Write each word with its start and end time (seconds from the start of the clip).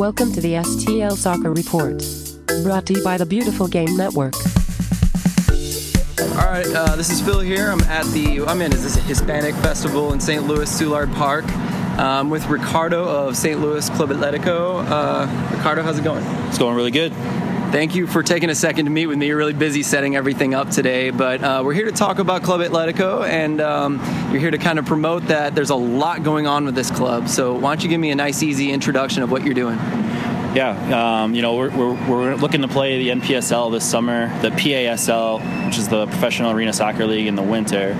Welcome 0.00 0.32
to 0.32 0.40
the 0.40 0.54
STL 0.54 1.12
Soccer 1.12 1.52
Report. 1.52 2.02
Brought 2.62 2.86
to 2.86 2.94
you 2.94 3.04
by 3.04 3.18
the 3.18 3.26
Beautiful 3.26 3.68
Game 3.68 3.98
Network. 3.98 4.32
All 6.38 6.50
right, 6.50 6.66
uh, 6.74 6.96
this 6.96 7.10
is 7.10 7.20
Phill 7.20 7.40
here. 7.40 7.70
I'm 7.70 7.82
at 7.82 8.06
the 8.14 8.40
I'm 8.46 8.62
in 8.62 8.72
is 8.72 8.82
this 8.82 8.96
a 8.96 9.00
Hispanic 9.02 9.54
Festival 9.56 10.14
in 10.14 10.18
St. 10.18 10.46
Louis, 10.46 10.70
Soulard 10.70 11.14
Park. 11.16 11.44
Um, 11.98 12.30
with 12.30 12.46
Ricardo 12.46 13.04
of 13.04 13.36
St. 13.36 13.60
Louis 13.60 13.90
Club 13.90 14.08
Atletico. 14.08 14.82
Uh, 14.88 15.54
Ricardo, 15.54 15.82
how's 15.82 15.98
it 15.98 16.02
going? 16.02 16.24
It's 16.48 16.56
going 16.56 16.74
really 16.74 16.92
good. 16.92 17.12
Thank 17.70 17.94
you 17.94 18.08
for 18.08 18.24
taking 18.24 18.50
a 18.50 18.54
second 18.56 18.86
to 18.86 18.90
meet 18.90 19.06
with 19.06 19.16
me. 19.16 19.28
You're 19.28 19.36
really 19.36 19.52
busy 19.52 19.84
setting 19.84 20.16
everything 20.16 20.54
up 20.54 20.70
today, 20.70 21.10
but 21.10 21.40
uh, 21.40 21.62
we're 21.64 21.72
here 21.72 21.84
to 21.84 21.92
talk 21.92 22.18
about 22.18 22.42
Club 22.42 22.60
Atletico, 22.62 23.24
and 23.24 23.60
um, 23.60 24.00
you're 24.32 24.40
here 24.40 24.50
to 24.50 24.58
kind 24.58 24.80
of 24.80 24.86
promote 24.86 25.28
that. 25.28 25.54
There's 25.54 25.70
a 25.70 25.76
lot 25.76 26.24
going 26.24 26.48
on 26.48 26.64
with 26.64 26.74
this 26.74 26.90
club, 26.90 27.28
so 27.28 27.54
why 27.54 27.70
don't 27.70 27.84
you 27.84 27.88
give 27.88 28.00
me 28.00 28.10
a 28.10 28.16
nice, 28.16 28.42
easy 28.42 28.72
introduction 28.72 29.22
of 29.22 29.30
what 29.30 29.44
you're 29.44 29.54
doing? 29.54 29.76
Yeah, 30.52 31.22
um, 31.22 31.32
you 31.32 31.42
know, 31.42 31.54
we're, 31.54 31.70
we're, 31.70 32.08
we're, 32.08 32.34
looking 32.34 32.62
to 32.62 32.68
play 32.68 33.04
the 33.04 33.20
NPSL 33.20 33.70
this 33.70 33.88
summer, 33.88 34.36
the 34.40 34.50
PASL, 34.50 35.66
which 35.66 35.78
is 35.78 35.86
the 35.86 36.06
Professional 36.06 36.50
Arena 36.50 36.72
Soccer 36.72 37.06
League 37.06 37.28
in 37.28 37.36
the 37.36 37.42
winter. 37.42 37.92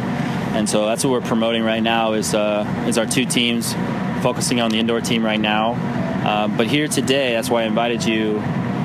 And 0.53 0.69
so 0.69 0.85
that's 0.87 1.05
what 1.05 1.13
we're 1.13 1.21
promoting 1.29 1.63
right 1.63 1.83
now 1.83 2.15
is, 2.15 2.35
uh, 2.35 2.65
is 2.89 2.99
our 2.99 3.07
two 3.07 3.25
teams, 3.25 3.73
focusing 4.21 4.61
on 4.61 4.73
the 4.73 4.81
indoor 4.81 5.01
team 5.01 5.25
right 5.25 5.41
now. 5.41 5.75
Uh, 6.27 6.49
but 6.49 6.67
here 6.67 6.89
today, 6.89 7.35
that's 7.35 7.49
why 7.49 7.63
I 7.63 7.67
invited 7.67 8.05
you, 8.05 8.43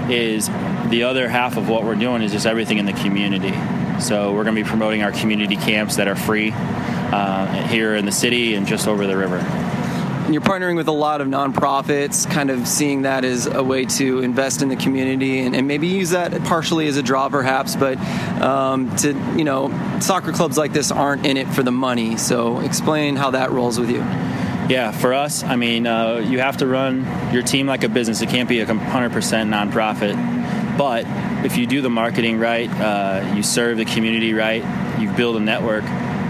is 0.10 0.48
the 0.96 1.04
other 1.04 1.28
half 1.28 1.58
of 1.58 1.68
what 1.68 1.84
we're 1.84 1.94
doing 1.96 2.22
is 2.22 2.32
just 2.32 2.46
everything 2.46 2.78
in 2.78 2.86
the 2.86 2.94
community. 2.94 3.52
So 4.00 4.32
we're 4.32 4.46
going 4.46 4.56
to 4.56 4.64
be 4.64 4.68
promoting 4.68 5.04
our 5.04 5.12
community 5.12 5.58
camps 5.58 5.98
that 5.98 6.08
are 6.08 6.16
free 6.16 6.54
uh, 6.54 7.48
here 7.68 7.98
in 7.98 8.06
the 8.06 8.14
city 8.14 8.56
and 8.56 8.66
just 8.66 8.88
over 8.88 9.06
the 9.06 9.18
river. 9.18 9.40
And 9.40 10.34
you're 10.34 10.42
partnering 10.42 10.78
with 10.78 10.88
a 10.88 10.94
lot 10.94 11.20
of 11.20 11.28
nonprofits, 11.28 12.32
kind 12.32 12.50
of 12.50 12.66
seeing 12.66 13.02
that 13.02 13.26
as 13.26 13.46
a 13.46 13.62
way 13.62 13.84
to 13.84 14.22
invest 14.22 14.62
in 14.62 14.70
the 14.70 14.78
community 14.78 15.42
and, 15.42 15.54
and 15.54 15.68
maybe 15.68 15.88
use 15.88 16.12
that 16.12 16.32
partially 16.46 16.88
as 16.88 16.96
a 16.96 17.04
draw, 17.04 17.28
perhaps. 17.28 17.76
But 17.76 17.98
um, 18.40 18.96
to 18.98 19.10
you 19.36 19.44
know, 19.44 20.00
soccer 20.00 20.32
clubs 20.32 20.58
like 20.58 20.72
this 20.72 20.92
aren't 20.92 21.26
in 21.26 21.36
it 21.36 21.50
for 21.50 21.62
the 21.62 21.74
money. 21.74 22.16
So 22.16 22.62
explain 22.62 23.18
how 23.18 23.32
that 23.32 23.52
rolls 23.52 23.78
with 23.78 23.90
you. 23.90 24.00
Yeah, 24.00 24.92
for 24.92 25.14
us, 25.14 25.44
I 25.44 25.58
mean, 25.58 25.88
uh, 25.88 26.24
you 26.26 26.40
have 26.40 26.56
to 26.58 26.68
run 26.68 27.06
your 27.34 27.44
team 27.44 27.68
like 27.68 27.84
a 27.84 27.90
business. 27.90 28.22
It 28.22 28.30
can't 28.30 28.48
be 28.48 28.62
a 28.62 28.66
100% 28.66 28.80
nonprofit. 29.12 30.35
But 30.78 31.06
if 31.46 31.58
you 31.58 31.66
do 31.68 31.82
the 31.82 31.90
marketing 31.90 32.38
right, 32.38 32.70
uh, 32.70 33.34
you 33.36 33.44
serve 33.44 33.78
the 33.78 33.86
community 33.86 34.34
right, 34.34 34.64
you 35.00 35.10
build 35.12 35.38
a 35.38 35.40
network, 35.40 35.84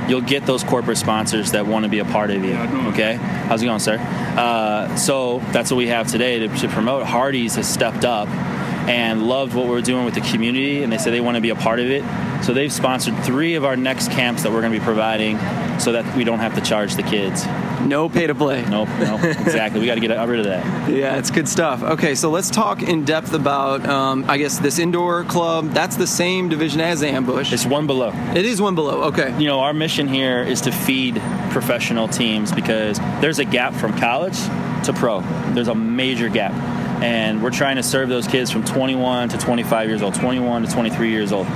you'll 0.07 0.21
get 0.21 0.45
those 0.45 0.63
corporate 0.63 0.97
sponsors 0.97 1.51
that 1.51 1.65
want 1.65 1.83
to 1.83 1.89
be 1.89 1.99
a 1.99 2.05
part 2.05 2.29
of 2.29 2.43
you. 2.43 2.55
Okay, 2.91 3.15
how's 3.15 3.61
it 3.61 3.65
going, 3.65 3.79
sir? 3.79 3.97
Uh, 3.99 4.95
so 4.95 5.39
that's 5.51 5.71
what 5.71 5.77
we 5.77 5.87
have 5.87 6.07
today 6.07 6.39
to, 6.39 6.47
to, 6.47 6.67
promote. 6.67 7.05
Hardee's 7.05 7.55
has 7.55 7.67
stepped 7.71 8.05
up 8.05 8.27
and 8.87 9.27
loved 9.27 9.53
what 9.53 9.67
we're 9.67 9.81
doing 9.81 10.05
with 10.05 10.15
the 10.15 10.21
community, 10.21 10.83
and 10.83 10.91
they 10.91 10.97
say 10.97 11.11
they 11.11 11.21
want 11.21 11.35
to 11.35 11.41
be 11.41 11.49
a 11.49 11.55
part 11.55 11.79
of 11.79 11.89
it. 11.89 12.03
So 12.43 12.53
they've 12.53 12.71
sponsored 12.71 13.17
three 13.23 13.55
of 13.55 13.65
our 13.65 13.75
next 13.75 14.11
camps 14.11 14.43
that 14.43 14.51
we're 14.51 14.61
going 14.61 14.73
to 14.73 14.79
be 14.79 14.83
providing, 14.83 15.39
so 15.79 15.91
that 15.93 16.15
we 16.15 16.23
don't 16.23 16.39
have 16.39 16.55
to 16.55 16.61
charge 16.61 16.95
the 16.95 17.03
kids. 17.03 17.45
No 17.85 18.09
pay 18.09 18.27
to 18.27 18.35
play. 18.35 18.65
Nope, 18.65 18.89
nope, 18.99 19.23
exactly. 19.23 19.79
We 19.79 19.85
got 19.85 19.95
to 19.95 20.01
get 20.01 20.27
rid 20.27 20.39
of 20.39 20.45
that. 20.45 20.89
Yeah, 20.89 21.17
it's 21.17 21.29
good 21.29 21.47
stuff. 21.47 21.83
Okay, 21.83 22.15
so 22.15 22.31
let's 22.31 22.49
talk 22.49 22.81
in 22.81 23.05
depth 23.05 23.33
about, 23.33 23.85
um, 23.85 24.25
I 24.27 24.37
guess, 24.37 24.57
this 24.57 24.79
indoor 24.79 25.23
club. 25.23 25.71
That's 25.71 25.95
the 25.95 26.07
same 26.07 26.49
division 26.49 26.81
as 26.81 27.03
Ambush. 27.03 27.53
It's 27.53 27.65
one 27.65 27.85
below. 27.85 28.11
It 28.35 28.45
is 28.45 28.61
one 28.61 28.75
below. 28.75 29.03
Okay. 29.05 29.37
You 29.37 29.45
know, 29.45 29.59
our 29.59 29.73
mission 29.73 30.07
here 30.07 30.41
is 30.41 30.61
to 30.61 30.71
feed 30.71 31.21
professional 31.51 32.07
teams 32.07 32.51
because 32.51 32.97
there's 33.21 33.39
a 33.39 33.45
gap 33.45 33.73
from 33.73 33.97
college 33.99 34.37
to 34.85 34.93
pro. 34.93 35.21
There's 35.53 35.67
a 35.67 35.75
major 35.75 36.29
gap. 36.29 36.53
And 37.01 37.43
we're 37.43 37.51
trying 37.51 37.75
to 37.75 37.83
serve 37.83 38.09
those 38.09 38.27
kids 38.27 38.51
from 38.51 38.63
21 38.63 39.29
to 39.29 39.37
25 39.37 39.89
years 39.89 40.01
old, 40.01 40.15
21 40.15 40.63
to 40.63 40.71
23 40.71 41.09
years 41.09 41.31
old. 41.31 41.47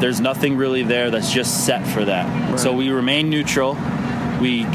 There's 0.00 0.20
nothing 0.20 0.56
really 0.56 0.82
there 0.82 1.10
that's 1.10 1.32
just 1.32 1.66
set 1.66 1.86
for 1.86 2.04
that. 2.04 2.50
Right. 2.50 2.60
So 2.60 2.72
we 2.72 2.90
remain 2.90 3.30
neutral. 3.30 3.76
We 4.40 4.66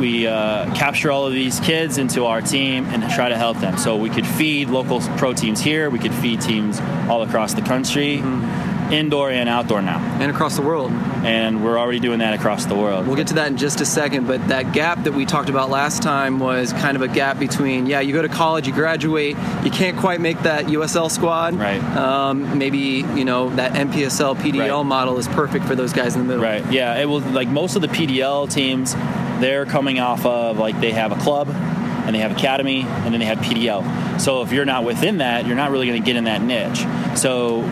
we 0.00 0.26
uh, 0.26 0.74
capture 0.74 1.12
all 1.12 1.26
of 1.26 1.32
these 1.32 1.60
kids 1.60 1.98
into 1.98 2.24
our 2.24 2.40
team 2.40 2.86
and 2.86 3.08
try 3.12 3.28
to 3.28 3.36
help 3.36 3.58
them. 3.58 3.76
So 3.78 3.96
we 3.96 4.10
could 4.10 4.26
feed 4.26 4.68
local 4.68 5.00
pro 5.16 5.32
teams 5.32 5.60
here. 5.60 5.90
We 5.90 5.98
could 5.98 6.14
feed 6.14 6.40
teams 6.40 6.80
all 7.08 7.22
across 7.22 7.54
the 7.54 7.62
country. 7.62 8.18
Mm-hmm 8.18 8.61
indoor 8.92 9.30
and 9.30 9.48
outdoor 9.48 9.82
now. 9.82 9.98
And 10.20 10.30
across 10.30 10.56
the 10.56 10.62
world. 10.62 10.92
And 10.92 11.64
we're 11.64 11.78
already 11.78 12.00
doing 12.00 12.18
that 12.18 12.34
across 12.34 12.66
the 12.66 12.74
world. 12.74 13.06
We'll 13.06 13.16
get 13.16 13.28
to 13.28 13.34
that 13.34 13.48
in 13.48 13.56
just 13.56 13.80
a 13.80 13.86
second, 13.86 14.26
but 14.26 14.46
that 14.48 14.72
gap 14.72 15.04
that 15.04 15.12
we 15.12 15.24
talked 15.24 15.48
about 15.48 15.70
last 15.70 16.02
time 16.02 16.38
was 16.38 16.72
kind 16.72 16.96
of 16.96 17.02
a 17.02 17.08
gap 17.08 17.38
between, 17.38 17.86
yeah, 17.86 18.00
you 18.00 18.12
go 18.12 18.22
to 18.22 18.28
college, 18.28 18.66
you 18.66 18.72
graduate, 18.72 19.36
you 19.64 19.70
can't 19.70 19.96
quite 19.96 20.20
make 20.20 20.40
that 20.42 20.66
USL 20.66 21.10
squad. 21.10 21.54
Right. 21.54 21.82
Um, 21.96 22.58
maybe, 22.58 22.78
you 22.78 23.24
know, 23.24 23.50
that 23.50 23.72
NPSL 23.72 24.36
PDL 24.36 24.78
right. 24.78 24.86
model 24.86 25.18
is 25.18 25.28
perfect 25.28 25.64
for 25.64 25.74
those 25.74 25.92
guys 25.92 26.14
in 26.14 26.22
the 26.22 26.26
middle. 26.26 26.42
Right, 26.42 26.70
yeah. 26.70 27.00
It 27.00 27.06
will, 27.06 27.20
like 27.20 27.48
most 27.48 27.76
of 27.76 27.82
the 27.82 27.88
PDL 27.88 28.52
teams, 28.52 28.94
they're 29.40 29.66
coming 29.66 29.98
off 29.98 30.24
of 30.26 30.58
like 30.58 30.80
they 30.80 30.92
have 30.92 31.12
a 31.12 31.16
club 31.16 31.48
and 31.48 32.14
they 32.14 32.20
have 32.20 32.32
academy 32.32 32.82
and 32.82 33.12
then 33.12 33.20
they 33.20 33.26
have 33.26 33.38
PDL. 33.38 34.20
So 34.20 34.42
if 34.42 34.52
you're 34.52 34.64
not 34.64 34.84
within 34.84 35.18
that, 35.18 35.46
you're 35.46 35.56
not 35.56 35.70
really 35.70 35.86
going 35.86 36.02
to 36.02 36.04
get 36.04 36.16
in 36.16 36.24
that 36.24 36.42
niche. 36.42 36.84
So 37.18 37.62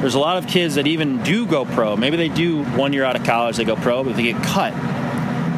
there's 0.00 0.14
a 0.14 0.18
lot 0.18 0.38
of 0.38 0.46
kids 0.46 0.76
that 0.76 0.86
even 0.86 1.22
do 1.22 1.46
go 1.46 1.64
pro. 1.64 1.96
Maybe 1.96 2.16
they 2.16 2.28
do 2.28 2.64
one 2.64 2.92
year 2.92 3.04
out 3.04 3.16
of 3.16 3.24
college, 3.24 3.56
they 3.56 3.64
go 3.64 3.76
pro, 3.76 4.04
but 4.04 4.16
they 4.16 4.22
get 4.22 4.42
cut. 4.42 4.72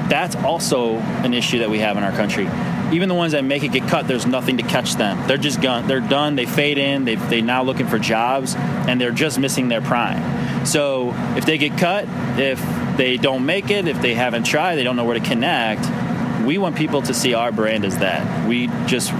That's 0.08 0.34
also 0.36 0.96
an 0.96 1.34
issue 1.34 1.60
that 1.60 1.70
we 1.70 1.78
have 1.78 1.96
in 1.96 2.02
our 2.02 2.12
country. 2.12 2.48
Even 2.92 3.08
the 3.08 3.14
ones 3.14 3.32
that 3.32 3.44
make 3.44 3.62
it 3.62 3.68
get 3.68 3.88
cut, 3.88 4.08
there's 4.08 4.26
nothing 4.26 4.56
to 4.56 4.64
catch 4.64 4.96
them. 4.96 5.28
They're 5.28 5.36
just 5.36 5.60
gone. 5.60 5.86
They're 5.86 6.00
done. 6.00 6.34
They 6.34 6.46
fade 6.46 6.78
in. 6.78 7.04
They 7.04 7.14
they 7.14 7.40
now 7.40 7.62
looking 7.62 7.86
for 7.86 8.00
jobs, 8.00 8.56
and 8.56 9.00
they're 9.00 9.12
just 9.12 9.38
missing 9.38 9.68
their 9.68 9.80
prime. 9.80 10.66
So 10.66 11.14
if 11.36 11.46
they 11.46 11.56
get 11.58 11.78
cut, 11.78 12.06
if 12.36 12.60
they 12.96 13.16
don't 13.16 13.46
make 13.46 13.70
it, 13.70 13.86
if 13.86 14.02
they 14.02 14.14
haven't 14.14 14.44
tried, 14.44 14.74
they 14.76 14.82
don't 14.82 14.96
know 14.96 15.04
where 15.04 15.18
to 15.18 15.24
connect. 15.24 15.86
We 16.44 16.58
want 16.58 16.74
people 16.74 17.02
to 17.02 17.14
see 17.14 17.34
our 17.34 17.52
brand 17.52 17.84
as 17.84 17.98
that. 17.98 18.48
We 18.48 18.66
just 18.86 19.12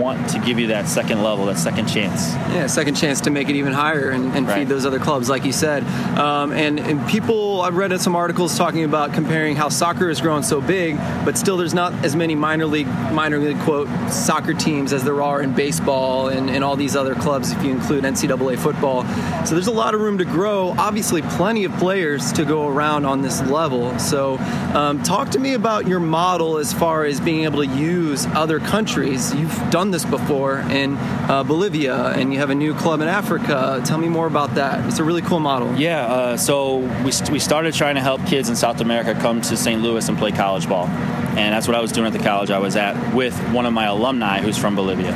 want 0.00 0.30
to 0.30 0.38
give 0.40 0.58
you 0.58 0.68
that 0.68 0.88
second 0.88 1.22
level, 1.22 1.46
that 1.46 1.58
second 1.58 1.86
chance. 1.86 2.32
Yeah, 2.52 2.66
second 2.66 2.94
chance 2.96 3.20
to 3.22 3.30
make 3.30 3.48
it 3.48 3.56
even 3.56 3.72
higher 3.72 4.10
and, 4.10 4.34
and 4.34 4.48
right. 4.48 4.60
feed 4.60 4.68
those 4.68 4.86
other 4.86 4.98
clubs, 4.98 5.28
like 5.28 5.44
you 5.44 5.52
said. 5.52 5.84
Um, 6.18 6.52
and, 6.52 6.80
and 6.80 7.06
people, 7.06 7.60
I've 7.60 7.76
read 7.76 7.90
some 8.00 8.16
articles 8.16 8.56
talking 8.56 8.84
about 8.84 9.12
comparing 9.12 9.56
how 9.56 9.68
soccer 9.68 10.08
is 10.08 10.20
growing 10.20 10.42
so 10.42 10.60
big, 10.60 10.96
but 11.24 11.36
still 11.36 11.56
there's 11.56 11.74
not 11.74 11.92
as 12.04 12.16
many 12.16 12.34
minor 12.34 12.66
league, 12.66 12.86
minor 13.12 13.38
league 13.38 13.58
quote 13.60 13.88
soccer 14.10 14.54
teams 14.54 14.92
as 14.92 15.04
there 15.04 15.22
are 15.22 15.42
in 15.42 15.52
baseball 15.54 16.28
and, 16.28 16.48
and 16.48 16.64
all 16.64 16.76
these 16.76 16.96
other 16.96 17.14
clubs 17.14 17.52
if 17.52 17.62
you 17.62 17.70
include 17.70 18.04
NCAA 18.04 18.58
football. 18.58 19.04
So 19.44 19.54
there's 19.54 19.66
a 19.66 19.72
lot 19.72 19.94
of 19.94 20.00
room 20.00 20.18
to 20.18 20.24
grow. 20.24 20.74
Obviously, 20.78 21.22
plenty 21.22 21.64
of 21.64 21.72
players 21.74 22.32
to 22.32 22.44
go 22.44 22.68
around 22.68 23.04
on 23.04 23.22
this 23.22 23.42
level. 23.42 23.98
So 23.98 24.38
um, 24.74 25.02
talk 25.02 25.30
to 25.30 25.38
me 25.38 25.54
about 25.54 25.86
your 25.86 26.00
model 26.00 26.58
as 26.58 26.72
far 26.72 27.04
as 27.04 27.20
being 27.20 27.44
able 27.44 27.64
to 27.64 27.68
use 27.68 28.26
other 28.26 28.60
countries. 28.60 29.34
You've 29.34 29.70
done 29.70 29.89
done 29.90 29.92
this 29.92 30.04
before 30.04 30.60
in 30.60 30.96
uh, 30.96 31.42
Bolivia, 31.42 32.10
and 32.10 32.32
you 32.32 32.38
have 32.38 32.50
a 32.50 32.54
new 32.54 32.74
club 32.74 33.00
in 33.00 33.08
Africa. 33.08 33.82
Tell 33.84 33.98
me 33.98 34.08
more 34.08 34.26
about 34.26 34.54
that. 34.54 34.86
It's 34.86 34.98
a 34.98 35.04
really 35.04 35.22
cool 35.22 35.40
model. 35.40 35.74
Yeah, 35.74 36.06
uh, 36.06 36.36
so 36.36 36.78
we, 36.78 37.12
we 37.32 37.38
started 37.38 37.74
trying 37.74 37.96
to 37.96 38.00
help 38.00 38.24
kids 38.26 38.48
in 38.48 38.56
South 38.56 38.80
America 38.80 39.18
come 39.20 39.40
to 39.42 39.56
St. 39.56 39.82
Louis 39.82 40.08
and 40.08 40.16
play 40.16 40.30
college 40.30 40.68
ball. 40.68 40.86
And 40.86 41.52
that's 41.54 41.66
what 41.66 41.76
I 41.76 41.80
was 41.80 41.92
doing 41.92 42.06
at 42.06 42.12
the 42.12 42.24
college 42.24 42.50
I 42.50 42.58
was 42.58 42.76
at 42.76 43.14
with 43.14 43.36
one 43.52 43.66
of 43.66 43.72
my 43.72 43.86
alumni 43.86 44.40
who's 44.40 44.58
from 44.58 44.76
Bolivia. 44.76 45.14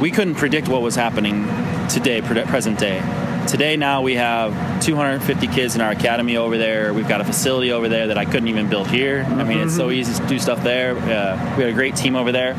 We 0.00 0.10
couldn't 0.10 0.34
predict 0.36 0.68
what 0.68 0.82
was 0.82 0.96
happening 0.96 1.46
today, 1.88 2.20
present 2.20 2.78
day. 2.78 3.00
Today, 3.46 3.76
now 3.76 4.00
we 4.02 4.14
have 4.14 4.82
250 4.82 5.46
kids 5.48 5.74
in 5.74 5.80
our 5.80 5.90
academy 5.90 6.36
over 6.36 6.56
there. 6.56 6.94
We've 6.94 7.06
got 7.06 7.20
a 7.20 7.24
facility 7.24 7.72
over 7.72 7.88
there 7.88 8.08
that 8.08 8.18
I 8.18 8.24
couldn't 8.24 8.48
even 8.48 8.68
build 8.68 8.88
here. 8.88 9.24
I 9.28 9.44
mean, 9.44 9.58
it's 9.58 9.76
so 9.76 9.88
mm-hmm. 9.88 10.00
easy 10.00 10.20
to 10.20 10.28
do 10.28 10.38
stuff 10.38 10.64
there. 10.64 10.96
Uh, 10.96 11.56
we 11.56 11.62
have 11.62 11.72
a 11.72 11.72
great 11.72 11.94
team 11.94 12.16
over 12.16 12.32
there. 12.32 12.54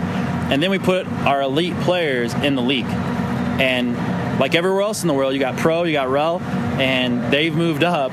And 0.52 0.62
then 0.62 0.70
we 0.70 0.80
put 0.80 1.08
our 1.08 1.42
elite 1.42 1.76
players 1.82 2.34
in 2.34 2.56
the 2.56 2.62
league. 2.62 2.86
And 2.86 3.96
like 4.40 4.54
everywhere 4.54 4.82
else 4.82 5.02
in 5.02 5.08
the 5.08 5.14
world, 5.14 5.34
you 5.34 5.40
got 5.40 5.58
pro, 5.58 5.84
you 5.84 5.94
got 5.94 6.10
rel, 6.10 6.42
and 6.42 7.32
they've 7.32 7.56
moved 7.56 7.84
up 7.84 8.12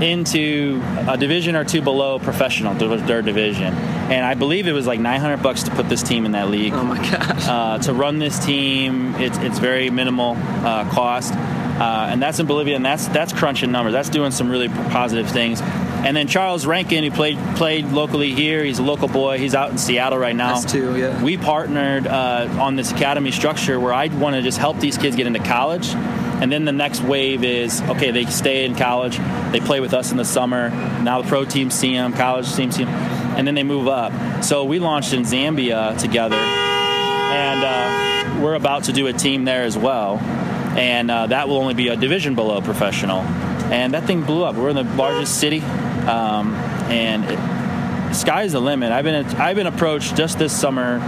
into 0.00 0.80
a 1.08 1.16
division 1.16 1.56
or 1.56 1.64
two 1.64 1.82
below 1.82 2.18
professional, 2.18 2.74
their 2.74 3.22
division. 3.22 3.74
And 3.74 4.24
I 4.24 4.34
believe 4.34 4.68
it 4.68 4.72
was 4.72 4.86
like 4.86 5.00
900 5.00 5.42
bucks 5.42 5.64
to 5.64 5.72
put 5.72 5.88
this 5.88 6.02
team 6.02 6.24
in 6.24 6.32
that 6.32 6.48
league. 6.50 6.72
Oh 6.72 6.84
my 6.84 6.98
gosh! 6.98 7.48
Uh, 7.48 7.78
to 7.78 7.92
run 7.94 8.18
this 8.18 8.44
team, 8.44 9.14
it's 9.16 9.38
it's 9.38 9.58
very 9.58 9.90
minimal 9.90 10.36
uh, 10.36 10.88
cost, 10.90 11.32
uh, 11.34 12.08
and 12.10 12.22
that's 12.22 12.38
in 12.38 12.46
Bolivia, 12.46 12.76
and 12.76 12.84
that's 12.84 13.08
that's 13.08 13.32
crunching 13.32 13.72
numbers. 13.72 13.92
That's 13.92 14.08
doing 14.08 14.30
some 14.30 14.48
really 14.48 14.68
positive 14.68 15.28
things. 15.28 15.60
And 16.06 16.16
then 16.16 16.28
Charles 16.28 16.66
Rankin, 16.66 17.02
who 17.02 17.10
played 17.10 17.36
played 17.56 17.86
locally 17.86 18.32
here, 18.32 18.62
he's 18.62 18.78
a 18.78 18.82
local 18.84 19.08
boy. 19.08 19.38
He's 19.38 19.56
out 19.56 19.72
in 19.72 19.76
Seattle 19.76 20.18
right 20.18 20.36
now. 20.36 20.60
Too, 20.60 20.96
yeah. 20.96 21.20
We 21.20 21.36
partnered 21.36 22.06
uh, 22.06 22.48
on 22.60 22.76
this 22.76 22.92
academy 22.92 23.32
structure 23.32 23.80
where 23.80 23.92
I 23.92 24.06
want 24.06 24.36
to 24.36 24.42
just 24.42 24.56
help 24.56 24.78
these 24.78 24.96
kids 24.96 25.16
get 25.16 25.26
into 25.26 25.40
college. 25.40 25.88
And 25.88 26.52
then 26.52 26.64
the 26.64 26.70
next 26.70 27.02
wave 27.02 27.42
is 27.42 27.82
okay, 27.82 28.12
they 28.12 28.24
stay 28.26 28.66
in 28.66 28.76
college, 28.76 29.18
they 29.50 29.58
play 29.58 29.80
with 29.80 29.94
us 29.94 30.12
in 30.12 30.16
the 30.16 30.24
summer. 30.24 30.70
Now 30.70 31.22
the 31.22 31.28
pro 31.28 31.44
teams 31.44 31.74
see 31.74 31.94
them, 31.94 32.12
college 32.12 32.54
teams 32.54 32.76
see 32.76 32.84
them, 32.84 32.94
and 33.36 33.44
then 33.44 33.56
they 33.56 33.64
move 33.64 33.88
up. 33.88 34.44
So 34.44 34.62
we 34.62 34.78
launched 34.78 35.12
in 35.12 35.22
Zambia 35.22 35.98
together, 35.98 36.36
and. 36.36 37.64
Uh, 37.64 38.06
we're 38.40 38.54
about 38.54 38.84
to 38.84 38.92
do 38.92 39.06
a 39.06 39.12
team 39.12 39.44
there 39.44 39.62
as 39.62 39.78
well, 39.78 40.18
and 40.18 41.10
uh, 41.10 41.26
that 41.28 41.48
will 41.48 41.56
only 41.56 41.74
be 41.74 41.88
a 41.88 41.96
division 41.96 42.34
below 42.34 42.60
professional. 42.60 43.20
And 43.72 43.94
that 43.94 44.04
thing 44.04 44.22
blew 44.22 44.44
up. 44.44 44.54
We're 44.54 44.68
in 44.68 44.76
the 44.76 44.84
largest 44.84 45.40
city, 45.40 45.60
um, 46.06 46.54
and 46.90 47.24
it, 47.24 48.14
sky's 48.14 48.52
the 48.52 48.60
limit. 48.60 48.92
I've 48.92 49.04
been 49.04 49.26
I've 49.36 49.56
been 49.56 49.66
approached 49.66 50.16
just 50.16 50.38
this 50.38 50.58
summer 50.58 51.00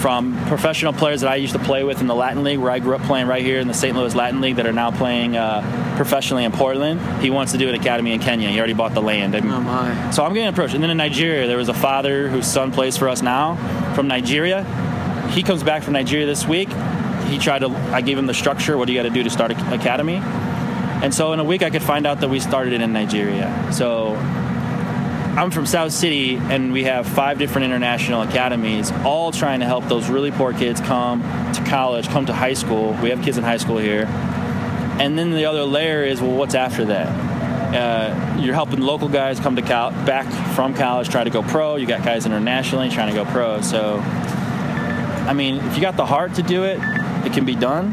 from 0.00 0.36
professional 0.48 0.92
players 0.92 1.22
that 1.22 1.30
I 1.30 1.36
used 1.36 1.54
to 1.54 1.58
play 1.58 1.82
with 1.82 2.00
in 2.00 2.06
the 2.06 2.14
Latin 2.14 2.44
League, 2.44 2.58
where 2.58 2.70
I 2.70 2.78
grew 2.78 2.94
up 2.94 3.00
playing 3.02 3.26
right 3.26 3.42
here 3.42 3.58
in 3.58 3.68
the 3.68 3.74
St. 3.74 3.96
Louis 3.96 4.14
Latin 4.14 4.42
League, 4.42 4.56
that 4.56 4.66
are 4.66 4.72
now 4.72 4.90
playing 4.90 5.34
uh, 5.34 5.94
professionally 5.96 6.44
in 6.44 6.52
Portland. 6.52 7.00
He 7.22 7.30
wants 7.30 7.52
to 7.52 7.58
do 7.58 7.68
an 7.70 7.74
academy 7.74 8.12
in 8.12 8.20
Kenya. 8.20 8.50
He 8.50 8.58
already 8.58 8.74
bought 8.74 8.92
the 8.92 9.00
land. 9.00 9.34
oh 9.34 9.40
my! 9.40 10.10
So 10.10 10.24
I'm 10.24 10.34
getting 10.34 10.48
approached. 10.48 10.74
And 10.74 10.82
then 10.82 10.90
in 10.90 10.98
Nigeria, 10.98 11.46
there 11.46 11.56
was 11.56 11.70
a 11.70 11.74
father 11.74 12.28
whose 12.28 12.46
son 12.46 12.70
plays 12.70 12.96
for 12.96 13.08
us 13.08 13.22
now 13.22 13.56
from 13.94 14.06
Nigeria. 14.06 14.64
He 15.30 15.42
comes 15.42 15.62
back 15.62 15.82
from 15.82 15.94
Nigeria 15.94 16.26
this 16.26 16.46
week. 16.46 16.68
He 17.28 17.38
tried 17.38 17.60
to. 17.60 17.68
I 17.92 18.02
gave 18.02 18.18
him 18.18 18.26
the 18.26 18.34
structure. 18.34 18.76
What 18.76 18.86
do 18.86 18.92
you 18.92 18.98
got 18.98 19.08
to 19.08 19.14
do 19.14 19.22
to 19.22 19.30
start 19.30 19.52
an 19.52 19.72
academy? 19.72 20.20
And 21.04 21.12
so 21.12 21.34
in 21.34 21.38
a 21.38 21.44
week, 21.44 21.62
I 21.62 21.68
could 21.68 21.82
find 21.82 22.06
out 22.06 22.20
that 22.20 22.30
we 22.30 22.40
started 22.40 22.72
it 22.72 22.80
in 22.80 22.94
Nigeria. 22.94 23.70
So 23.74 24.14
I'm 24.14 25.50
from 25.50 25.66
South 25.66 25.92
City, 25.92 26.36
and 26.36 26.72
we 26.72 26.84
have 26.84 27.06
five 27.06 27.38
different 27.38 27.66
international 27.66 28.22
academies, 28.22 28.90
all 29.04 29.30
trying 29.30 29.60
to 29.60 29.66
help 29.66 29.84
those 29.84 30.08
really 30.08 30.30
poor 30.30 30.54
kids 30.54 30.80
come 30.80 31.20
to 31.52 31.62
college, 31.66 32.08
come 32.08 32.24
to 32.24 32.32
high 32.32 32.54
school. 32.54 32.96
We 33.02 33.10
have 33.10 33.22
kids 33.22 33.36
in 33.36 33.44
high 33.44 33.58
school 33.58 33.76
here. 33.76 34.06
And 34.98 35.18
then 35.18 35.32
the 35.32 35.44
other 35.44 35.64
layer 35.64 36.02
is, 36.04 36.22
well, 36.22 36.34
what's 36.38 36.54
after 36.54 36.86
that? 36.86 37.08
Uh, 37.74 38.40
you're 38.40 38.54
helping 38.54 38.80
local 38.80 39.10
guys 39.10 39.38
come 39.38 39.56
to 39.56 39.62
cal- 39.62 39.90
back 40.06 40.24
from 40.54 40.72
college, 40.72 41.10
try 41.10 41.22
to 41.22 41.28
go 41.28 41.42
pro. 41.42 41.76
You 41.76 41.86
got 41.86 42.02
guys 42.02 42.24
internationally 42.24 42.88
trying 42.88 43.14
to 43.14 43.14
go 43.14 43.30
pro. 43.30 43.60
So, 43.60 43.98
I 43.98 45.34
mean, 45.34 45.56
if 45.56 45.74
you 45.74 45.82
got 45.82 45.98
the 45.98 46.06
heart 46.06 46.36
to 46.36 46.42
do 46.42 46.64
it, 46.64 46.78
it 47.26 47.34
can 47.34 47.44
be 47.44 47.56
done. 47.56 47.92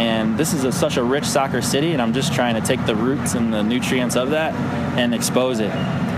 And 0.00 0.38
this 0.38 0.54
is 0.54 0.64
a, 0.64 0.72
such 0.72 0.96
a 0.96 1.02
rich 1.02 1.26
soccer 1.26 1.60
city, 1.60 1.92
and 1.92 2.00
I'm 2.00 2.14
just 2.14 2.32
trying 2.32 2.54
to 2.54 2.62
take 2.62 2.86
the 2.86 2.96
roots 2.96 3.34
and 3.34 3.52
the 3.52 3.62
nutrients 3.62 4.16
of 4.16 4.30
that 4.30 4.54
and 4.96 5.14
expose 5.14 5.60
it 5.60 5.70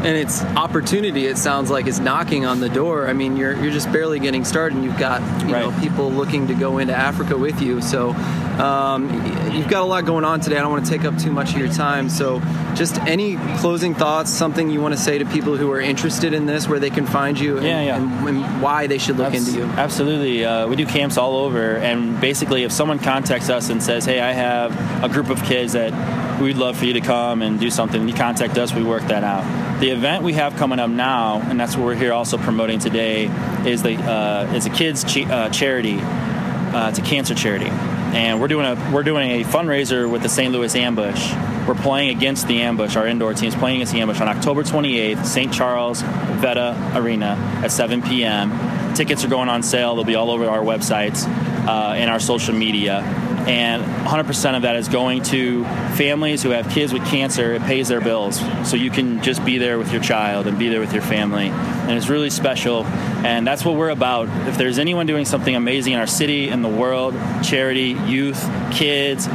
and 0.04 0.16
it's 0.16 0.42
opportunity. 0.42 1.26
It 1.26 1.38
sounds 1.38 1.70
like 1.70 1.86
is 1.86 2.00
knocking 2.00 2.44
on 2.44 2.58
the 2.60 2.68
door. 2.68 3.06
I 3.06 3.12
mean, 3.12 3.36
you're 3.36 3.56
you're 3.62 3.72
just 3.72 3.90
barely 3.92 4.18
getting 4.18 4.44
started, 4.44 4.74
and 4.76 4.84
you've 4.84 4.98
got 4.98 5.20
you 5.46 5.54
right. 5.54 5.64
know 5.64 5.80
people 5.80 6.10
looking 6.10 6.48
to 6.48 6.54
go 6.54 6.78
into 6.78 6.94
Africa 6.94 7.38
with 7.38 7.62
you. 7.62 7.80
So 7.80 8.10
um, 8.58 9.08
you've 9.52 9.68
got 9.68 9.82
a 9.82 9.86
lot 9.86 10.04
going 10.04 10.24
on 10.24 10.40
today. 10.40 10.56
I 10.56 10.60
don't 10.60 10.72
want 10.72 10.84
to 10.84 10.90
take 10.90 11.04
up 11.04 11.16
too 11.18 11.30
much 11.30 11.52
of 11.52 11.58
your 11.58 11.68
time. 11.68 12.08
So 12.08 12.40
just 12.74 12.98
any 13.02 13.36
closing 13.58 13.94
thoughts, 13.94 14.30
something 14.30 14.70
you 14.70 14.80
want 14.80 14.94
to 14.94 15.00
say 15.00 15.18
to 15.18 15.24
people 15.24 15.56
who 15.56 15.70
are 15.70 15.80
interested 15.80 16.34
in 16.34 16.46
this, 16.46 16.68
where 16.68 16.80
they 16.80 16.90
can 16.90 17.06
find 17.06 17.38
you, 17.38 17.58
and, 17.58 17.66
yeah, 17.66 17.82
yeah. 17.82 17.96
and, 17.96 18.28
and 18.28 18.62
why 18.62 18.88
they 18.88 18.98
should 18.98 19.18
look 19.18 19.32
Abs- 19.32 19.48
into 19.48 19.60
you. 19.60 19.66
Absolutely, 19.72 20.44
uh, 20.44 20.66
we 20.66 20.74
do 20.74 20.86
camps 20.86 21.16
all 21.16 21.36
over, 21.36 21.76
and 21.76 22.20
basically, 22.20 22.64
if 22.64 22.72
someone 22.72 22.98
contacts 22.98 23.48
us 23.48 23.70
and 23.70 23.80
says, 23.80 24.04
"Hey, 24.04 24.20
I 24.20 24.32
have 24.32 25.04
a 25.04 25.08
group 25.08 25.30
of 25.30 25.42
kids 25.44 25.74
that." 25.74 25.92
We'd 26.40 26.56
love 26.56 26.76
for 26.76 26.86
you 26.86 26.94
to 26.94 27.00
come 27.00 27.40
and 27.40 27.60
do 27.60 27.70
something. 27.70 28.08
You 28.08 28.14
contact 28.14 28.58
us, 28.58 28.74
we 28.74 28.82
work 28.82 29.02
that 29.04 29.22
out 29.22 29.71
the 29.82 29.90
event 29.90 30.22
we 30.22 30.34
have 30.34 30.54
coming 30.54 30.78
up 30.78 30.90
now, 30.90 31.40
and 31.40 31.58
that's 31.58 31.76
what 31.76 31.84
we're 31.84 31.96
here 31.96 32.12
also 32.12 32.38
promoting 32.38 32.78
today, 32.78 33.24
is 33.66 33.82
the 33.82 33.96
uh, 33.96 34.54
is 34.54 34.64
a 34.64 34.70
kids 34.70 35.02
ch- 35.02 35.26
uh, 35.26 35.50
charity. 35.50 35.98
Uh, 36.00 36.88
it's 36.88 37.00
a 37.00 37.02
cancer 37.02 37.34
charity, 37.34 37.66
and 37.66 38.40
we're 38.40 38.46
doing 38.46 38.64
a 38.64 38.90
we're 38.94 39.02
doing 39.02 39.42
a 39.42 39.44
fundraiser 39.44 40.08
with 40.08 40.22
the 40.22 40.28
St. 40.28 40.52
Louis 40.52 40.72
Ambush. 40.76 41.34
We're 41.66 41.74
playing 41.74 42.16
against 42.16 42.46
the 42.46 42.62
Ambush. 42.62 42.94
Our 42.94 43.08
indoor 43.08 43.34
team 43.34 43.48
is 43.48 43.56
playing 43.56 43.78
against 43.78 43.92
the 43.92 44.00
Ambush 44.00 44.20
on 44.20 44.28
October 44.28 44.62
28th, 44.62 45.26
St. 45.26 45.52
Charles 45.52 46.02
Veta 46.02 46.92
Arena 46.94 47.36
at 47.64 47.72
7 47.72 48.02
p.m. 48.02 48.94
Tickets 48.94 49.24
are 49.24 49.28
going 49.28 49.48
on 49.48 49.64
sale. 49.64 49.96
They'll 49.96 50.04
be 50.04 50.14
all 50.14 50.30
over 50.30 50.48
our 50.48 50.60
websites 50.60 51.26
uh, 51.66 51.94
and 51.96 52.08
our 52.08 52.20
social 52.20 52.54
media 52.54 53.00
and 53.48 53.82
100% 53.82 54.56
of 54.56 54.62
that 54.62 54.76
is 54.76 54.88
going 54.88 55.22
to 55.24 55.64
families 55.96 56.42
who 56.42 56.50
have 56.50 56.68
kids 56.70 56.92
with 56.92 57.04
cancer. 57.06 57.54
It 57.54 57.62
pays 57.62 57.88
their 57.88 58.00
bills, 58.00 58.40
so 58.68 58.76
you 58.76 58.90
can 58.90 59.22
just 59.22 59.44
be 59.44 59.58
there 59.58 59.78
with 59.78 59.92
your 59.92 60.02
child 60.02 60.46
and 60.46 60.58
be 60.58 60.68
there 60.68 60.80
with 60.80 60.92
your 60.92 61.02
family, 61.02 61.48
and 61.48 61.92
it's 61.92 62.08
really 62.08 62.30
special. 62.30 62.84
And 63.24 63.46
that's 63.46 63.64
what 63.64 63.76
we're 63.76 63.90
about. 63.90 64.28
If 64.48 64.58
there's 64.58 64.78
anyone 64.78 65.06
doing 65.06 65.24
something 65.24 65.54
amazing 65.54 65.92
in 65.92 65.98
our 65.98 66.06
city, 66.06 66.48
in 66.48 66.62
the 66.62 66.68
world, 66.68 67.14
charity, 67.42 67.96
youth, 68.06 68.42
kids, 68.72 69.26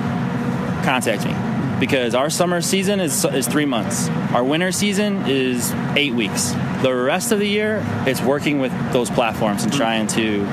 contact 0.83 1.25
me 1.25 1.35
because 1.79 2.15
our 2.15 2.29
summer 2.29 2.61
season 2.61 2.99
is, 2.99 3.23
is 3.25 3.47
three 3.47 3.65
months. 3.65 4.09
Our 4.33 4.43
winter 4.43 4.71
season 4.71 5.27
is 5.27 5.71
eight 5.95 6.13
weeks. 6.13 6.51
The 6.81 6.93
rest 6.93 7.31
of 7.31 7.39
the 7.39 7.47
year, 7.47 7.83
it's 8.05 8.21
working 8.21 8.59
with 8.59 8.71
those 8.91 9.09
platforms 9.09 9.63
and 9.63 9.73
trying 9.73 10.07
to 10.07 10.43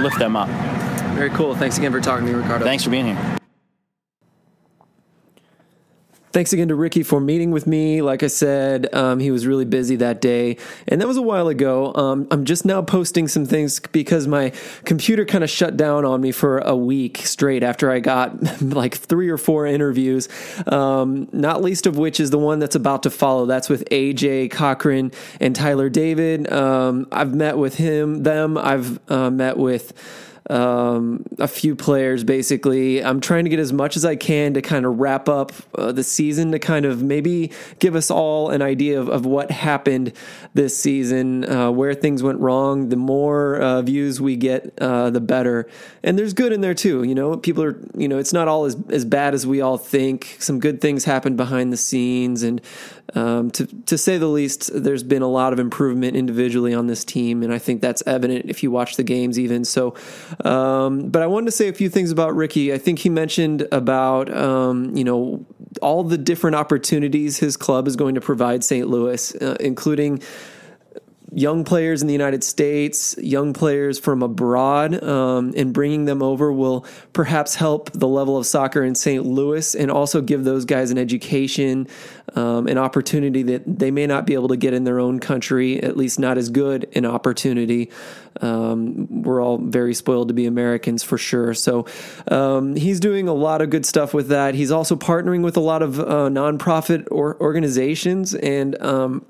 lift 0.00 0.18
them 0.18 0.36
up. 0.36 0.48
Very 1.14 1.30
cool. 1.30 1.54
Thanks 1.54 1.78
again 1.78 1.92
for 1.92 2.00
talking 2.00 2.26
to 2.26 2.32
me, 2.32 2.38
Ricardo. 2.38 2.64
Thanks 2.64 2.84
for 2.84 2.90
being 2.90 3.06
here. 3.06 3.36
Thanks 6.32 6.52
again 6.52 6.68
to 6.68 6.76
Ricky 6.76 7.02
for 7.02 7.18
meeting 7.18 7.50
with 7.50 7.66
me. 7.66 8.02
Like 8.02 8.22
I 8.22 8.28
said, 8.28 8.94
um, 8.94 9.18
he 9.18 9.32
was 9.32 9.48
really 9.48 9.64
busy 9.64 9.96
that 9.96 10.20
day, 10.20 10.58
and 10.86 11.00
that 11.00 11.08
was 11.08 11.16
a 11.16 11.22
while 11.22 11.48
ago. 11.48 11.92
Um, 11.96 12.28
I'm 12.30 12.44
just 12.44 12.64
now 12.64 12.82
posting 12.82 13.26
some 13.26 13.46
things 13.46 13.80
because 13.80 14.28
my 14.28 14.52
computer 14.84 15.24
kind 15.24 15.42
of 15.42 15.50
shut 15.50 15.76
down 15.76 16.04
on 16.04 16.20
me 16.20 16.30
for 16.30 16.58
a 16.58 16.76
week 16.76 17.16
straight 17.18 17.64
after 17.64 17.90
I 17.90 17.98
got 17.98 18.62
like 18.62 18.94
three 18.94 19.28
or 19.28 19.38
four 19.38 19.66
interviews. 19.66 20.28
Um, 20.68 21.28
not 21.32 21.62
least 21.62 21.86
of 21.86 21.98
which 21.98 22.20
is 22.20 22.30
the 22.30 22.38
one 22.38 22.60
that's 22.60 22.76
about 22.76 23.02
to 23.02 23.10
follow. 23.10 23.44
That's 23.46 23.68
with 23.68 23.84
AJ 23.90 24.52
Cochran 24.52 25.10
and 25.40 25.56
Tyler 25.56 25.88
David. 25.88 26.50
Um, 26.52 27.08
I've 27.10 27.34
met 27.34 27.58
with 27.58 27.74
him, 27.74 28.22
them. 28.22 28.56
I've 28.56 29.00
uh, 29.10 29.30
met 29.30 29.56
with 29.56 29.92
um, 30.48 31.24
a 31.38 31.48
few 31.48 31.76
players 31.76 32.24
basically. 32.24 33.04
I'm 33.04 33.20
trying 33.20 33.44
to 33.44 33.50
get 33.50 33.58
as 33.58 33.72
much 33.72 33.96
as 33.96 34.04
I 34.04 34.16
can 34.16 34.54
to 34.54 34.62
kind 34.62 34.86
of 34.86 34.98
wrap 34.98 35.28
up 35.28 35.52
uh, 35.76 35.92
the 35.92 36.04
season 36.04 36.52
to 36.52 36.58
kind 36.58 36.86
of 36.86 37.02
maybe 37.02 37.52
give 37.78 37.94
us 37.94 38.10
all 38.10 38.50
an 38.50 38.62
idea 38.62 39.00
of, 39.00 39.08
of 39.08 39.26
what 39.26 39.50
happened 39.50 40.12
this 40.54 40.76
season, 40.76 41.48
uh, 41.50 41.70
where 41.70 41.94
things 41.94 42.22
went 42.22 42.40
wrong. 42.40 42.88
The 42.88 42.96
more 42.96 43.56
uh, 43.56 43.82
views 43.82 44.20
we 44.20 44.36
get, 44.36 44.72
uh, 44.80 45.10
the 45.10 45.20
better. 45.20 45.68
And 46.02 46.18
there's 46.18 46.32
good 46.32 46.52
in 46.52 46.60
there 46.60 46.74
too. 46.74 47.02
You 47.02 47.14
know, 47.14 47.36
people 47.36 47.62
are, 47.62 47.78
you 47.94 48.08
know, 48.08 48.18
it's 48.18 48.32
not 48.32 48.48
all 48.48 48.64
as, 48.64 48.76
as 48.88 49.04
bad 49.04 49.34
as 49.34 49.46
we 49.46 49.60
all 49.60 49.76
think. 49.76 50.36
Some 50.38 50.60
good 50.60 50.80
things 50.80 51.04
happen 51.04 51.36
behind 51.36 51.72
the 51.72 51.76
scenes. 51.76 52.42
And 52.42 52.60
um, 53.14 53.50
to, 53.52 53.66
to 53.66 53.98
say 53.98 54.18
the 54.18 54.26
least, 54.26 54.70
there's 54.72 55.02
been 55.02 55.22
a 55.22 55.28
lot 55.28 55.52
of 55.52 55.58
improvement 55.58 56.16
individually 56.16 56.74
on 56.74 56.86
this 56.86 57.04
team. 57.04 57.42
And 57.42 57.52
I 57.52 57.58
think 57.58 57.80
that's 57.80 58.02
evident 58.06 58.46
if 58.48 58.62
you 58.62 58.70
watch 58.70 58.96
the 58.96 59.02
games 59.02 59.38
even. 59.38 59.64
So, 59.64 59.94
um, 60.44 61.08
but 61.10 61.22
I 61.22 61.26
wanted 61.26 61.46
to 61.46 61.52
say 61.52 61.68
a 61.68 61.72
few 61.72 61.88
things 61.88 62.10
about 62.10 62.34
Ricky. 62.34 62.72
I 62.72 62.78
think 62.78 63.00
he 63.00 63.08
mentioned 63.08 63.66
about 63.72 64.34
um, 64.34 64.96
you 64.96 65.04
know 65.04 65.44
all 65.82 66.02
the 66.04 66.18
different 66.18 66.56
opportunities 66.56 67.38
his 67.38 67.56
club 67.56 67.86
is 67.86 67.96
going 67.96 68.14
to 68.14 68.20
provide 68.20 68.64
St. 68.64 68.88
Louis, 68.88 69.34
uh, 69.36 69.56
including 69.60 70.22
young 71.32 71.64
players 71.64 72.02
in 72.02 72.08
the 72.08 72.12
United 72.12 72.42
States, 72.42 73.16
young 73.18 73.52
players 73.52 73.98
from 73.98 74.22
abroad, 74.22 75.02
um, 75.02 75.52
and 75.56 75.72
bringing 75.72 76.04
them 76.04 76.22
over 76.22 76.52
will 76.52 76.84
perhaps 77.12 77.54
help 77.54 77.90
the 77.92 78.08
level 78.08 78.36
of 78.36 78.46
soccer 78.46 78.82
in 78.82 78.94
St. 78.94 79.24
Louis 79.24 79.74
and 79.74 79.90
also 79.90 80.20
give 80.20 80.44
those 80.44 80.64
guys 80.64 80.90
an 80.90 80.98
education, 80.98 81.86
um, 82.34 82.66
an 82.66 82.78
opportunity 82.78 83.42
that 83.44 83.62
they 83.66 83.90
may 83.90 84.06
not 84.06 84.26
be 84.26 84.34
able 84.34 84.48
to 84.48 84.56
get 84.56 84.74
in 84.74 84.84
their 84.84 84.98
own 84.98 85.20
country, 85.20 85.82
at 85.82 85.96
least 85.96 86.18
not 86.18 86.36
as 86.36 86.48
good 86.48 86.88
an 86.94 87.06
opportunity. 87.06 87.90
Um, 88.40 89.22
we're 89.22 89.42
all 89.42 89.58
very 89.58 89.94
spoiled 89.94 90.28
to 90.28 90.34
be 90.34 90.46
Americans 90.46 91.02
for 91.02 91.18
sure. 91.18 91.54
So 91.54 91.86
um, 92.28 92.76
he's 92.76 93.00
doing 93.00 93.28
a 93.28 93.34
lot 93.34 93.60
of 93.60 93.70
good 93.70 93.86
stuff 93.86 94.14
with 94.14 94.28
that. 94.28 94.54
He's 94.54 94.70
also 94.70 94.96
partnering 94.96 95.42
with 95.42 95.56
a 95.56 95.60
lot 95.60 95.82
of 95.82 96.00
uh, 96.00 96.28
nonprofit 96.28 97.06
or 97.10 97.40
organizations 97.40 98.34
and 98.34 98.80
um, 98.82 99.24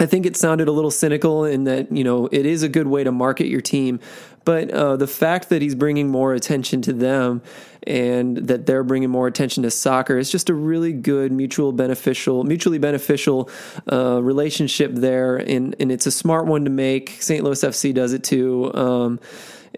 I 0.00 0.06
think 0.06 0.26
it 0.26 0.36
sounded 0.36 0.68
a 0.68 0.72
little 0.72 0.90
cynical 0.90 1.44
in 1.44 1.64
that, 1.64 1.90
you 1.90 2.04
know, 2.04 2.28
it 2.30 2.46
is 2.46 2.62
a 2.62 2.68
good 2.68 2.86
way 2.86 3.02
to 3.02 3.10
market 3.10 3.46
your 3.46 3.60
team. 3.60 3.98
But 4.44 4.70
uh, 4.70 4.96
the 4.96 5.06
fact 5.06 5.48
that 5.50 5.60
he's 5.60 5.74
bringing 5.74 6.08
more 6.08 6.32
attention 6.32 6.80
to 6.82 6.92
them 6.92 7.42
and 7.82 8.36
that 8.36 8.66
they're 8.66 8.84
bringing 8.84 9.10
more 9.10 9.26
attention 9.26 9.62
to 9.64 9.70
soccer 9.70 10.16
is 10.16 10.30
just 10.30 10.48
a 10.48 10.54
really 10.54 10.92
good 10.92 11.32
mutual 11.32 11.72
beneficial, 11.72 12.44
mutually 12.44 12.78
beneficial 12.78 13.50
uh, 13.92 14.22
relationship 14.22 14.92
there. 14.94 15.36
And, 15.36 15.74
and 15.80 15.90
it's 15.92 16.06
a 16.06 16.10
smart 16.10 16.46
one 16.46 16.64
to 16.64 16.70
make. 16.70 17.20
St. 17.20 17.42
Louis 17.44 17.62
FC 17.62 17.92
does 17.92 18.12
it 18.12 18.24
too. 18.24 18.72
Um, 18.74 19.20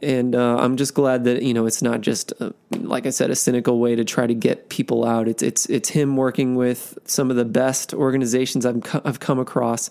and 0.03 0.35
uh, 0.35 0.57
I'm 0.59 0.77
just 0.77 0.95
glad 0.95 1.25
that 1.25 1.43
you 1.43 1.55
know 1.55 1.67
it's 1.67 1.83
not 1.83 2.01
just 2.01 2.33
uh, 2.41 2.51
like 2.73 3.07
I 3.07 3.11
said 3.11 3.31
a 3.31 3.37
cynical 3.37 3.79
way 3.79 3.95
to 3.97 4.05
try 4.05 4.27
to 4.27 4.35
get 4.35 4.69
people 4.69 5.05
out. 5.05 5.29
It's 5.29 5.43
it's 5.43 5.67
it's 5.67 5.89
him 5.91 6.17
working 6.17 6.57
with 6.57 6.99
some 7.05 7.31
of 7.31 7.37
the 7.37 7.45
best 7.45 7.95
organizations 7.95 8.67
I've 8.67 8.83
I've 9.05 9.21
come 9.21 9.39
across, 9.39 9.91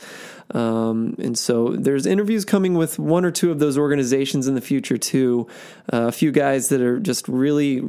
um, 0.52 1.16
and 1.20 1.38
so 1.38 1.76
there's 1.76 2.06
interviews 2.06 2.44
coming 2.44 2.74
with 2.74 2.98
one 2.98 3.24
or 3.24 3.32
two 3.32 3.52
of 3.52 3.60
those 3.60 3.78
organizations 3.78 4.48
in 4.48 4.56
the 4.56 4.62
future 4.62 4.98
too. 4.98 5.48
Uh, 5.92 6.08
a 6.08 6.12
few 6.12 6.32
guys 6.32 6.70
that 6.70 6.82
are 6.82 7.00
just 7.00 7.28
really 7.28 7.82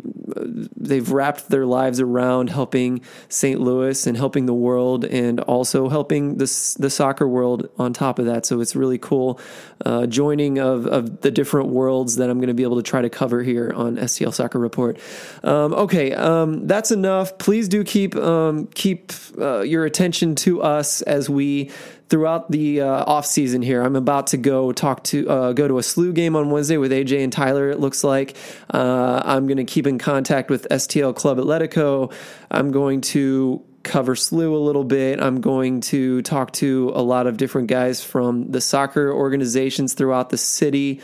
they've 0.77 1.11
wrapped 1.11 1.49
their 1.49 1.67
lives 1.67 2.01
around 2.01 2.51
helping 2.51 3.01
St. 3.29 3.61
Louis 3.61 4.07
and 4.07 4.17
helping 4.17 4.47
the 4.47 4.55
world, 4.55 5.05
and 5.05 5.41
also 5.41 5.89
helping 5.89 6.37
the 6.37 6.77
the 6.79 6.91
soccer 6.91 7.27
world 7.27 7.69
on 7.79 7.93
top 7.93 8.19
of 8.19 8.27
that. 8.27 8.45
So 8.45 8.61
it's 8.61 8.77
really 8.77 8.99
cool 8.99 9.41
uh, 9.85 10.07
joining 10.07 10.59
of 10.59 10.87
of 10.87 11.23
the 11.23 11.31
different 11.31 11.69
worlds 11.69 12.17
that 12.17 12.29
I'm 12.29 12.39
going 12.39 12.49
to 12.49 12.55
be 12.55 12.63
able 12.63 12.77
to 12.77 12.83
try 12.83 13.01
to 13.01 13.11
cover 13.11 13.43
here 13.43 13.73
on 13.75 13.97
STL 13.97 14.35
Soccer 14.35 14.59
Report. 14.59 14.99
Um, 15.43 15.73
okay, 15.73 16.13
um, 16.13 16.67
that's 16.67 16.91
enough. 16.91 17.39
Please 17.39 17.69
do 17.69 17.85
keep 17.85 18.15
um, 18.17 18.67
keep 18.75 19.13
uh, 19.39 19.61
your 19.61 19.87
attention 19.87 20.35
to 20.37 20.63
us 20.63 21.01
as 21.03 21.31
we 21.31 21.71
throughout 22.11 22.51
the 22.51 22.83
uh, 22.83 23.05
off 23.07 23.25
season 23.25 23.63
here. 23.63 23.83
I'm 23.83 23.97
about 23.97 24.27
to 24.29 24.37
go 24.37 24.73
talk 24.73 25.05
to 25.05 25.29
uh, 25.31 25.53
go 25.53 25.69
to 25.69 25.79
a 25.79 25.83
SLU 25.83 26.13
game 26.13 26.37
on 26.37 26.51
Wednesday 26.51 26.77
with 26.77 26.93
AJ 26.93 27.23
and 27.23 27.33
Tyler. 27.33 27.71
It 27.71 27.81
looks 27.81 28.05
like 28.05 28.37
uh, 28.75 29.23
I'm 29.25 29.47
going 29.47 29.57
to 29.57 29.65
keep 29.65 29.87
in 29.87 29.99
contact 29.99 30.51
with 30.51 30.69
STL 30.69 31.15
Club 31.15 31.39
Atletico. 31.39 32.13
I'm 32.51 32.73
going 32.73 33.01
to 33.03 33.65
cover 33.83 34.15
SLU 34.15 34.53
a 34.53 34.57
little 34.57 34.85
bit. 34.85 35.23
I'm 35.23 35.41
going 35.41 35.81
to 35.83 36.21
talk 36.23 36.53
to 36.55 36.93
a 36.95 37.01
lot 37.03 37.27
of 37.27 37.37
different 37.37 37.69
guys 37.69 38.05
from 38.05 38.51
the 38.51 38.61
soccer 38.61 39.13
organizations 39.13 39.95
throughout 39.95 40.29
the 40.31 40.37
city. 40.37 41.01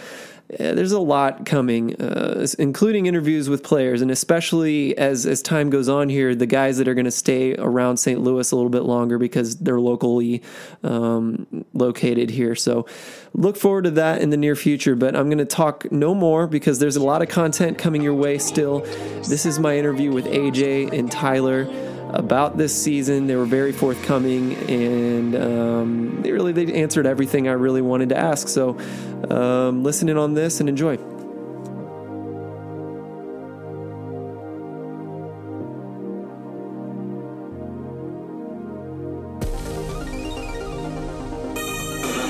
Uh, 0.53 0.75
there's 0.75 0.93
a 0.93 1.01
lot 1.01 1.45
coming, 1.45 2.01
uh, 2.01 2.47
including 2.59 3.07
interviews 3.07 3.49
with 3.49 3.65
players, 3.65 4.01
and 4.01 4.13
especially 4.13 4.97
as 4.97 5.27
as 5.27 5.43
time 5.43 5.71
goes 5.71 5.89
on 5.89 6.09
here, 6.09 6.37
the 6.37 6.47
guys 6.47 6.79
that 6.79 6.87
are 6.87 6.95
going 6.95 7.05
to 7.05 7.11
stay 7.11 7.55
around 7.57 7.97
St. 7.97 8.21
Louis 8.21 8.51
a 8.53 8.55
little 8.55 8.71
bit 8.71 8.85
longer 8.85 9.19
because 9.19 9.57
they're 9.57 9.81
locally 9.81 10.43
um, 10.85 11.65
located 11.73 12.31
here. 12.31 12.55
So 12.55 12.87
look 13.35 13.57
forward 13.57 13.85
to 13.85 13.91
that 13.93 14.21
in 14.21 14.31
the 14.31 14.37
near 14.37 14.55
future. 14.55 14.95
But 14.95 15.17
I'm 15.17 15.27
going 15.27 15.39
to 15.39 15.45
talk 15.45 15.91
no 15.91 16.15
more 16.15 16.47
because 16.47 16.79
there's 16.79 16.97
a 16.97 17.05
lot 17.05 17.23
of 17.23 17.29
content 17.29 17.77
coming 17.77 18.03
your 18.03 18.15
way 18.15 18.39
still. 18.39 18.81
This 19.29 19.47
is 19.47 19.59
my 19.59 19.77
interview 19.77 20.13
with 20.13 20.27
AJ 20.27 20.93
and 20.97 21.11
Tyler 21.11 21.65
about 22.17 22.57
this 22.57 22.75
season. 22.75 23.27
They 23.27 23.37
were 23.37 23.47
very 23.47 23.73
forthcoming, 23.73 24.55
and 24.71 25.37
um, 25.37 26.23
they 26.23 26.33
really 26.33 26.53
they 26.53 26.73
answered 26.73 27.07
everything 27.07 27.49
I 27.49 27.53
really 27.53 27.83
wanted 27.83 28.09
to 28.11 28.17
ask. 28.17 28.49
So, 28.49 28.79
um, 29.31 29.83
listen 29.83 30.09
in 30.09 30.17
on 30.17 30.35
this 30.35 30.61
and 30.61 30.69
enjoy. 30.69 30.99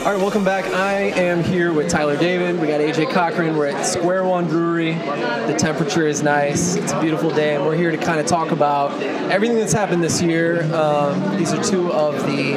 All 0.07 0.13
right, 0.13 0.23
welcome 0.23 0.45
back. 0.45 0.67
I 0.67 1.01
am 1.19 1.43
here 1.43 1.73
with 1.73 1.91
Tyler 1.91 2.17
David. 2.17 2.61
We 2.61 2.69
got 2.69 2.81
AJ 2.81 3.11
Cochran. 3.11 3.57
We're 3.57 3.67
at 3.67 3.85
Square 3.85 4.27
One 4.27 4.47
Brewery. 4.47 4.93
The 4.93 5.57
temperature 5.59 6.07
is 6.07 6.23
nice. 6.23 6.77
It's 6.77 6.93
a 6.93 7.01
beautiful 7.01 7.29
day, 7.29 7.57
and 7.57 7.67
we're 7.67 7.75
here 7.75 7.91
to 7.91 7.97
kind 7.97 8.21
of 8.21 8.27
talk 8.27 8.53
about 8.53 9.03
everything 9.03 9.59
that's 9.59 9.73
happened 9.73 10.05
this 10.05 10.23
year. 10.23 10.63
Um, 10.73 11.37
these 11.37 11.53
are 11.53 11.61
two 11.61 11.93
of 11.93 12.23
the 12.23 12.55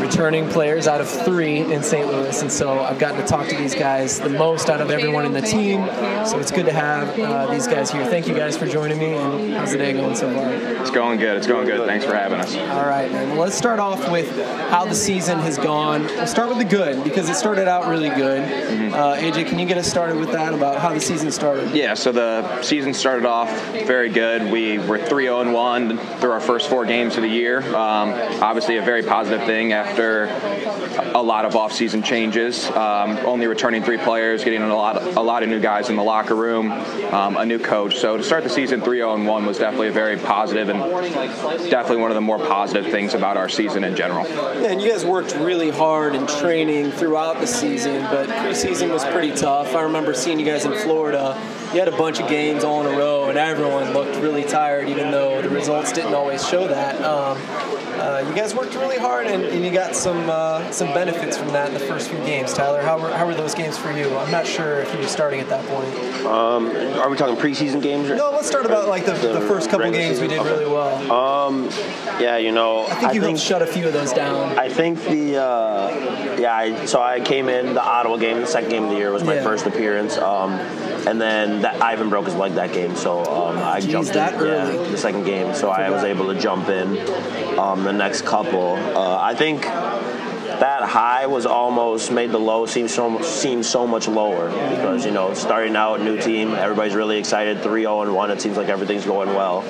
returning 0.00 0.48
players 0.48 0.88
out 0.88 1.00
of 1.00 1.08
three 1.08 1.58
in 1.58 1.82
St. 1.82 2.06
Louis, 2.06 2.42
and 2.42 2.50
so 2.50 2.80
I've 2.80 2.98
gotten 2.98 3.20
to 3.20 3.26
talk 3.26 3.48
to 3.48 3.56
these 3.56 3.74
guys 3.74 4.18
the 4.18 4.30
most 4.30 4.68
out 4.70 4.80
of 4.80 4.90
everyone 4.90 5.26
in 5.26 5.32
the 5.32 5.40
team. 5.40 5.86
So 6.26 6.38
it's 6.38 6.50
good 6.50 6.66
to 6.66 6.72
have 6.72 7.18
uh, 7.18 7.52
these 7.52 7.66
guys 7.66 7.90
here. 7.90 8.04
Thank 8.06 8.26
you 8.26 8.34
guys 8.34 8.56
for 8.56 8.66
joining 8.66 8.98
me. 8.98 9.14
And 9.14 9.54
how's 9.54 9.72
the 9.72 9.78
day 9.78 9.92
going 9.92 10.16
so 10.16 10.32
far? 10.34 10.50
It's 10.52 10.90
going 10.90 11.18
good. 11.18 11.36
It's 11.36 11.46
going 11.46 11.66
good. 11.66 11.86
Thanks 11.86 12.04
for 12.04 12.14
having 12.14 12.40
us. 12.40 12.56
All 12.56 12.86
right, 12.86 13.10
man. 13.10 13.30
Well, 13.30 13.40
let's 13.40 13.56
start 13.56 13.78
off 13.78 14.10
with 14.10 14.30
how 14.70 14.84
the 14.84 14.94
season 14.94 15.38
has 15.40 15.58
gone. 15.58 16.04
We'll 16.06 16.26
start 16.26 16.48
with 16.48 16.58
the 16.58 16.64
good 16.64 17.04
because 17.04 17.28
it 17.28 17.34
started 17.34 17.68
out 17.68 17.88
really 17.88 18.10
good. 18.10 18.42
Mm-hmm. 18.42 18.94
Uh, 18.94 19.16
AJ, 19.16 19.48
can 19.48 19.58
you 19.58 19.66
get 19.66 19.78
us 19.78 19.88
started 19.88 20.16
with 20.16 20.32
that 20.32 20.54
about 20.54 20.80
how 20.80 20.92
the 20.92 21.00
season 21.00 21.30
started? 21.30 21.70
Yeah. 21.74 21.94
So 21.94 22.12
the 22.12 22.62
season 22.62 22.94
started 22.94 23.26
off 23.26 23.50
very 23.86 24.08
good. 24.08 24.50
We 24.50 24.78
were 24.78 24.98
3-0 24.98 25.52
1 25.52 25.98
through 26.18 26.30
our 26.30 26.40
first 26.40 26.68
four 26.68 26.84
games 26.84 27.16
of 27.16 27.22
the 27.22 27.28
year. 27.28 27.58
Um, 27.74 28.10
obviously, 28.42 28.76
a 28.76 28.82
very 28.82 29.02
positive 29.02 29.44
thing 29.46 29.72
after 29.72 29.89
after 29.90 30.24
a 31.14 31.22
lot 31.22 31.44
of 31.44 31.54
offseason 31.54 32.04
changes. 32.04 32.68
Um, 32.70 33.18
only 33.26 33.46
returning 33.46 33.82
three 33.82 33.98
players, 33.98 34.44
getting 34.44 34.62
a 34.62 34.74
lot, 34.74 35.02
a 35.02 35.20
lot 35.20 35.42
of 35.42 35.48
new 35.48 35.60
guys 35.60 35.90
in 35.90 35.96
the 35.96 36.02
locker 36.02 36.34
room, 36.34 36.70
um, 37.12 37.36
a 37.36 37.44
new 37.44 37.58
coach. 37.58 37.96
So 37.98 38.16
to 38.16 38.22
start 38.22 38.44
the 38.44 38.50
season 38.50 38.80
3-0 38.80 39.26
1 39.26 39.46
was 39.46 39.58
definitely 39.58 39.88
a 39.88 39.92
very 39.92 40.16
positive 40.16 40.68
and 40.68 40.80
definitely 41.70 41.98
one 41.98 42.10
of 42.10 42.14
the 42.14 42.20
more 42.20 42.38
positive 42.38 42.90
things 42.90 43.14
about 43.14 43.36
our 43.36 43.48
season 43.48 43.84
in 43.84 43.96
general. 43.96 44.26
And 44.26 44.80
you 44.80 44.90
guys 44.90 45.04
worked 45.04 45.34
really 45.36 45.70
hard 45.70 46.14
in 46.14 46.26
training 46.26 46.92
throughout 46.92 47.40
the 47.40 47.46
season, 47.46 48.02
but 48.04 48.28
preseason 48.28 48.92
was 48.92 49.04
pretty 49.04 49.34
tough. 49.34 49.74
I 49.74 49.82
remember 49.82 50.14
seeing 50.14 50.38
you 50.38 50.46
guys 50.46 50.64
in 50.64 50.74
Florida 50.74 51.38
you 51.72 51.78
had 51.78 51.86
a 51.86 51.96
bunch 51.96 52.18
of 52.18 52.28
games 52.28 52.64
all 52.64 52.84
in 52.84 52.92
a 52.92 52.98
row, 52.98 53.28
and 53.28 53.38
everyone 53.38 53.92
looked 53.92 54.16
really 54.16 54.42
tired, 54.42 54.88
even 54.88 55.12
though 55.12 55.40
the 55.40 55.48
results 55.48 55.92
didn't 55.92 56.14
always 56.14 56.44
show 56.44 56.66
that. 56.66 57.00
Um, 57.00 57.38
uh, 58.00 58.24
you 58.26 58.34
guys 58.34 58.54
worked 58.54 58.74
really 58.74 58.98
hard, 58.98 59.26
and, 59.26 59.44
and 59.44 59.64
you 59.64 59.70
got 59.70 59.94
some 59.94 60.28
uh, 60.30 60.70
some 60.70 60.88
benefits 60.94 61.36
from 61.36 61.48
that 61.48 61.68
in 61.68 61.74
the 61.74 61.80
first 61.80 62.08
few 62.08 62.18
games. 62.20 62.52
Tyler, 62.52 62.82
how 62.82 62.98
were, 62.98 63.10
how 63.10 63.26
were 63.26 63.34
those 63.34 63.54
games 63.54 63.76
for 63.76 63.92
you? 63.92 64.16
I'm 64.16 64.30
not 64.30 64.46
sure 64.46 64.80
if 64.80 64.92
you 64.92 65.00
were 65.00 65.06
starting 65.06 65.40
at 65.40 65.48
that 65.48 65.64
point. 65.66 66.26
Um, 66.26 66.70
are 66.98 67.08
we 67.10 67.16
talking 67.16 67.36
preseason 67.36 67.82
games? 67.82 68.08
Or, 68.10 68.16
no, 68.16 68.30
let's 68.30 68.48
start 68.48 68.66
about 68.66 68.88
like 68.88 69.06
the, 69.06 69.12
the, 69.12 69.34
the 69.34 69.40
first 69.42 69.70
couple 69.70 69.90
games 69.90 70.20
we 70.20 70.28
did 70.28 70.40
okay. 70.40 70.50
really 70.50 70.66
well. 70.66 71.12
Um, 71.12 71.68
yeah, 72.20 72.36
you 72.36 72.52
know, 72.52 72.86
I 72.86 72.94
think 72.94 73.14
you 73.14 73.22
I 73.22 73.24
think, 73.24 73.38
shut 73.38 73.62
a 73.62 73.66
few 73.66 73.86
of 73.86 73.92
those 73.92 74.12
down. 74.12 74.58
I 74.58 74.68
think 74.68 75.02
the 75.04 75.36
uh, 75.42 76.36
yeah, 76.38 76.54
I, 76.54 76.86
so 76.86 77.02
I 77.02 77.20
came 77.20 77.48
in 77.48 77.74
the 77.74 77.82
Ottawa 77.82 78.16
game, 78.16 78.40
the 78.40 78.46
second 78.46 78.70
game 78.70 78.84
of 78.84 78.90
the 78.90 78.96
year 78.96 79.12
was 79.12 79.24
my 79.24 79.34
yeah. 79.34 79.42
first 79.42 79.66
appearance. 79.66 80.16
Um, 80.16 80.52
and 81.06 81.20
then 81.20 81.62
that 81.62 81.80
Ivan 81.82 82.08
broke 82.08 82.26
his 82.26 82.34
leg 82.34 82.52
that 82.54 82.72
game, 82.72 82.94
so 82.94 83.24
um, 83.24 83.58
I 83.58 83.80
Jeez, 83.80 83.90
jumped 83.90 84.12
that 84.12 84.34
in 84.34 84.40
early. 84.40 84.74
Yeah, 84.74 84.90
the 84.90 84.98
second 84.98 85.24
game, 85.24 85.54
so 85.54 85.70
I 85.70 85.90
was 85.90 86.04
able 86.04 86.32
to 86.32 86.38
jump 86.38 86.68
in 86.68 86.98
um, 87.58 87.86
the 87.90 87.98
next 87.98 88.22
couple. 88.22 88.74
Uh, 88.74 89.18
I 89.20 89.34
think 89.34 89.62
that 89.62 90.82
high 90.82 91.26
was 91.26 91.44
almost 91.44 92.12
made 92.12 92.30
the 92.30 92.38
low 92.38 92.66
seem 92.66 92.86
so 92.86 93.20
seem 93.22 93.62
so 93.62 93.86
much 93.86 94.06
lower 94.06 94.48
because 94.48 95.04
you 95.04 95.10
know 95.10 95.32
starting 95.34 95.74
out 95.74 96.00
new 96.00 96.20
team 96.20 96.52
everybody's 96.52 96.94
really 96.94 97.18
excited 97.18 97.56
3-0 97.58 98.02
and 98.02 98.14
1 98.14 98.30
it 98.30 98.42
seems 98.42 98.58
like 98.58 98.68
everything's 98.68 99.06
going 99.06 99.30
well 99.30 99.62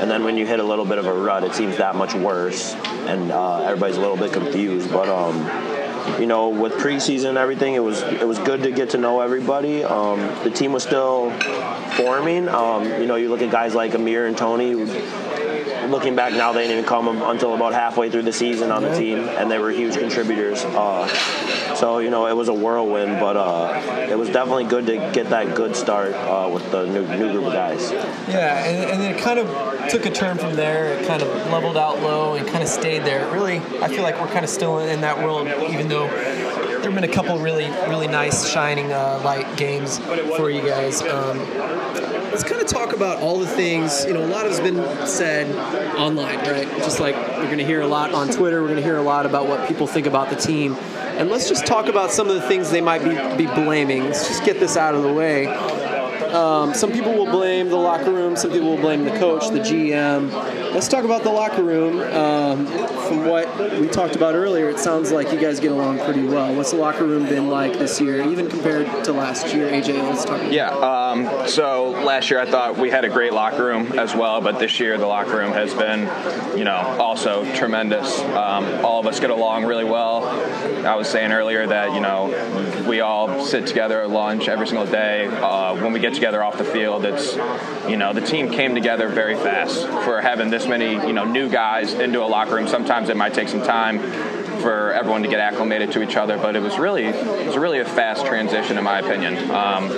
and 0.00 0.10
then 0.10 0.22
when 0.22 0.36
you 0.36 0.44
hit 0.44 0.60
a 0.60 0.62
little 0.62 0.84
bit 0.84 0.98
of 0.98 1.06
a 1.06 1.12
rut 1.14 1.44
it 1.44 1.54
seems 1.54 1.78
that 1.78 1.96
much 1.96 2.14
worse 2.14 2.74
and 3.06 3.32
uh, 3.32 3.62
everybody's 3.62 3.96
a 3.96 4.00
little 4.00 4.18
bit 4.18 4.32
confused 4.32 4.92
but 4.92 5.08
um, 5.08 5.34
you 6.20 6.26
know, 6.26 6.50
with 6.50 6.74
preseason 6.74 7.30
and 7.30 7.38
everything, 7.38 7.74
it 7.74 7.82
was 7.82 8.02
it 8.02 8.28
was 8.28 8.38
good 8.40 8.62
to 8.64 8.70
get 8.70 8.90
to 8.90 8.98
know 8.98 9.20
everybody. 9.20 9.82
Um, 9.82 10.20
the 10.44 10.50
team 10.50 10.72
was 10.72 10.82
still 10.82 11.30
forming. 11.96 12.46
Um, 12.48 12.84
you 12.84 13.06
know, 13.06 13.16
you 13.16 13.30
look 13.30 13.40
at 13.40 13.50
guys 13.50 13.74
like 13.74 13.94
Amir 13.94 14.26
and 14.26 14.36
Tony. 14.36 14.74
Looking 15.88 16.16
back 16.16 16.32
now, 16.32 16.52
they 16.52 16.62
didn't 16.62 16.78
even 16.78 16.88
come 16.88 17.08
until 17.22 17.54
about 17.54 17.72
halfway 17.72 18.10
through 18.10 18.22
the 18.22 18.32
season 18.32 18.70
on 18.70 18.82
the 18.82 18.94
team, 18.96 19.18
and 19.20 19.50
they 19.50 19.58
were 19.58 19.70
huge 19.70 19.96
contributors. 19.96 20.64
Uh, 20.64 21.06
so 21.74 21.98
you 21.98 22.10
know, 22.10 22.26
it 22.26 22.36
was 22.36 22.48
a 22.48 22.54
whirlwind, 22.54 23.20
but 23.20 23.36
uh, 23.36 24.08
it 24.08 24.18
was 24.18 24.28
definitely 24.28 24.64
good 24.64 24.86
to 24.86 24.96
get 25.12 25.30
that 25.30 25.54
good 25.54 25.76
start 25.76 26.14
uh, 26.14 26.48
with 26.52 26.70
the 26.70 26.86
new, 26.86 27.06
new 27.16 27.32
group 27.32 27.44
of 27.44 27.52
guys. 27.52 27.92
Yeah, 27.92 28.64
and, 28.64 29.02
and 29.02 29.02
it 29.02 29.20
kind 29.20 29.38
of 29.38 29.90
took 29.90 30.06
a 30.06 30.10
turn 30.10 30.38
from 30.38 30.54
there. 30.54 30.86
It 30.94 31.06
kind 31.06 31.22
of 31.22 31.28
leveled 31.50 31.76
out 31.76 32.00
low 32.00 32.34
and 32.34 32.46
kind 32.46 32.62
of 32.62 32.68
stayed 32.68 33.04
there. 33.04 33.30
Really, 33.32 33.58
I 33.82 33.88
feel 33.88 34.02
like 34.02 34.20
we're 34.20 34.28
kind 34.28 34.44
of 34.44 34.50
still 34.50 34.78
in 34.78 35.00
that 35.02 35.18
world, 35.18 35.48
even 35.70 35.88
though 35.88 36.08
there 36.08 36.92
have 36.92 36.94
been 36.94 37.04
a 37.04 37.14
couple 37.14 37.38
really, 37.38 37.68
really 37.88 38.08
nice 38.08 38.48
shining 38.48 38.92
uh, 38.92 39.20
light 39.24 39.56
games 39.56 39.98
for 40.36 40.50
you 40.50 40.62
guys. 40.62 41.02
Um, 41.02 41.38
let's 42.34 42.42
kind 42.42 42.60
of 42.60 42.66
talk 42.66 42.92
about 42.92 43.18
all 43.18 43.38
the 43.38 43.46
things. 43.46 44.04
You 44.04 44.12
know, 44.12 44.24
a 44.24 44.26
lot 44.26 44.44
has 44.44 44.58
been 44.58 45.06
said 45.06 45.54
online, 45.96 46.38
right? 46.38 46.66
Just 46.78 46.98
like 46.98 47.14
we're 47.14 47.44
going 47.44 47.58
to 47.58 47.64
hear 47.64 47.80
a 47.80 47.86
lot 47.86 48.12
on 48.12 48.26
Twitter. 48.26 48.60
We're 48.60 48.70
going 48.70 48.80
to 48.80 48.82
hear 48.82 48.96
a 48.96 49.02
lot 49.02 49.24
about 49.24 49.46
what 49.46 49.68
people 49.68 49.86
think 49.86 50.08
about 50.08 50.30
the 50.30 50.36
team. 50.36 50.74
And 50.74 51.30
let's 51.30 51.48
just 51.48 51.64
talk 51.64 51.86
about 51.86 52.10
some 52.10 52.28
of 52.28 52.34
the 52.34 52.42
things 52.42 52.72
they 52.72 52.80
might 52.80 53.04
be, 53.04 53.46
be 53.46 53.46
blaming. 53.54 54.02
Let's 54.02 54.26
just 54.26 54.44
get 54.44 54.58
this 54.58 54.76
out 54.76 54.96
of 54.96 55.04
the 55.04 55.12
way. 55.12 55.46
Um, 55.46 56.74
some 56.74 56.90
people 56.90 57.12
will 57.12 57.30
blame 57.30 57.68
the 57.68 57.76
locker 57.76 58.10
room, 58.10 58.34
some 58.34 58.50
people 58.50 58.70
will 58.70 58.82
blame 58.82 59.04
the 59.04 59.16
coach, 59.16 59.48
the 59.50 59.60
GM. 59.60 60.32
Let's 60.74 60.88
talk 60.88 61.04
about 61.04 61.22
the 61.22 61.30
locker 61.30 61.62
room. 61.62 62.00
Um, 62.00 62.66
from 62.66 63.26
what 63.26 63.80
we 63.80 63.86
talked 63.86 64.16
about 64.16 64.34
earlier, 64.34 64.68
it 64.68 64.80
sounds 64.80 65.12
like 65.12 65.30
you 65.30 65.38
guys 65.38 65.60
get 65.60 65.70
along 65.70 66.00
pretty 66.00 66.26
well. 66.26 66.52
What's 66.52 66.72
the 66.72 66.78
locker 66.78 67.04
room 67.04 67.26
been 67.26 67.48
like 67.48 67.74
this 67.74 68.00
year, 68.00 68.28
even 68.28 68.48
compared 68.48 69.04
to 69.04 69.12
last 69.12 69.54
year? 69.54 69.70
AJ, 69.70 70.02
let's 70.02 70.24
talk. 70.24 70.50
yeah. 70.50 70.70
Um, 70.70 71.46
so 71.46 71.90
last 72.04 72.28
year 72.28 72.40
I 72.40 72.46
thought 72.46 72.76
we 72.76 72.90
had 72.90 73.04
a 73.04 73.08
great 73.08 73.32
locker 73.32 73.64
room 73.64 73.96
as 74.00 74.16
well, 74.16 74.40
but 74.40 74.58
this 74.58 74.80
year 74.80 74.98
the 74.98 75.06
locker 75.06 75.36
room 75.36 75.52
has 75.52 75.72
been, 75.74 76.58
you 76.58 76.64
know, 76.64 76.74
also 76.74 77.44
tremendous. 77.54 78.18
Um, 78.20 78.84
all 78.84 78.98
of 78.98 79.06
us 79.06 79.20
get 79.20 79.30
along 79.30 79.66
really 79.66 79.84
well. 79.84 80.24
I 80.84 80.96
was 80.96 81.08
saying 81.08 81.30
earlier 81.30 81.68
that 81.68 81.94
you 81.94 82.00
know 82.00 82.84
we 82.88 83.00
all 83.00 83.44
sit 83.44 83.68
together 83.68 84.02
at 84.02 84.10
lunch 84.10 84.48
every 84.48 84.66
single 84.66 84.86
day. 84.86 85.26
Uh, 85.26 85.74
when 85.76 85.92
we 85.92 86.00
get 86.00 86.14
together 86.14 86.42
off 86.42 86.58
the 86.58 86.64
field, 86.64 87.04
it's 87.04 87.36
you 87.88 87.96
know 87.96 88.12
the 88.12 88.20
team 88.20 88.50
came 88.50 88.74
together 88.74 89.08
very 89.08 89.36
fast 89.36 89.86
for 89.86 90.20
having 90.20 90.50
this 90.50 90.63
many 90.66 90.92
you 91.06 91.12
know 91.12 91.24
new 91.24 91.48
guys 91.48 91.92
into 91.94 92.22
a 92.22 92.26
locker 92.26 92.54
room. 92.54 92.68
Sometimes 92.68 93.08
it 93.08 93.16
might 93.16 93.34
take 93.34 93.48
some 93.48 93.62
time 93.62 93.98
for 94.60 94.92
everyone 94.92 95.22
to 95.22 95.28
get 95.28 95.40
acclimated 95.40 95.92
to 95.92 96.02
each 96.02 96.16
other. 96.16 96.36
But 96.36 96.56
it 96.56 96.62
was 96.62 96.78
really 96.78 97.04
it 97.04 97.46
was 97.46 97.56
really 97.56 97.80
a 97.80 97.84
fast 97.84 98.26
transition, 98.26 98.78
in 98.78 98.84
my 98.84 99.00
opinion. 99.00 99.50
Um, 99.50 99.90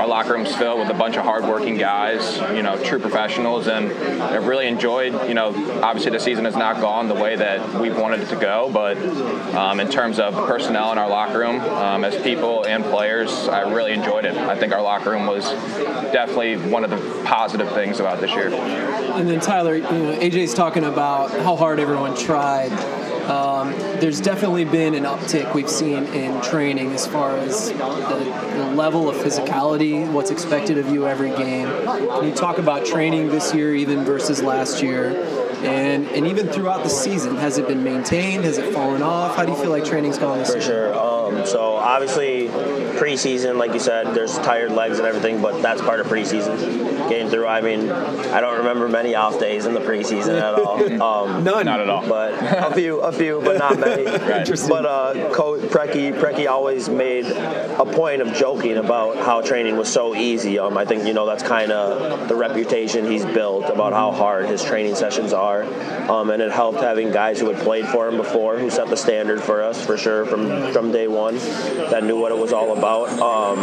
our 0.00 0.06
locker 0.06 0.32
room's 0.32 0.54
filled 0.54 0.78
with 0.78 0.88
a 0.88 0.94
bunch 0.94 1.16
of 1.16 1.24
hardworking 1.24 1.76
guys, 1.76 2.38
you 2.54 2.62
know, 2.62 2.82
true 2.82 2.98
professionals, 2.98 3.66
and 3.66 3.92
I've 4.22 4.46
really 4.46 4.66
enjoyed. 4.66 5.28
You 5.28 5.34
know, 5.34 5.48
obviously 5.82 6.10
the 6.10 6.20
season 6.20 6.44
has 6.44 6.56
not 6.56 6.80
gone 6.80 7.08
the 7.08 7.14
way 7.14 7.36
that 7.36 7.80
we've 7.80 7.96
wanted 7.96 8.20
it 8.20 8.28
to 8.28 8.36
go, 8.36 8.70
but 8.72 8.96
um, 9.54 9.80
in 9.80 9.90
terms 9.90 10.18
of 10.18 10.34
personnel 10.46 10.92
in 10.92 10.98
our 10.98 11.08
locker 11.08 11.38
room, 11.38 11.60
um, 11.60 12.04
as 12.04 12.20
people 12.22 12.64
and 12.66 12.84
players, 12.84 13.48
I 13.48 13.70
really 13.70 13.92
enjoyed 13.92 14.24
it. 14.24 14.36
I 14.36 14.56
think 14.56 14.72
our 14.72 14.82
locker 14.82 15.10
room 15.10 15.26
was 15.26 15.44
definitely 16.12 16.56
one 16.56 16.84
of 16.84 16.90
the 16.90 17.22
positive 17.24 17.70
things 17.72 18.00
about 18.00 18.20
this 18.20 18.30
year. 18.30 18.48
And 18.48 19.28
then 19.28 19.40
Tyler, 19.40 19.76
you 19.76 19.82
know, 19.82 20.18
AJ's 20.18 20.54
talking 20.54 20.84
about 20.84 21.30
how 21.30 21.56
hard 21.56 21.80
everyone 21.80 22.16
tried. 22.16 22.70
Um, 23.30 23.70
there's 24.00 24.20
definitely 24.20 24.64
been 24.64 24.94
an 24.94 25.04
uptick 25.04 25.54
we've 25.54 25.70
seen 25.70 26.04
in 26.06 26.42
training 26.42 26.90
as 26.92 27.06
far 27.06 27.36
as 27.36 27.68
the, 27.68 27.76
the, 27.76 28.74
level 28.74 29.08
of 29.08 29.16
physicality, 29.16 30.10
what's 30.10 30.32
expected 30.32 30.78
of 30.78 30.88
you 30.88 31.06
every 31.06 31.30
game. 31.30 31.68
Can 31.84 32.24
you 32.24 32.34
talk 32.34 32.58
about 32.58 32.84
training 32.84 33.28
this 33.28 33.54
year, 33.54 33.72
even 33.72 34.04
versus 34.04 34.42
last 34.42 34.82
year? 34.82 35.10
And, 35.62 36.08
and 36.08 36.26
even 36.26 36.48
throughout 36.48 36.82
the 36.82 36.88
season, 36.88 37.36
has 37.36 37.56
it 37.56 37.68
been 37.68 37.84
maintained? 37.84 38.42
Has 38.44 38.58
it 38.58 38.74
fallen 38.74 39.02
off? 39.02 39.36
How 39.36 39.44
do 39.44 39.52
you 39.52 39.58
feel 39.58 39.70
like 39.70 39.84
training's 39.84 40.18
gone 40.18 40.38
this 40.38 40.48
For 40.50 40.58
year? 40.58 40.66
sure. 40.66 41.09
Um, 41.30 41.46
so 41.46 41.74
obviously, 41.76 42.48
preseason, 42.98 43.56
like 43.56 43.72
you 43.72 43.80
said, 43.80 44.14
there's 44.14 44.36
tired 44.38 44.72
legs 44.72 44.98
and 44.98 45.06
everything, 45.06 45.40
but 45.40 45.62
that's 45.62 45.80
part 45.80 46.00
of 46.00 46.06
preseason. 46.06 47.08
Getting 47.08 47.28
through. 47.30 47.46
I 47.46 47.60
mean, 47.60 47.90
I 47.90 48.40
don't 48.40 48.58
remember 48.58 48.88
many 48.88 49.14
off 49.14 49.38
days 49.38 49.66
in 49.66 49.74
the 49.74 49.80
preseason 49.80 50.38
at 50.40 50.54
all. 50.54 50.80
Um, 51.00 51.44
None. 51.44 51.64
Not 51.64 51.80
at 51.80 51.88
all. 51.88 52.06
But 52.06 52.34
a 52.42 52.74
few, 52.74 53.00
a 53.00 53.12
few, 53.12 53.40
but 53.42 53.58
not 53.58 53.78
many. 53.78 54.04
right. 54.06 54.46
But 54.68 54.86
uh, 54.86 55.32
Coach 55.32 55.60
Preki, 55.62 56.12
Preki 56.12 56.48
always 56.48 56.88
made 56.88 57.26
a 57.26 57.84
point 57.84 58.20
of 58.22 58.34
joking 58.34 58.76
about 58.76 59.16
how 59.16 59.40
training 59.40 59.76
was 59.76 59.90
so 59.90 60.14
easy. 60.14 60.58
Um, 60.58 60.76
I 60.76 60.84
think 60.84 61.06
you 61.06 61.14
know 61.14 61.26
that's 61.26 61.42
kind 61.42 61.72
of 61.72 62.28
the 62.28 62.34
reputation 62.34 63.10
he's 63.10 63.24
built 63.24 63.64
about 63.70 63.92
how 63.92 64.12
hard 64.12 64.46
his 64.46 64.62
training 64.62 64.94
sessions 64.94 65.32
are, 65.32 65.62
um, 66.10 66.30
and 66.30 66.42
it 66.42 66.50
helped 66.50 66.80
having 66.80 67.12
guys 67.12 67.40
who 67.40 67.48
had 67.50 67.62
played 67.62 67.86
for 67.86 68.08
him 68.08 68.16
before, 68.16 68.58
who 68.58 68.68
set 68.68 68.88
the 68.88 68.96
standard 68.96 69.42
for 69.42 69.62
us 69.62 69.84
for 69.84 69.96
sure 69.96 70.26
from 70.26 70.72
from 70.72 70.92
day 70.92 71.08
one, 71.08 71.19
that 71.28 72.04
knew 72.04 72.18
what 72.18 72.32
it 72.32 72.38
was 72.38 72.52
all 72.52 72.76
about. 72.76 73.08
Um, 73.20 73.58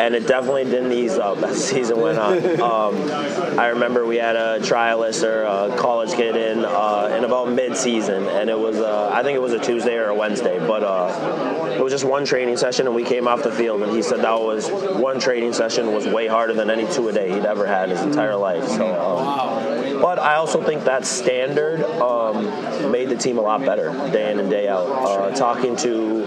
and 0.00 0.14
it 0.14 0.26
definitely 0.26 0.64
didn't 0.64 0.92
ease 0.92 1.18
up 1.18 1.38
as 1.38 1.42
the 1.50 1.54
season 1.56 2.00
went 2.00 2.18
on. 2.18 2.60
Um, 2.60 3.58
I 3.58 3.68
remember 3.68 4.04
we 4.06 4.16
had 4.16 4.36
a 4.36 4.58
trialist 4.60 5.22
or 5.22 5.42
a 5.42 5.76
college 5.76 6.12
kid 6.12 6.36
in 6.36 6.64
uh, 6.64 7.14
in 7.16 7.24
about 7.24 7.50
mid-season, 7.50 8.26
and 8.28 8.50
it 8.50 8.58
was 8.58 8.78
uh, 8.78 9.10
I 9.12 9.22
think 9.22 9.36
it 9.36 9.42
was 9.42 9.52
a 9.52 9.58
Tuesday 9.58 9.96
or 9.96 10.06
a 10.08 10.14
Wednesday, 10.14 10.58
but 10.58 10.82
uh, 10.82 11.61
it 11.76 11.82
was 11.82 11.92
just 11.92 12.04
one 12.04 12.24
training 12.24 12.56
session, 12.56 12.86
and 12.86 12.94
we 12.94 13.04
came 13.04 13.28
off 13.28 13.42
the 13.42 13.52
field, 13.52 13.82
and 13.82 13.92
he 13.92 14.02
said 14.02 14.20
that 14.20 14.40
was 14.40 14.70
one 14.70 15.20
training 15.20 15.52
session 15.52 15.92
was 15.92 16.06
way 16.06 16.26
harder 16.26 16.54
than 16.54 16.70
any 16.70 16.90
two 16.92 17.08
a 17.08 17.12
day 17.12 17.32
he'd 17.32 17.44
ever 17.44 17.66
had 17.66 17.88
his 17.88 18.00
entire 18.02 18.36
life. 18.36 18.66
So. 18.68 18.86
Um, 18.86 19.82
but 20.02 20.18
I 20.18 20.34
also 20.34 20.60
think 20.60 20.82
that 20.82 21.06
standard 21.06 21.80
um, 22.00 22.90
made 22.90 23.08
the 23.08 23.14
team 23.16 23.38
a 23.38 23.40
lot 23.40 23.60
better 23.60 23.92
day 24.10 24.32
in 24.32 24.40
and 24.40 24.50
day 24.50 24.66
out. 24.68 24.88
Uh, 24.88 25.30
talking 25.32 25.76
to, 25.76 26.26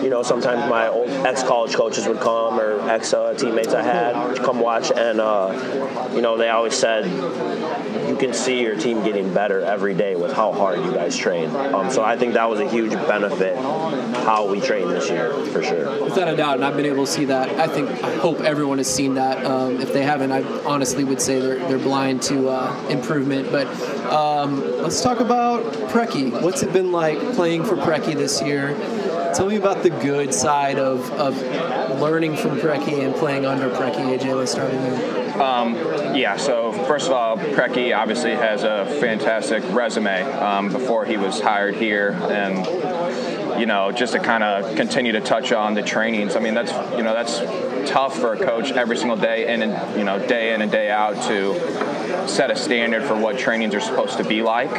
you 0.00 0.08
know, 0.08 0.22
sometimes 0.22 0.70
my 0.70 0.86
old 0.86 1.08
ex-college 1.08 1.74
coaches 1.74 2.06
would 2.06 2.20
come 2.20 2.60
or 2.60 2.88
ex-teammates 2.88 3.74
I 3.74 3.82
had 3.82 4.38
come 4.38 4.60
watch, 4.60 4.92
and 4.92 5.20
uh, 5.20 6.10
you 6.14 6.22
know, 6.22 6.36
they 6.36 6.50
always 6.50 6.74
said 6.74 7.06
you 8.08 8.16
can 8.16 8.32
see 8.32 8.62
your 8.62 8.76
team 8.76 9.02
getting 9.02 9.34
better 9.34 9.60
every 9.60 9.94
day 9.94 10.14
with 10.14 10.32
how 10.32 10.52
hard 10.52 10.78
you 10.78 10.92
guys 10.92 11.16
train. 11.16 11.50
Um, 11.50 11.90
so 11.90 12.04
I 12.04 12.16
think 12.16 12.34
that 12.34 12.48
was 12.48 12.60
a 12.60 12.68
huge 12.68 12.92
benefit 12.92 13.56
how 13.56 14.46
we 14.48 14.60
train 14.60 14.85
this 14.88 15.08
year 15.08 15.32
for 15.46 15.62
sure. 15.62 16.04
Without 16.04 16.28
a 16.28 16.36
doubt, 16.36 16.56
and 16.56 16.64
I've 16.64 16.76
been 16.76 16.86
able 16.86 17.04
to 17.04 17.10
see 17.10 17.24
that. 17.26 17.48
I 17.58 17.66
think 17.66 17.90
I 18.02 18.14
hope 18.16 18.40
everyone 18.40 18.78
has 18.78 18.92
seen 18.92 19.14
that. 19.14 19.44
Um, 19.44 19.80
if 19.80 19.92
they 19.92 20.02
haven't, 20.02 20.32
I 20.32 20.42
honestly 20.64 21.04
would 21.04 21.20
say 21.20 21.40
they're 21.40 21.58
they're 21.68 21.78
blind 21.78 22.22
to 22.22 22.48
uh, 22.48 22.86
improvement. 22.88 23.50
But 23.50 23.66
um, 24.12 24.60
let's 24.82 25.00
talk 25.02 25.20
about 25.20 25.62
Preki. 25.90 26.42
What's 26.42 26.62
it 26.62 26.72
been 26.72 26.92
like 26.92 27.18
playing 27.34 27.64
for 27.64 27.76
Preki 27.76 28.14
this 28.14 28.42
year? 28.42 28.74
Tell 29.34 29.48
me 29.48 29.56
about 29.56 29.82
the 29.82 29.90
good 29.90 30.32
side 30.32 30.78
of, 30.78 31.12
of 31.12 31.36
learning 32.00 32.36
from 32.36 32.58
Preki 32.58 33.04
and 33.04 33.14
playing 33.14 33.44
under 33.44 33.68
Preki. 33.68 34.18
AJ, 34.18 34.34
let's 34.34 34.52
start 34.52 34.72
with 34.72 34.82
you. 34.82 35.42
Um, 35.42 35.74
yeah, 36.14 36.38
so 36.38 36.72
first 36.86 37.06
of 37.06 37.12
all, 37.12 37.36
Preki 37.36 37.94
obviously 37.94 38.30
has 38.30 38.62
a 38.62 38.86
fantastic 39.00 39.62
resume 39.74 40.22
um, 40.32 40.72
before 40.72 41.04
he 41.04 41.18
was 41.18 41.40
hired 41.40 41.74
here. 41.74 42.12
And 42.30 42.66
you 43.58 43.66
know, 43.66 43.92
just 43.92 44.12
to 44.12 44.18
kind 44.18 44.42
of 44.42 44.76
continue 44.76 45.12
to 45.12 45.20
touch 45.20 45.52
on 45.52 45.74
the 45.74 45.82
trainings. 45.82 46.36
I 46.36 46.40
mean, 46.40 46.54
that's 46.54 46.72
you 46.96 47.02
know 47.02 47.14
that's 47.14 47.40
tough 47.90 48.18
for 48.18 48.34
a 48.34 48.44
coach 48.44 48.72
every 48.72 48.96
single 48.96 49.16
day 49.16 49.52
in 49.52 49.62
and 49.62 49.98
you 49.98 50.04
know 50.04 50.24
day 50.26 50.54
in 50.54 50.62
and 50.62 50.70
day 50.70 50.90
out 50.90 51.14
to 51.24 52.28
set 52.28 52.50
a 52.50 52.56
standard 52.56 53.04
for 53.04 53.16
what 53.16 53.38
trainings 53.38 53.74
are 53.74 53.80
supposed 53.80 54.18
to 54.18 54.24
be 54.24 54.42
like. 54.42 54.70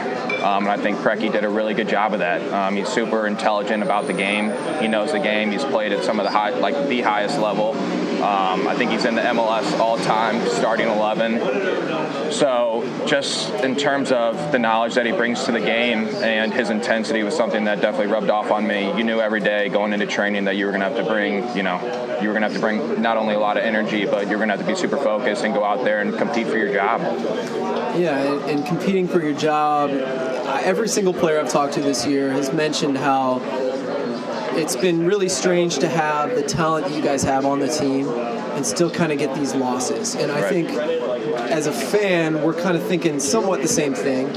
Um, 0.43 0.63
and 0.63 0.69
I 0.69 0.77
think 0.77 0.97
Preki 0.99 1.31
did 1.31 1.43
a 1.43 1.49
really 1.49 1.73
good 1.73 1.87
job 1.89 2.13
of 2.13 2.19
that. 2.19 2.41
Um, 2.53 2.75
he's 2.75 2.87
super 2.89 3.27
intelligent 3.27 3.83
about 3.83 4.07
the 4.07 4.13
game. 4.13 4.51
He 4.81 4.87
knows 4.87 5.11
the 5.11 5.19
game. 5.19 5.51
He's 5.51 5.63
played 5.63 5.91
at 5.91 6.03
some 6.03 6.19
of 6.19 6.25
the 6.25 6.31
high, 6.31 6.51
like 6.51 6.87
the 6.87 7.01
highest 7.01 7.39
level. 7.39 7.73
Um, 8.17 8.67
I 8.67 8.75
think 8.75 8.91
he's 8.91 9.05
in 9.05 9.15
the 9.15 9.21
MLS 9.21 9.77
all-time 9.79 10.47
starting 10.49 10.87
11. 10.87 12.31
So 12.31 13.03
just 13.05 13.53
in 13.63 13.75
terms 13.75 14.11
of 14.11 14.51
the 14.51 14.59
knowledge 14.59 14.95
that 14.95 15.05
he 15.05 15.11
brings 15.11 15.43
to 15.45 15.51
the 15.51 15.59
game 15.59 16.07
and 16.07 16.53
his 16.53 16.69
intensity 16.69 17.23
was 17.23 17.35
something 17.35 17.65
that 17.65 17.79
definitely 17.79 18.11
rubbed 18.11 18.29
off 18.29 18.49
on 18.51 18.65
me. 18.65 18.87
You 18.97 19.03
knew 19.03 19.19
every 19.19 19.39
day 19.39 19.69
going 19.69 19.93
into 19.93 20.07
training 20.07 20.45
that 20.45 20.55
you 20.55 20.65
were 20.65 20.71
going 20.71 20.81
to 20.81 20.89
have 20.89 20.97
to 20.97 21.03
bring, 21.03 21.55
you 21.55 21.63
know, 21.63 21.79
you 22.21 22.27
were 22.27 22.33
going 22.33 22.41
to 22.41 22.47
have 22.47 22.53
to 22.53 22.59
bring 22.59 23.01
not 23.01 23.17
only 23.17 23.35
a 23.35 23.39
lot 23.39 23.57
of 23.57 23.63
energy, 23.63 24.05
but 24.05 24.27
you're 24.27 24.37
going 24.37 24.49
to 24.49 24.57
have 24.57 24.65
to 24.65 24.71
be 24.71 24.75
super 24.75 24.97
focused 24.97 25.43
and 25.43 25.53
go 25.53 25.63
out 25.63 25.83
there 25.83 26.01
and 26.01 26.17
compete 26.17 26.47
for 26.47 26.57
your 26.57 26.73
job. 26.73 27.01
Yeah, 27.97 28.17
and, 28.17 28.49
and 28.49 28.65
competing 28.65 29.07
for 29.07 29.21
your 29.21 29.33
job. 29.33 29.91
Every 29.91 30.87
single 30.87 31.13
player 31.13 31.39
I've 31.39 31.49
talked 31.49 31.73
to 31.73 31.81
this 31.81 32.05
year 32.05 32.31
has 32.31 32.51
mentioned 32.51 32.97
how 32.97 33.39
it's 34.57 34.75
been 34.75 35.05
really 35.05 35.29
strange 35.29 35.77
to 35.79 35.87
have 35.87 36.35
the 36.35 36.41
talent 36.41 36.87
that 36.87 36.95
you 36.95 37.01
guys 37.01 37.23
have 37.23 37.45
on 37.45 37.59
the 37.59 37.67
team 37.67 38.09
and 38.09 38.65
still 38.65 38.89
kind 38.89 39.11
of 39.11 39.19
get 39.19 39.35
these 39.35 39.53
losses. 39.53 40.15
And 40.15 40.31
I 40.31 40.41
right. 40.41 40.49
think 40.49 40.69
as 40.69 41.67
a 41.67 41.71
fan, 41.71 42.41
we're 42.41 42.59
kind 42.59 42.75
of 42.75 42.83
thinking 42.83 43.19
somewhat 43.19 43.61
the 43.61 43.67
same 43.67 43.93
thing. 43.93 44.33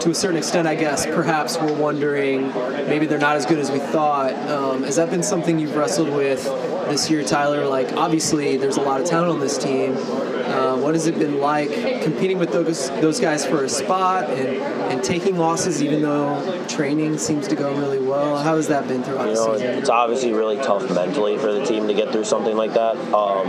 To 0.00 0.10
a 0.10 0.14
certain 0.14 0.36
extent, 0.36 0.68
I 0.68 0.74
guess, 0.74 1.06
perhaps 1.06 1.56
we're 1.58 1.72
wondering 1.72 2.48
maybe 2.88 3.06
they're 3.06 3.18
not 3.18 3.36
as 3.36 3.46
good 3.46 3.58
as 3.58 3.70
we 3.70 3.78
thought. 3.78 4.34
Um, 4.50 4.82
has 4.82 4.96
that 4.96 5.10
been 5.10 5.22
something 5.22 5.58
you've 5.58 5.76
wrestled 5.76 6.10
with 6.10 6.44
this 6.88 7.10
year, 7.10 7.24
Tyler? 7.24 7.66
Like, 7.66 7.92
obviously, 7.94 8.56
there's 8.56 8.76
a 8.76 8.82
lot 8.82 9.00
of 9.00 9.06
talent 9.06 9.32
on 9.32 9.40
this 9.40 9.56
team. 9.56 9.96
Uh, 10.44 10.76
what 10.76 10.94
has 10.94 11.06
it 11.06 11.18
been 11.18 11.38
like 11.38 11.70
competing 12.02 12.38
with 12.38 12.52
those 12.52 12.90
those 13.00 13.18
guys 13.18 13.44
for 13.46 13.64
a 13.64 13.68
spot 13.68 14.28
and, 14.30 14.58
and 14.92 15.02
taking 15.02 15.38
losses 15.38 15.82
even 15.82 16.02
though 16.02 16.66
training 16.66 17.18
seems 17.18 17.48
to 17.48 17.56
go 17.56 17.74
really 17.76 18.00
well? 18.00 18.36
How 18.36 18.56
has 18.56 18.68
that 18.68 18.86
been 18.86 19.02
throughout 19.02 19.28
you 19.28 19.34
know, 19.34 19.52
the 19.52 19.58
season? 19.58 19.78
It's 19.78 19.88
obviously 19.88 20.32
really 20.32 20.56
tough 20.56 20.88
mentally 20.94 21.38
for 21.38 21.52
the 21.52 21.64
team 21.64 21.88
to 21.88 21.94
get 21.94 22.12
through 22.12 22.24
something 22.24 22.56
like 22.56 22.74
that. 22.74 22.96
Um, 23.14 23.48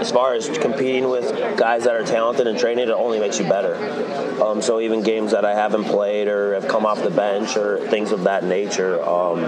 as 0.00 0.10
far 0.10 0.34
as 0.34 0.48
competing 0.58 1.08
with 1.08 1.58
guys 1.58 1.84
that 1.84 1.94
are 1.94 2.04
talented 2.04 2.46
and 2.46 2.58
training, 2.58 2.88
it 2.88 2.92
only 2.92 3.18
makes 3.18 3.38
you 3.38 3.48
better. 3.48 3.74
Um, 4.42 4.62
so 4.62 4.80
even 4.80 5.02
games 5.02 5.32
that 5.32 5.44
I 5.44 5.54
haven't 5.54 5.84
played 5.84 6.28
or 6.28 6.54
have 6.54 6.68
come 6.68 6.86
off 6.86 7.02
the 7.02 7.10
bench 7.10 7.56
or 7.56 7.78
things 7.88 8.12
of 8.12 8.24
that 8.24 8.44
nature, 8.44 9.02
um, 9.02 9.44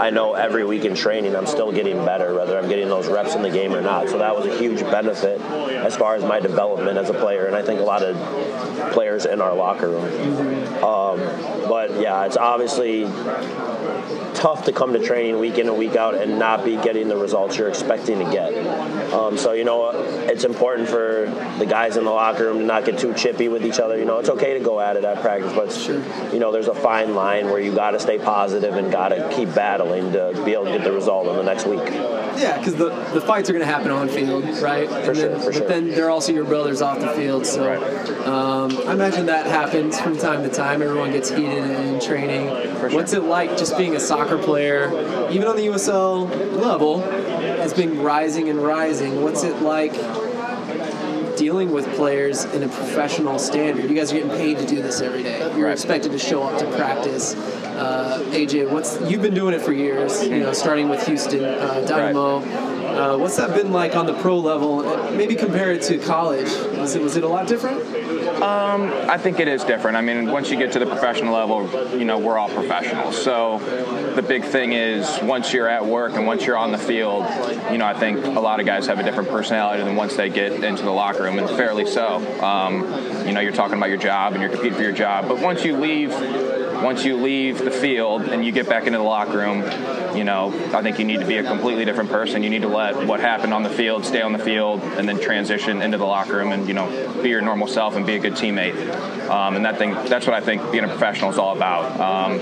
I 0.00 0.10
know 0.10 0.34
every 0.34 0.64
week 0.64 0.84
in 0.84 0.94
training 0.94 1.34
I'm 1.34 1.46
still 1.46 1.72
getting 1.72 2.04
better, 2.04 2.34
whether 2.34 2.58
I'm 2.58 2.68
getting 2.68 2.88
those 2.88 3.08
reps 3.08 3.34
in 3.34 3.42
the 3.42 3.50
game 3.50 3.74
or 3.74 3.80
not. 3.80 4.08
So 4.08 4.18
that 4.18 4.34
was 4.34 4.46
a 4.46 4.56
huge 4.56 4.80
benefit 4.80 5.40
as 5.40 5.95
far 5.96 6.14
as 6.14 6.24
my 6.24 6.40
development 6.40 6.98
as 6.98 7.10
a 7.10 7.14
player, 7.14 7.46
and 7.46 7.56
I 7.56 7.62
think 7.62 7.80
a 7.80 7.84
lot 7.84 8.02
of 8.02 8.92
players 8.92 9.26
in 9.26 9.40
our 9.40 9.54
locker 9.54 9.88
room. 9.88 10.04
Um, 10.84 11.18
but 11.68 12.00
yeah, 12.00 12.24
it's 12.26 12.36
obviously 12.36 13.04
tough 14.34 14.64
to 14.64 14.72
come 14.72 14.92
to 14.92 14.98
training 14.98 15.38
week 15.38 15.58
in 15.58 15.68
and 15.68 15.78
week 15.78 15.96
out 15.96 16.14
and 16.14 16.38
not 16.38 16.64
be 16.64 16.76
getting 16.76 17.08
the 17.08 17.16
results 17.16 17.56
you're 17.56 17.68
expecting 17.68 18.18
to 18.18 18.30
get. 18.30 18.52
Um, 19.12 19.38
so 19.38 19.52
you 19.52 19.64
know, 19.64 19.90
it's 20.28 20.44
important 20.44 20.88
for 20.88 21.26
the 21.58 21.66
guys 21.66 21.96
in 21.96 22.04
the 22.04 22.10
locker 22.10 22.44
room 22.44 22.58
to 22.58 22.64
not 22.64 22.84
get 22.84 22.98
too 22.98 23.14
chippy 23.14 23.48
with 23.48 23.64
each 23.64 23.80
other. 23.80 23.98
You 23.98 24.04
know, 24.04 24.18
it's 24.18 24.28
okay 24.28 24.58
to 24.58 24.64
go 24.64 24.80
at 24.80 24.96
it 24.96 25.04
at 25.04 25.20
practice, 25.22 25.52
but 25.52 25.72
sure. 25.72 26.02
you 26.32 26.38
know, 26.38 26.52
there's 26.52 26.68
a 26.68 26.74
fine 26.74 27.14
line 27.14 27.46
where 27.46 27.60
you 27.60 27.74
got 27.74 27.92
to 27.92 28.00
stay 28.00 28.18
positive 28.18 28.74
and 28.74 28.92
got 28.92 29.08
to 29.08 29.28
keep 29.34 29.54
battling 29.54 30.12
to 30.12 30.42
be 30.44 30.52
able 30.52 30.66
to 30.66 30.72
get 30.72 30.84
the 30.84 30.92
result 30.92 31.26
in 31.28 31.36
the 31.36 31.42
next 31.42 31.66
week. 31.66 31.80
Yeah, 32.38 32.58
because 32.58 32.74
the, 32.74 32.90
the 33.14 33.20
fights 33.20 33.48
are 33.50 33.52
going 33.52 33.64
to 33.64 33.70
happen 33.72 33.90
on 33.90 34.08
field, 34.08 34.44
right? 34.60 34.88
For 34.88 34.94
and 34.94 35.16
sure, 35.16 35.28
then, 35.28 35.38
for 35.40 35.46
but 35.46 35.54
sure. 35.54 35.68
then 35.68 35.88
they're 35.88 36.10
also 36.10 36.32
your 36.32 36.44
brothers 36.44 36.82
off 36.82 37.00
the 37.00 37.08
field, 37.08 37.46
so 37.46 37.66
right. 37.66 38.26
um, 38.26 38.76
I 38.86 38.92
imagine 38.92 39.26
that 39.26 39.46
happens 39.46 40.00
from 40.00 40.16
time 40.16 40.42
to 40.42 40.48
time. 40.48 40.82
Everyone 40.82 41.12
gets 41.12 41.30
heated 41.30 41.58
in 41.58 42.00
training. 42.00 42.48
Sure. 42.48 42.90
What's 42.90 43.12
it 43.12 43.24
like 43.24 43.56
just 43.56 43.76
being 43.76 43.96
a 43.96 44.00
soccer 44.00 44.38
player, 44.38 44.86
even 45.30 45.46
on 45.46 45.56
the 45.56 45.66
USL 45.66 46.28
level, 46.60 47.00
has 47.00 47.72
been 47.74 48.02
rising 48.02 48.48
and 48.48 48.62
rising? 48.62 49.22
What's 49.22 49.42
it 49.42 49.60
like? 49.62 49.94
Dealing 51.46 51.70
with 51.70 51.86
players 51.94 52.42
in 52.56 52.64
a 52.64 52.68
professional 52.68 53.38
standard. 53.38 53.88
You 53.88 53.94
guys 53.94 54.10
are 54.12 54.16
getting 54.16 54.32
paid 54.32 54.58
to 54.58 54.66
do 54.66 54.82
this 54.82 55.00
every 55.00 55.22
day. 55.22 55.38
You're 55.56 55.70
expected 55.70 56.10
to 56.10 56.18
show 56.18 56.42
up 56.42 56.58
to 56.58 56.66
practice. 56.76 57.36
Uh, 57.36 58.20
AJ, 58.32 58.68
what's 58.68 59.00
you've 59.08 59.22
been 59.22 59.32
doing 59.32 59.54
it 59.54 59.60
for 59.60 59.72
years? 59.72 60.26
You 60.26 60.40
know, 60.40 60.52
starting 60.52 60.88
with 60.88 61.06
Houston 61.06 61.44
uh, 61.44 61.84
Dynamo. 61.86 62.38
Uh, 62.38 63.16
what's 63.16 63.36
that 63.36 63.54
been 63.54 63.70
like 63.70 63.94
on 63.94 64.06
the 64.06 64.14
pro 64.14 64.36
level? 64.36 64.82
Maybe 65.12 65.36
compare 65.36 65.70
it 65.70 65.82
to 65.82 65.98
college. 65.98 66.50
Was 66.78 66.96
it 66.96 67.02
was 67.02 67.14
it 67.16 67.22
a 67.22 67.28
lot 67.28 67.46
different? 67.46 67.78
Um, 68.42 68.92
I 69.08 69.16
think 69.18 69.40
it 69.40 69.48
is 69.48 69.64
different. 69.64 69.96
I 69.96 70.02
mean, 70.02 70.30
once 70.30 70.50
you 70.50 70.58
get 70.58 70.72
to 70.72 70.78
the 70.78 70.86
professional 70.86 71.34
level, 71.34 71.96
you 71.96 72.04
know, 72.04 72.18
we're 72.18 72.36
all 72.36 72.48
professionals. 72.48 73.20
So 73.20 73.58
the 74.14 74.22
big 74.22 74.44
thing 74.44 74.72
is 74.72 75.18
once 75.22 75.52
you're 75.52 75.68
at 75.68 75.84
work 75.84 76.14
and 76.14 76.26
once 76.26 76.44
you're 76.44 76.56
on 76.56 76.70
the 76.70 76.78
field, 76.78 77.24
you 77.70 77.78
know, 77.78 77.86
I 77.86 77.98
think 77.98 78.24
a 78.24 78.40
lot 78.40 78.60
of 78.60 78.66
guys 78.66 78.86
have 78.86 78.98
a 78.98 79.02
different 79.02 79.30
personality 79.30 79.82
than 79.82 79.96
once 79.96 80.16
they 80.16 80.28
get 80.28 80.52
into 80.64 80.82
the 80.82 80.90
locker 80.90 81.22
room, 81.22 81.38
and 81.38 81.48
fairly 81.50 81.86
so. 81.86 82.16
Um, 82.42 82.82
you 83.26 83.32
know, 83.32 83.40
you're 83.40 83.52
talking 83.52 83.78
about 83.78 83.88
your 83.88 83.98
job 83.98 84.34
and 84.34 84.42
you're 84.42 84.50
competing 84.50 84.74
for 84.74 84.82
your 84.82 84.92
job, 84.92 85.28
but 85.28 85.40
once 85.40 85.64
you 85.64 85.76
leave 85.76 86.10
once 86.82 87.04
you 87.04 87.16
leave 87.16 87.58
the 87.58 87.70
field 87.70 88.22
and 88.22 88.44
you 88.44 88.52
get 88.52 88.68
back 88.68 88.86
into 88.86 88.98
the 88.98 89.04
locker 89.04 89.38
room, 89.38 89.62
you 90.16 90.24
know, 90.24 90.48
I 90.74 90.82
think 90.82 90.98
you 90.98 91.04
need 91.04 91.20
to 91.20 91.26
be 91.26 91.36
a 91.36 91.42
completely 91.42 91.84
different 91.84 92.10
person. 92.10 92.42
You 92.42 92.50
need 92.50 92.62
to 92.62 92.68
let 92.68 93.06
what 93.06 93.20
happened 93.20 93.52
on 93.52 93.62
the 93.62 93.70
field 93.70 94.04
stay 94.04 94.22
on 94.22 94.32
the 94.32 94.38
field 94.38 94.80
and 94.82 95.08
then 95.08 95.20
transition 95.20 95.82
into 95.82 95.98
the 95.98 96.04
locker 96.04 96.36
room 96.36 96.52
and, 96.52 96.66
you 96.68 96.74
know, 96.74 96.88
be 97.22 97.28
your 97.28 97.40
normal 97.40 97.66
self 97.66 97.96
and 97.96 98.06
be 98.06 98.16
a 98.16 98.18
good 98.18 98.34
teammate. 98.34 98.76
Um, 99.28 99.56
and 99.56 99.64
that 99.64 99.78
thing, 99.78 99.94
that's 99.94 100.26
what 100.26 100.34
I 100.34 100.40
think 100.40 100.70
being 100.70 100.84
a 100.84 100.88
professional 100.88 101.30
is 101.30 101.38
all 101.38 101.56
about. 101.56 102.00
Um, 102.00 102.38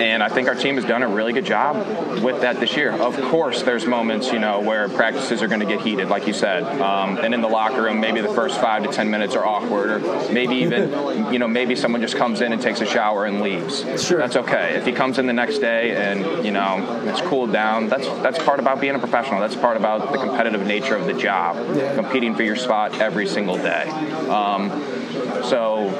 and 0.00 0.22
I 0.22 0.28
think 0.28 0.48
our 0.48 0.54
team 0.54 0.76
has 0.76 0.84
done 0.84 1.02
a 1.02 1.08
really 1.08 1.32
good 1.32 1.44
job 1.44 1.76
with 2.22 2.40
that 2.42 2.60
this 2.60 2.76
year. 2.76 2.92
Of 2.92 3.20
course, 3.22 3.62
there's 3.62 3.86
moments, 3.86 4.32
you 4.32 4.38
know, 4.38 4.60
where 4.60 4.88
practices 4.88 5.42
are 5.42 5.48
going 5.48 5.60
to 5.60 5.66
get 5.66 5.80
heated, 5.80 6.08
like 6.08 6.26
you 6.26 6.32
said. 6.32 6.62
Um, 6.80 7.18
and 7.18 7.34
in 7.34 7.40
the 7.40 7.48
locker 7.48 7.82
room, 7.82 8.00
maybe 8.00 8.20
the 8.20 8.32
first 8.32 8.60
five 8.60 8.82
to 8.84 8.90
ten 8.90 9.10
minutes 9.10 9.34
are 9.34 9.44
awkward, 9.44 9.90
or 9.90 10.32
maybe 10.32 10.56
even, 10.56 11.32
you 11.32 11.38
know, 11.38 11.48
maybe 11.48 11.76
someone 11.76 12.00
just 12.00 12.16
comes 12.16 12.40
in 12.40 12.52
and 12.52 12.60
takes 12.60 12.80
a 12.80 12.86
shower 12.86 13.24
and 13.24 13.40
leaves. 13.40 13.80
Sure. 14.04 14.18
That's 14.18 14.36
okay. 14.36 14.74
If 14.76 14.86
he 14.86 14.92
comes 14.92 15.18
in 15.18 15.26
the 15.26 15.32
next 15.32 15.58
day 15.58 15.94
and, 15.96 16.44
you 16.44 16.50
know, 16.50 17.02
it's 17.08 17.20
cooled 17.22 17.52
down, 17.52 17.88
that's 17.88 18.06
that's 18.22 18.38
part 18.42 18.60
about 18.60 18.80
being 18.80 18.94
a 18.94 18.98
professional. 18.98 19.40
That's 19.40 19.56
part 19.56 19.76
about 19.76 20.12
the 20.12 20.18
competitive 20.18 20.66
nature 20.66 20.96
of 20.96 21.06
the 21.06 21.14
job, 21.14 21.56
Yeah. 21.76 21.94
competing 21.94 22.34
for 22.34 22.42
your 22.42 22.56
spot 22.56 23.00
every 23.00 23.26
single 23.26 23.56
day. 23.56 23.88
Um, 24.28 24.70
so 25.44 25.90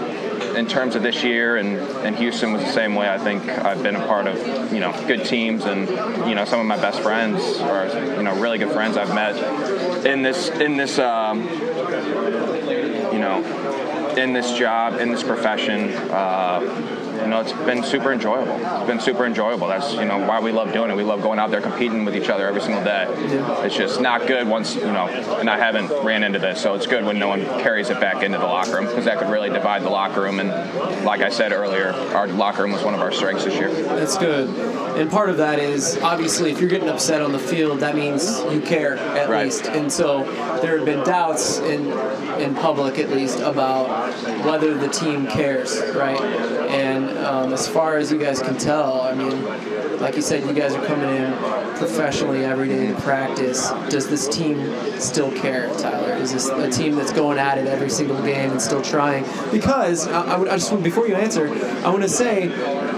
in 0.55 0.67
terms 0.67 0.95
of 0.95 1.03
this 1.03 1.23
year 1.23 1.57
and, 1.57 1.79
and 1.79 2.17
Houston 2.17 2.53
was 2.53 2.63
the 2.63 2.73
same 2.73 2.95
way. 2.95 3.09
I 3.09 3.19
think 3.19 3.49
I've 3.49 3.83
been 3.83 3.97
a 3.97 4.07
part 4.07 4.27
of, 4.27 4.73
you 4.73 4.81
know, 4.81 4.93
good 5.07 5.25
teams 5.25 5.65
and, 5.65 5.89
you 6.29 6.35
know, 6.35 6.45
some 6.45 6.61
of 6.61 6.67
my 6.67 6.77
best 6.77 7.01
friends 7.01 7.43
are 7.61 7.87
you 8.17 8.23
know, 8.23 8.39
really 8.41 8.59
good 8.59 8.73
friends 8.73 8.97
I've 8.97 9.15
met 9.15 10.07
in 10.07 10.23
this, 10.23 10.49
in 10.49 10.77
this, 10.77 10.99
um, 10.99 11.43
you 13.13 13.19
know, 13.19 14.15
in 14.17 14.33
this 14.33 14.57
job, 14.57 15.01
in 15.01 15.11
this 15.11 15.23
profession. 15.23 15.93
Uh, 16.11 17.04
you 17.25 17.31
know, 17.31 17.41
it's 17.41 17.53
been 17.53 17.83
super 17.83 18.13
enjoyable. 18.13 18.55
It's 18.61 18.87
been 18.87 19.01
super 19.01 19.25
enjoyable. 19.25 19.67
That's 19.67 19.95
you 19.95 20.05
know 20.05 20.19
why 20.19 20.41
we 20.41 20.53
love 20.53 20.73
doing 20.75 20.91
it. 20.91 20.97
We 20.97 21.03
love 21.05 21.23
going 21.23 21.39
out 21.39 21.51
there 21.51 21.63
competing 21.63 22.05
with 22.05 22.15
each 22.15 22.29
other 22.29 22.47
every 22.47 22.61
single 22.61 22.85
day. 22.85 23.07
It's 23.65 23.75
just 23.75 24.01
not 24.01 24.27
good 24.27 24.47
once 24.47 24.75
you 24.77 24.83
know, 24.83 25.07
and 25.09 25.49
I 25.49 25.57
haven't 25.59 25.91
ran 26.05 26.23
into 26.23 26.39
this, 26.39 26.61
so 26.61 26.75
it's 26.75 26.87
good 26.87 27.05
when 27.05 27.19
no 27.19 27.29
one 27.29 27.45
carries 27.63 27.89
it 27.89 27.99
back 28.01 28.23
into 28.23 28.39
the 28.39 28.45
locker 28.45 28.77
room 28.77 28.87
because 28.87 29.07
that 29.07 29.19
could 29.19 29.31
really 29.31 29.49
divide 29.49 29.83
the 29.83 29.91
locker 29.91 30.21
room. 30.21 30.39
And 30.39 30.51
like 31.05 31.23
I 31.23 31.31
said 31.31 31.53
earlier, 31.53 31.93
our 32.15 32.27
locker 32.29 32.63
room 32.63 32.73
was 32.73 32.83
one 32.83 32.95
of 32.95 33.01
our 33.01 33.13
strengths 33.13 33.45
this 33.45 33.55
year. 33.55 33.73
That's 33.73 34.19
good. 34.19 34.49
And 34.99 35.11
part 35.11 35.31
of 35.31 35.39
that 35.39 35.59
is 35.59 35.97
obviously 36.03 36.51
if 36.51 36.61
you're 36.61 36.69
getting 36.69 36.89
upset 36.91 37.23
on 37.23 37.33
the 37.33 37.39
field, 37.39 37.81
that 37.81 37.95
means 37.97 38.41
you 38.53 38.61
care 38.61 38.97
at 38.99 39.29
Right. 39.31 39.45
least. 39.47 39.67
And 39.67 39.91
so 39.91 40.25
there 40.61 40.77
have 40.77 40.85
been 40.87 41.03
doubts 41.05 41.59
in 41.61 41.89
in 42.41 42.55
public 42.55 42.99
at 42.99 43.11
least 43.11 43.41
about 43.41 43.89
whether 44.45 44.77
the 44.77 44.89
team 44.89 45.27
cares, 45.27 45.81
right? 45.95 46.21
And 46.71 47.17
um, 47.19 47.53
as 47.53 47.69
far 47.69 47.97
as 47.97 48.11
you 48.11 48.19
guys 48.19 48.41
can 48.41 48.57
tell, 48.57 49.01
I 49.03 49.15
mean, 49.15 49.45
like 50.01 50.17
you 50.17 50.23
said, 50.23 50.45
you 50.45 50.53
guys 50.53 50.75
are 50.75 50.85
coming 50.87 51.09
in 51.09 51.33
professionally 51.77 52.45
every 52.45 52.69
day 52.69 52.89
to 52.89 53.01
practice. 53.01 53.71
Does 53.91 54.09
this 54.09 54.29
team 54.29 54.75
still 55.01 55.31
care, 55.33 55.69
Tyler? 55.79 56.15
Is 56.15 56.33
this 56.33 56.49
a 56.49 56.71
team 56.71 56.95
that's 56.97 57.13
going 57.13 57.39
at 57.39 57.59
it 57.59 57.67
every 57.67 57.91
single 57.91 58.21
game 58.23 58.51
and 58.51 58.61
still 58.61 58.83
trying? 58.83 59.25
Because 59.51 60.09
I, 60.09 60.23
I, 60.23 60.41
I 60.41 60.57
just 60.57 60.71
want 60.71 60.85
before 60.85 61.07
you 61.07 61.15
answer, 61.15 61.49
I 61.85 61.91
want 61.91 62.03
to 62.03 62.09
say 62.09 62.51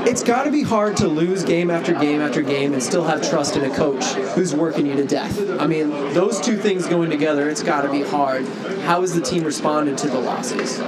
it's 0.09 0.22
got 0.22 0.44
to 0.44 0.50
be 0.50 0.62
hard 0.62 0.96
to 0.98 1.09
lose 1.09 1.42
game 1.42 1.70
after 1.70 1.92
game 1.94 2.20
after 2.20 2.42
game 2.42 2.72
and 2.72 2.82
still 2.82 3.04
have 3.04 3.28
trust 3.28 3.56
in 3.56 3.64
a 3.70 3.74
coach 3.74 4.04
who's 4.35 4.54
working 4.54 4.87
you 4.87 4.94
to 4.94 5.04
death. 5.04 5.38
I 5.61 5.66
mean, 5.66 5.90
those 6.14 6.40
two 6.40 6.56
things 6.56 6.87
going 6.87 7.11
together, 7.11 7.48
it's 7.48 7.62
got 7.62 7.82
to 7.82 7.90
be 7.90 8.02
hard. 8.02 8.46
How 8.85 9.00
has 9.00 9.14
the 9.14 9.20
team 9.20 9.42
responded 9.44 9.98
to 9.98 10.09
the 10.09 10.18
losses? 10.18 10.78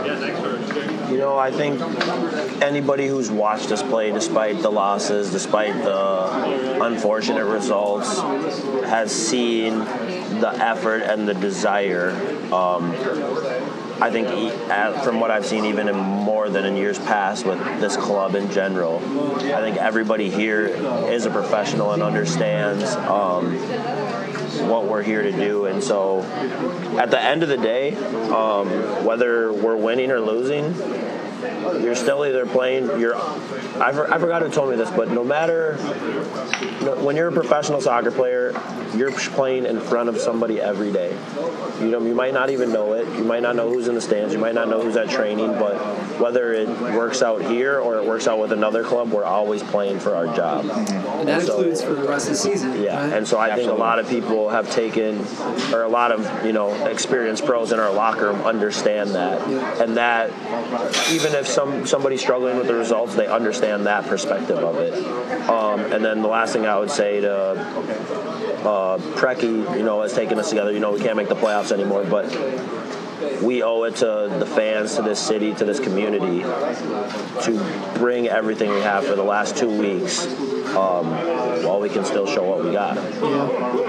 You 1.10 1.16
know, 1.16 1.38
I 1.38 1.50
think 1.50 1.80
anybody 2.62 3.06
who's 3.06 3.30
watched 3.30 3.70
us 3.72 3.82
play, 3.82 4.12
despite 4.12 4.60
the 4.60 4.70
losses, 4.70 5.30
despite 5.30 5.74
the 5.82 6.82
unfortunate 6.84 7.46
results, 7.46 8.18
has 8.88 9.10
seen 9.10 9.78
the 9.78 10.52
effort 10.60 11.02
and 11.02 11.26
the 11.26 11.34
desire. 11.34 12.10
Um, 12.52 12.94
I 14.00 14.10
think, 14.10 14.28
e- 14.28 15.02
from 15.02 15.18
what 15.18 15.30
I've 15.30 15.44
seen, 15.46 15.64
even 15.64 15.88
in 15.88 15.96
more 15.96 16.48
than 16.48 16.64
in 16.64 16.76
years 16.76 16.98
past 17.00 17.44
with 17.44 17.58
this 17.80 17.96
club 17.96 18.34
in 18.36 18.50
general, 18.52 18.98
I 19.38 19.60
think 19.60 19.76
everybody 19.76 20.30
here 20.30 20.66
is 20.66 21.26
a 21.26 21.30
professional 21.30 21.92
and 21.92 22.02
understands 22.02 22.84
um, 22.94 23.56
what 24.68 24.86
we're 24.86 25.02
here 25.02 25.22
to 25.22 25.32
do. 25.32 25.66
And 25.66 25.82
so, 25.82 26.22
at 26.98 27.10
the 27.10 27.22
end 27.22 27.42
of 27.42 27.48
the 27.48 27.56
day, 27.56 27.94
um, 27.94 28.68
whether 29.04 29.52
we're 29.52 29.76
winning 29.76 30.10
or 30.10 30.20
losing, 30.20 30.74
you're 31.80 31.94
still 31.94 32.24
either 32.24 32.46
playing. 32.46 32.86
You're. 33.00 33.16
I, 33.16 33.92
for, 33.92 34.12
I 34.12 34.18
forgot 34.18 34.42
who 34.42 34.50
told 34.50 34.70
me 34.70 34.76
this, 34.76 34.90
but 34.90 35.10
no 35.10 35.22
matter 35.24 35.76
no, 36.82 36.96
when 37.04 37.16
you're 37.16 37.28
a 37.28 37.32
professional 37.32 37.80
soccer 37.80 38.10
player, 38.10 38.52
you're 38.94 39.12
playing 39.12 39.66
in 39.66 39.80
front 39.80 40.08
of 40.08 40.18
somebody 40.18 40.60
every 40.60 40.92
day. 40.92 41.16
You 41.80 41.90
know, 41.90 42.00
you 42.00 42.14
might 42.14 42.34
not 42.34 42.50
even 42.50 42.72
know 42.72 42.94
it. 42.94 43.06
You 43.16 43.24
might 43.24 43.42
not 43.42 43.54
know 43.56 43.68
who's 43.68 43.88
in 43.88 43.94
the 43.94 44.00
stands. 44.00 44.32
You 44.32 44.40
might 44.40 44.54
not 44.54 44.68
know 44.68 44.82
who's 44.82 44.96
at 44.96 45.08
training. 45.08 45.52
But 45.52 45.76
whether 46.18 46.52
it 46.52 46.68
works 46.68 47.22
out 47.22 47.42
here 47.42 47.78
or 47.78 47.96
it 47.98 48.04
works 48.04 48.26
out 48.26 48.38
with 48.38 48.52
another 48.52 48.82
club, 48.82 49.12
we're 49.12 49.24
always 49.24 49.62
playing 49.62 50.00
for 50.00 50.14
our 50.16 50.26
job. 50.34 50.64
And 50.64 51.28
that 51.28 51.42
So- 51.42 51.58
includes 51.58 51.82
for 51.82 51.94
the 51.94 52.08
rest 52.08 52.26
of 52.26 52.32
the 52.32 52.38
season. 52.38 52.82
yeah, 52.82 53.00
right? 53.00 53.12
and 53.12 53.26
so 53.26 53.38
I 53.38 53.54
think 53.54 53.70
a 53.70 53.74
lot 53.74 53.98
of 53.98 54.08
people 54.08 54.48
have 54.48 54.70
taken, 54.70 55.24
or 55.72 55.82
a 55.82 55.88
lot 55.88 56.10
of 56.12 56.44
you 56.44 56.52
know 56.52 56.72
experienced 56.86 57.44
pros 57.44 57.72
in 57.72 57.78
our 57.78 57.92
locker 57.92 58.26
room 58.26 58.42
understand 58.42 59.10
that, 59.10 59.40
and 59.80 59.96
that 59.96 60.30
even 61.12 61.27
if 61.34 61.46
some 61.46 61.86
somebody's 61.86 62.20
struggling 62.20 62.56
with 62.56 62.66
the 62.66 62.74
results, 62.74 63.14
they 63.14 63.26
understand 63.26 63.86
that 63.86 64.06
perspective 64.06 64.58
of 64.58 64.76
it. 64.76 64.94
Um, 65.48 65.80
and 65.92 66.04
then 66.04 66.22
the 66.22 66.28
last 66.28 66.52
thing 66.52 66.66
I 66.66 66.78
would 66.78 66.90
say 66.90 67.20
to 67.20 67.30
uh, 67.30 68.98
Preki, 69.16 69.76
you 69.76 69.82
know, 69.82 70.02
has 70.02 70.12
taken 70.12 70.38
us 70.38 70.48
together. 70.50 70.72
You 70.72 70.80
know, 70.80 70.92
we 70.92 71.00
can't 71.00 71.16
make 71.16 71.28
the 71.28 71.36
playoffs 71.36 71.72
anymore, 71.72 72.04
but 72.04 72.26
we 73.42 73.62
owe 73.62 73.84
it 73.84 73.96
to 73.96 74.36
the 74.38 74.46
fans, 74.46 74.96
to 74.96 75.02
this 75.02 75.18
city, 75.18 75.54
to 75.54 75.64
this 75.64 75.80
community, 75.80 76.40
to 76.40 77.94
bring 77.98 78.28
everything 78.28 78.70
we 78.70 78.80
have 78.80 79.04
for 79.04 79.16
the 79.16 79.22
last 79.24 79.56
two 79.56 79.70
weeks, 79.70 80.26
um, 80.76 81.06
while 81.64 81.80
we 81.80 81.88
can 81.88 82.04
still 82.04 82.26
show 82.26 82.42
what 82.42 82.64
we 82.64 82.72
got. 82.72 82.96
Yeah. 82.96 83.88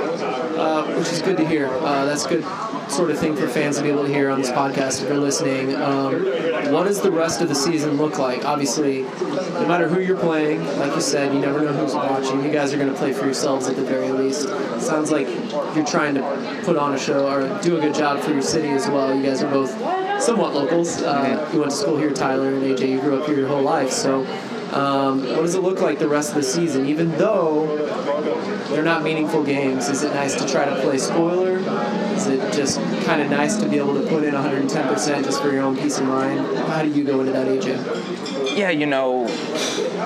Uh, 0.59 0.85
which 0.97 1.07
is 1.07 1.21
good 1.21 1.37
to 1.37 1.47
hear. 1.47 1.67
Uh, 1.67 2.05
that's 2.05 2.25
a 2.25 2.29
good 2.29 2.43
sort 2.91 3.11
of 3.11 3.19
thing 3.19 3.35
for 3.35 3.47
fans 3.47 3.77
to 3.77 3.83
be 3.83 3.89
able 3.89 4.03
to 4.03 4.13
hear 4.13 4.29
on 4.29 4.41
this 4.41 4.51
podcast 4.51 5.01
if 5.01 5.07
they're 5.07 5.17
listening. 5.17 5.75
Um, 5.75 6.25
what 6.73 6.83
does 6.83 7.01
the 7.01 7.11
rest 7.11 7.41
of 7.41 7.47
the 7.47 7.55
season 7.55 7.97
look 7.97 8.19
like? 8.19 8.43
Obviously, 8.43 9.03
no 9.03 9.65
matter 9.67 9.87
who 9.87 10.01
you're 10.01 10.17
playing, 10.17 10.65
like 10.77 10.93
you 10.93 11.01
said, 11.01 11.33
you 11.33 11.39
never 11.39 11.61
know 11.61 11.73
who's 11.73 11.93
watching. 11.93 12.43
You 12.43 12.51
guys 12.51 12.73
are 12.73 12.77
going 12.77 12.91
to 12.91 12.97
play 12.97 13.13
for 13.13 13.25
yourselves 13.25 13.67
at 13.67 13.75
the 13.75 13.83
very 13.83 14.11
least. 14.11 14.49
sounds 14.81 15.11
like 15.11 15.27
you're 15.75 15.85
trying 15.85 16.15
to 16.15 16.61
put 16.65 16.75
on 16.77 16.93
a 16.93 16.99
show 16.99 17.31
or 17.31 17.61
do 17.61 17.77
a 17.77 17.81
good 17.81 17.95
job 17.95 18.19
for 18.19 18.31
your 18.31 18.41
city 18.41 18.69
as 18.69 18.87
well. 18.87 19.15
You 19.15 19.23
guys 19.23 19.41
are 19.41 19.51
both 19.51 19.71
somewhat 20.21 20.53
locals. 20.53 21.01
Uh, 21.01 21.49
you 21.53 21.59
went 21.59 21.71
to 21.71 21.77
school 21.77 21.97
here, 21.97 22.11
Tyler, 22.11 22.49
and 22.49 22.63
AJ, 22.63 22.89
you 22.89 22.99
grew 22.99 23.21
up 23.21 23.27
here 23.27 23.37
your 23.37 23.47
whole 23.47 23.61
life. 23.61 23.91
So, 23.91 24.25
um, 24.73 25.21
what 25.21 25.41
does 25.41 25.55
it 25.55 25.61
look 25.61 25.81
like 25.81 25.99
the 25.99 26.07
rest 26.07 26.29
of 26.29 26.35
the 26.35 26.43
season? 26.43 26.85
Even 26.85 27.11
though 27.17 27.77
they're 28.69 28.83
not 28.83 29.03
meaningful 29.03 29.43
games. 29.43 29.89
Is 29.89 30.03
it 30.03 30.13
nice 30.13 30.35
to 30.35 30.47
try 30.47 30.65
to 30.65 30.79
play 30.81 30.97
spoiler? 30.97 31.57
Is 32.15 32.27
it 32.27 32.53
just 32.53 32.79
kind 33.03 33.21
of 33.21 33.29
nice 33.29 33.57
to 33.57 33.67
be 33.67 33.77
able 33.77 33.99
to 33.99 34.07
put 34.07 34.23
in 34.23 34.33
110% 34.33 35.23
just 35.23 35.41
for 35.41 35.51
your 35.51 35.63
own 35.63 35.75
peace 35.75 35.97
of 35.97 36.05
mind? 36.05 36.57
How 36.57 36.83
do 36.83 36.89
you 36.89 37.03
go 37.03 37.19
into 37.19 37.31
that, 37.31 37.47
AJ? 37.47 38.38
Yeah, 38.55 38.69
you 38.69 38.85
know, 38.85 39.27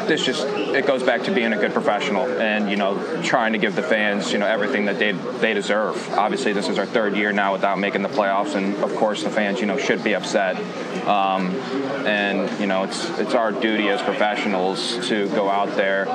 this 0.08 0.25
just 0.25 0.45
it 0.45 0.86
goes 0.86 1.03
back 1.03 1.23
to 1.23 1.32
being 1.32 1.53
a 1.53 1.58
good 1.58 1.73
professional 1.73 2.27
and 2.27 2.69
you 2.69 2.75
know 2.75 3.21
trying 3.21 3.53
to 3.53 3.60
give 3.60 3.75
the 3.75 3.84
fans 3.84 4.32
you 4.32 4.39
know 4.39 4.47
everything 4.47 4.86
that 4.86 4.99
they 4.99 5.12
they 5.12 5.53
deserve. 5.53 6.12
Obviously, 6.13 6.53
this 6.53 6.67
is 6.67 6.77
our 6.77 6.86
third 6.86 7.15
year 7.15 7.32
now 7.32 7.53
without 7.53 7.79
making 7.79 8.01
the 8.01 8.10
playoffs, 8.10 8.56
and 8.56 8.75
of 8.84 8.95
course 8.95 9.23
the 9.23 9.29
fans 9.29 9.60
you 9.60 9.65
know 9.65 9.77
should 9.77 10.03
be 10.03 10.15
upset. 10.15 10.58
Um, 11.08 11.56
and 12.06 12.60
you 12.60 12.67
know 12.67 12.84
it's 12.84 13.10
it's 13.19 13.34
our 13.34 13.51
duty 13.51 13.89
as 13.89 14.01
professionals 14.01 15.08
to 15.08 15.27
go 15.29 15.49
out 15.49 15.75
there 15.75 16.08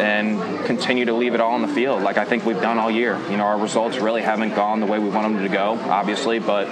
and 0.00 0.64
continue 0.66 1.06
to 1.06 1.14
leave 1.14 1.34
it 1.34 1.40
all 1.40 1.52
on 1.52 1.62
the 1.62 1.68
field, 1.68 2.02
like 2.02 2.18
I 2.18 2.24
think 2.24 2.44
we've 2.44 2.60
done 2.60 2.78
all 2.78 2.90
year. 2.90 3.18
You 3.30 3.36
know, 3.36 3.44
our 3.44 3.58
results 3.58 3.98
really 3.98 4.22
haven't 4.22 4.54
gone 4.54 4.80
the 4.80 4.86
way 4.86 4.98
we 4.98 5.08
want 5.08 5.32
them 5.32 5.42
to 5.42 5.48
go, 5.48 5.78
obviously, 5.90 6.38
but 6.38 6.66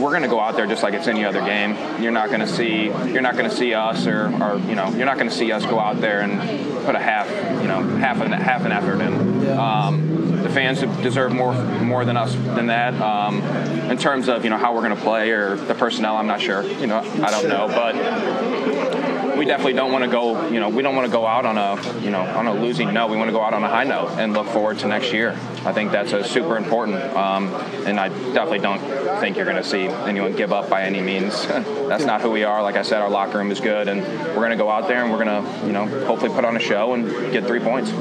we're 0.00 0.10
going 0.10 0.22
to 0.22 0.28
go 0.28 0.40
out 0.40 0.56
there 0.56 0.66
just 0.66 0.82
like 0.82 0.94
it's 0.94 1.08
any 1.08 1.24
other 1.24 1.40
game. 1.40 1.76
You're 2.02 2.12
not 2.12 2.28
going 2.28 2.40
to 2.40 2.46
see 2.46 2.86
you're 2.86 3.22
not 3.22 3.36
going 3.36 3.48
to 3.48 3.54
see 3.54 3.74
us 3.74 4.06
or, 4.06 4.26
or 4.42 4.58
you 4.60 4.74
know 4.74 4.88
you're 4.90 5.06
not 5.06 5.16
going 5.18 5.28
to 5.28 5.34
see 5.34 5.52
us 5.52 5.64
go 5.64 5.78
out 5.78 6.00
there 6.00 6.20
and 6.20 6.84
put 6.84 6.94
a 6.94 6.98
half 6.98 7.28
you 7.62 7.68
know 7.68 7.82
half 7.98 8.20
an 8.20 8.32
half 8.32 8.64
an 8.64 8.72
effort 8.72 9.00
in. 9.00 9.42
Yeah. 9.42 9.86
Um, 9.86 10.42
the 10.42 10.50
fans 10.50 10.80
deserve 11.02 11.32
more 11.32 11.52
more 11.80 12.04
than 12.04 12.16
us 12.16 12.34
than 12.34 12.66
that. 12.66 12.94
Um, 12.94 13.42
in 13.90 13.98
terms 13.98 14.28
of 14.28 14.44
you 14.44 14.50
know 14.50 14.58
how 14.58 14.74
we're 14.74 14.82
going 14.82 14.96
to 14.96 15.02
play 15.02 15.30
or 15.30 15.56
the 15.56 15.74
personnel, 15.74 16.16
I'm 16.16 16.26
not 16.26 16.40
sure. 16.40 16.62
You 16.62 16.86
know 16.86 16.98
I 16.98 17.30
don't 17.30 17.48
know, 17.48 17.66
but 17.68 18.97
we 19.38 19.44
definitely 19.44 19.74
don't 19.74 19.92
want 19.92 20.04
to 20.04 20.10
go, 20.10 20.48
you 20.48 20.58
know, 20.58 20.68
we 20.68 20.82
don't 20.82 20.96
want 20.96 21.06
to 21.06 21.12
go 21.12 21.26
out 21.26 21.46
on 21.46 21.56
a, 21.56 22.00
you 22.00 22.10
know, 22.10 22.22
on 22.22 22.46
a 22.46 22.54
losing 22.54 22.92
note. 22.92 23.08
We 23.08 23.16
want 23.16 23.28
to 23.28 23.32
go 23.32 23.42
out 23.42 23.54
on 23.54 23.62
a 23.62 23.68
high 23.68 23.84
note 23.84 24.10
and 24.18 24.32
look 24.32 24.48
forward 24.48 24.80
to 24.80 24.88
next 24.88 25.12
year. 25.12 25.38
I 25.64 25.72
think 25.72 25.92
that's 25.92 26.12
a 26.12 26.24
super 26.24 26.56
important, 26.56 26.96
um, 27.16 27.54
and 27.86 28.00
I 28.00 28.08
definitely 28.08 28.58
don't 28.58 28.80
think 29.20 29.36
you're 29.36 29.44
going 29.44 29.56
to 29.56 29.64
see 29.64 29.86
anyone 29.86 30.34
give 30.34 30.52
up 30.52 30.68
by 30.68 30.82
any 30.82 31.00
means. 31.00 31.46
that's 31.46 32.04
not 32.04 32.20
who 32.20 32.30
we 32.30 32.42
are. 32.44 32.62
Like 32.62 32.76
I 32.76 32.82
said, 32.82 33.00
our 33.00 33.10
locker 33.10 33.38
room 33.38 33.50
is 33.50 33.60
good, 33.60 33.88
and 33.88 34.02
we're 34.02 34.34
going 34.34 34.50
to 34.50 34.56
go 34.56 34.70
out 34.70 34.88
there 34.88 35.04
and 35.04 35.12
we're 35.12 35.24
going 35.24 35.44
to, 35.44 35.66
you 35.66 35.72
know, 35.72 35.86
hopefully 36.06 36.34
put 36.34 36.44
on 36.44 36.56
a 36.56 36.60
show 36.60 36.94
and 36.94 37.32
get 37.32 37.46
three 37.46 37.60
points. 37.60 37.92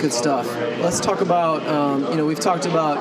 Good 0.00 0.12
stuff. 0.12 0.46
Let's 0.80 1.00
talk 1.00 1.20
about, 1.20 1.66
um, 1.66 2.04
you 2.10 2.16
know, 2.16 2.26
we've 2.26 2.40
talked 2.40 2.66
about 2.66 2.98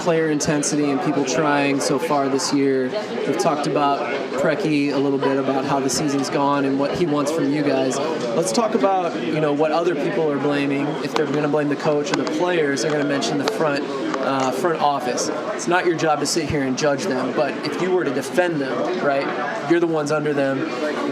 player 0.00 0.30
intensity 0.30 0.90
and 0.90 1.00
people 1.02 1.24
trying 1.24 1.80
so 1.80 1.98
far 1.98 2.28
this 2.28 2.52
year. 2.52 2.88
We've 3.26 3.38
talked 3.38 3.66
about 3.66 4.00
Preki 4.40 4.92
a 4.92 4.98
little 4.98 5.18
bit 5.18 5.36
about 5.36 5.64
how 5.64 5.78
the 5.78 5.90
season's 5.90 6.30
gone 6.30 6.64
and 6.64 6.78
what 6.78 6.96
he 6.96 7.06
wants 7.06 7.30
from 7.30 7.52
you 7.52 7.62
guys. 7.62 7.98
Let's 7.98 8.52
talk 8.52 8.74
about 8.74 9.22
you 9.22 9.40
know 9.40 9.52
what 9.52 9.72
other 9.72 9.94
people 9.94 10.30
are 10.30 10.38
blaming. 10.38 10.86
If 11.04 11.14
they're 11.14 11.26
going 11.26 11.42
to 11.42 11.48
blame 11.48 11.68
the 11.68 11.76
coach 11.76 12.10
or 12.10 12.16
the 12.16 12.30
players, 12.38 12.82
they're 12.82 12.90
going 12.90 13.02
to 13.02 13.08
mention 13.08 13.38
the 13.38 13.52
front 13.52 13.84
uh, 14.20 14.50
front 14.50 14.80
office. 14.80 15.28
It's 15.54 15.68
not 15.68 15.86
your 15.86 15.96
job 15.96 16.20
to 16.20 16.26
sit 16.26 16.48
here 16.48 16.62
and 16.62 16.76
judge 16.76 17.04
them, 17.04 17.34
but 17.34 17.54
if 17.66 17.80
you 17.80 17.90
were 17.90 18.04
to 18.04 18.12
defend 18.12 18.60
them, 18.60 19.04
right, 19.04 19.70
you're 19.70 19.80
the 19.80 19.86
ones 19.86 20.12
under 20.12 20.32
them. 20.32 20.58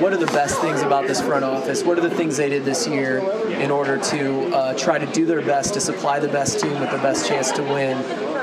What 0.00 0.12
are 0.12 0.18
the 0.18 0.26
best 0.26 0.60
things 0.60 0.82
about 0.82 1.06
this 1.06 1.20
front 1.20 1.44
office? 1.44 1.82
What 1.82 1.98
are 1.98 2.02
the 2.02 2.14
things 2.14 2.36
they 2.36 2.48
did 2.48 2.64
this 2.64 2.86
year 2.86 3.18
in 3.48 3.70
order 3.70 3.98
to 3.98 4.54
uh, 4.54 4.74
try 4.74 4.98
to 4.98 5.06
do 5.06 5.26
their 5.26 5.42
best 5.42 5.74
to 5.74 5.80
supply 5.80 6.18
the 6.18 6.28
best 6.28 6.60
team 6.60 6.78
with 6.80 6.90
the 6.90 6.98
best 6.98 7.26
chance 7.26 7.50
to 7.52 7.62
win 7.62 7.96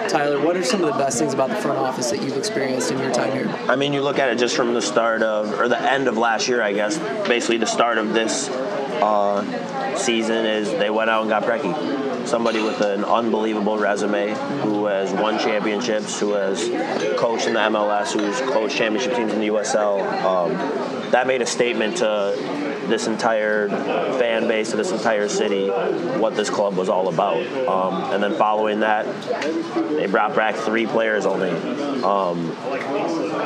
Tyler, 0.09 0.39
what 0.39 0.55
are 0.55 0.63
some 0.63 0.83
of 0.83 0.91
the 0.91 0.97
best 0.97 1.17
things 1.17 1.33
about 1.33 1.49
the 1.49 1.55
front 1.55 1.77
office 1.77 2.09
that 2.11 2.21
you've 2.21 2.37
experienced 2.37 2.91
in 2.91 2.99
your 2.99 3.11
time 3.13 3.31
here? 3.31 3.47
I 3.67 3.75
mean, 3.75 3.93
you 3.93 4.01
look 4.01 4.19
at 4.19 4.29
it 4.29 4.37
just 4.37 4.55
from 4.55 4.73
the 4.73 4.81
start 4.81 5.21
of, 5.21 5.59
or 5.59 5.67
the 5.67 5.79
end 5.79 6.07
of 6.07 6.17
last 6.17 6.47
year, 6.47 6.61
I 6.61 6.73
guess, 6.73 6.97
basically 7.27 7.57
the 7.57 7.65
start 7.65 7.97
of 7.97 8.13
this 8.13 8.49
uh, 8.49 9.95
season 9.97 10.45
is 10.45 10.69
they 10.71 10.89
went 10.89 11.09
out 11.09 11.21
and 11.21 11.29
got 11.29 11.43
Preki. 11.43 12.27
Somebody 12.27 12.61
with 12.61 12.81
an 12.81 13.03
unbelievable 13.03 13.77
resume 13.77 14.33
who 14.61 14.85
has 14.85 15.11
won 15.13 15.37
championships, 15.37 16.19
who 16.19 16.33
has 16.33 16.59
coached 17.19 17.47
in 17.47 17.53
the 17.53 17.59
MLS, 17.59 18.13
who's 18.13 18.39
coached 18.51 18.75
championship 18.75 19.15
teams 19.15 19.31
in 19.31 19.39
the 19.39 19.47
USL. 19.47 20.01
Um, 20.23 21.11
that 21.11 21.27
made 21.27 21.41
a 21.41 21.45
statement 21.45 21.97
to 21.97 22.74
this 22.87 23.07
entire 23.07 23.69
fan 23.69 24.47
base 24.47 24.71
of 24.71 24.77
this 24.77 24.91
entire 24.91 25.27
city 25.27 25.69
what 26.19 26.35
this 26.35 26.49
club 26.49 26.75
was 26.75 26.89
all 26.89 27.07
about. 27.07 27.45
Um, 27.67 28.13
and 28.13 28.23
then 28.23 28.35
following 28.35 28.81
that, 28.81 29.05
they 29.89 30.07
brought 30.07 30.35
back 30.35 30.55
three 30.55 30.85
players 30.85 31.25
only. 31.25 31.51
Um, 32.03 32.47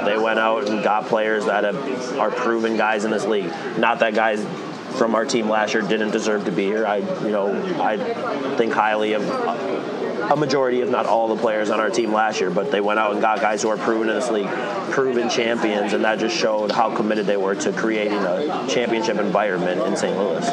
they 0.05 0.17
went 0.17 0.39
out 0.39 0.67
and 0.67 0.83
got 0.83 1.05
players 1.05 1.45
that 1.45 1.63
have, 1.63 2.17
are 2.17 2.31
proven 2.31 2.77
guys 2.77 3.05
in 3.05 3.11
this 3.11 3.25
league. 3.25 3.51
Not 3.77 3.99
that 3.99 4.13
guys 4.13 4.45
from 4.97 5.15
our 5.15 5.25
team 5.25 5.49
last 5.49 5.73
year 5.73 5.83
didn't 5.83 6.11
deserve 6.11 6.45
to 6.45 6.51
be 6.51 6.65
here. 6.65 6.85
I, 6.85 6.97
you 6.97 7.31
know, 7.31 7.53
I 7.81 7.97
think 8.57 8.73
highly 8.73 9.13
of 9.13 9.23
a 10.29 10.35
majority, 10.35 10.81
if 10.81 10.89
not 10.89 11.05
all, 11.05 11.27
the 11.33 11.41
players 11.41 11.69
on 11.69 11.79
our 11.79 11.89
team 11.89 12.13
last 12.13 12.39
year, 12.39 12.49
but 12.49 12.71
they 12.71 12.81
went 12.81 12.99
out 12.99 13.13
and 13.13 13.21
got 13.21 13.41
guys 13.41 13.61
who 13.63 13.69
are 13.69 13.77
proven 13.77 14.09
in 14.09 14.15
this 14.15 14.29
league, 14.29 14.49
proven 14.91 15.29
champions, 15.29 15.93
and 15.93 16.03
that 16.03 16.19
just 16.19 16.35
showed 16.35 16.71
how 16.71 16.95
committed 16.95 17.25
they 17.25 17.37
were 17.37 17.55
to 17.55 17.71
creating 17.73 18.19
a 18.19 18.67
championship 18.69 19.17
environment 19.17 19.81
in 19.81 19.95
St. 19.95 20.15
Louis. 20.15 20.45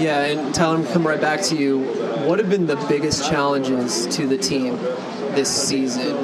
Yeah, 0.00 0.22
and 0.22 0.54
Tyler, 0.54 0.84
come 0.92 1.06
right 1.06 1.20
back 1.20 1.42
to 1.42 1.56
you. 1.56 1.84
What 2.26 2.38
have 2.38 2.48
been 2.48 2.66
the 2.66 2.76
biggest 2.88 3.28
challenges 3.28 4.06
to 4.16 4.26
the 4.26 4.38
team 4.38 4.76
this 5.34 5.50
season? 5.50 6.16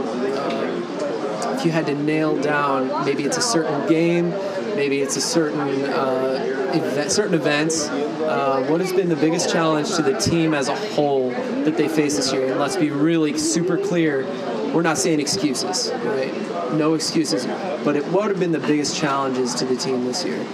If 1.58 1.64
you 1.64 1.72
had 1.72 1.86
to 1.86 1.94
nail 1.94 2.40
down, 2.40 3.04
maybe 3.04 3.24
it's 3.24 3.36
a 3.36 3.42
certain 3.42 3.88
game, 3.88 4.30
maybe 4.76 5.00
it's 5.00 5.16
a 5.16 5.20
certain 5.20 5.60
uh, 5.60 6.70
event, 6.72 7.10
certain 7.10 7.34
events. 7.34 7.88
Uh, 7.88 8.64
what 8.68 8.80
has 8.80 8.92
been 8.92 9.08
the 9.08 9.16
biggest 9.16 9.50
challenge 9.50 9.94
to 9.96 10.02
the 10.02 10.16
team 10.18 10.54
as 10.54 10.68
a 10.68 10.76
whole 10.76 11.27
that 11.68 11.76
they 11.76 11.88
face 11.88 12.16
this 12.16 12.32
year? 12.32 12.46
And 12.46 12.58
let's 12.58 12.76
be 12.76 12.90
really 12.90 13.36
super 13.38 13.76
clear: 13.76 14.24
we're 14.72 14.82
not 14.82 14.98
saying 14.98 15.20
excuses, 15.20 15.92
right? 16.04 16.32
No 16.72 16.94
excuses. 16.94 17.46
But 17.84 17.96
it, 17.96 18.06
what 18.06 18.28
have 18.28 18.40
been 18.40 18.52
the 18.52 18.58
biggest 18.58 18.96
challenges 18.96 19.54
to 19.56 19.64
the 19.64 19.76
team 19.76 20.04
this 20.04 20.24
year? 20.24 20.44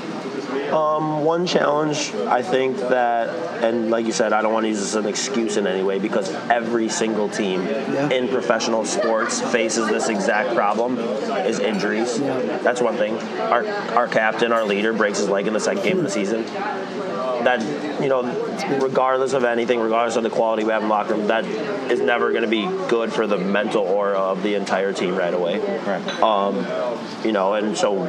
Um, 0.72 1.24
one 1.24 1.46
challenge, 1.46 2.12
I 2.14 2.42
think 2.42 2.76
that, 2.78 3.28
and 3.62 3.90
like 3.90 4.06
you 4.06 4.12
said, 4.12 4.32
I 4.32 4.42
don't 4.42 4.52
want 4.52 4.64
to 4.64 4.68
use 4.68 4.80
this 4.80 4.88
as 4.88 4.96
an 4.96 5.06
excuse 5.06 5.56
in 5.56 5.66
any 5.66 5.84
way 5.84 5.98
because 5.98 6.30
every 6.50 6.88
single 6.88 7.28
team 7.28 7.62
yeah. 7.62 8.10
in 8.10 8.28
professional 8.28 8.84
sports 8.84 9.40
faces 9.40 9.88
this 9.88 10.08
exact 10.08 10.54
problem: 10.54 10.98
is 11.46 11.60
injuries. 11.60 12.18
Yeah. 12.18 12.58
That's 12.58 12.80
one 12.80 12.96
thing. 12.96 13.16
Our 13.40 13.66
our 13.94 14.08
captain, 14.08 14.52
our 14.52 14.64
leader, 14.64 14.92
breaks 14.92 15.18
his 15.18 15.28
leg 15.28 15.46
in 15.46 15.52
the 15.52 15.60
second 15.60 15.84
game 15.84 15.98
of 15.98 16.04
the 16.04 16.10
season 16.10 16.44
that 17.44 17.60
you 18.00 18.08
know, 18.08 18.22
regardless 18.80 19.32
of 19.32 19.44
anything, 19.44 19.80
regardless 19.80 20.16
of 20.16 20.22
the 20.22 20.30
quality 20.30 20.64
we 20.64 20.72
have 20.72 20.82
in 20.82 20.88
the 20.88 20.94
locker 20.94 21.14
room, 21.14 21.26
that 21.28 21.44
is 21.90 22.00
never 22.00 22.30
going 22.30 22.42
to 22.42 22.48
be 22.48 22.66
good 22.88 23.12
for 23.12 23.26
the 23.26 23.38
mental 23.38 23.82
aura 23.82 24.18
of 24.18 24.42
the 24.42 24.54
entire 24.54 24.92
team 24.92 25.14
right 25.14 25.34
away. 25.34 25.58
Right. 25.58 26.22
Um, 26.22 26.66
you 27.24 27.32
know, 27.32 27.54
and 27.54 27.76
so 27.76 28.04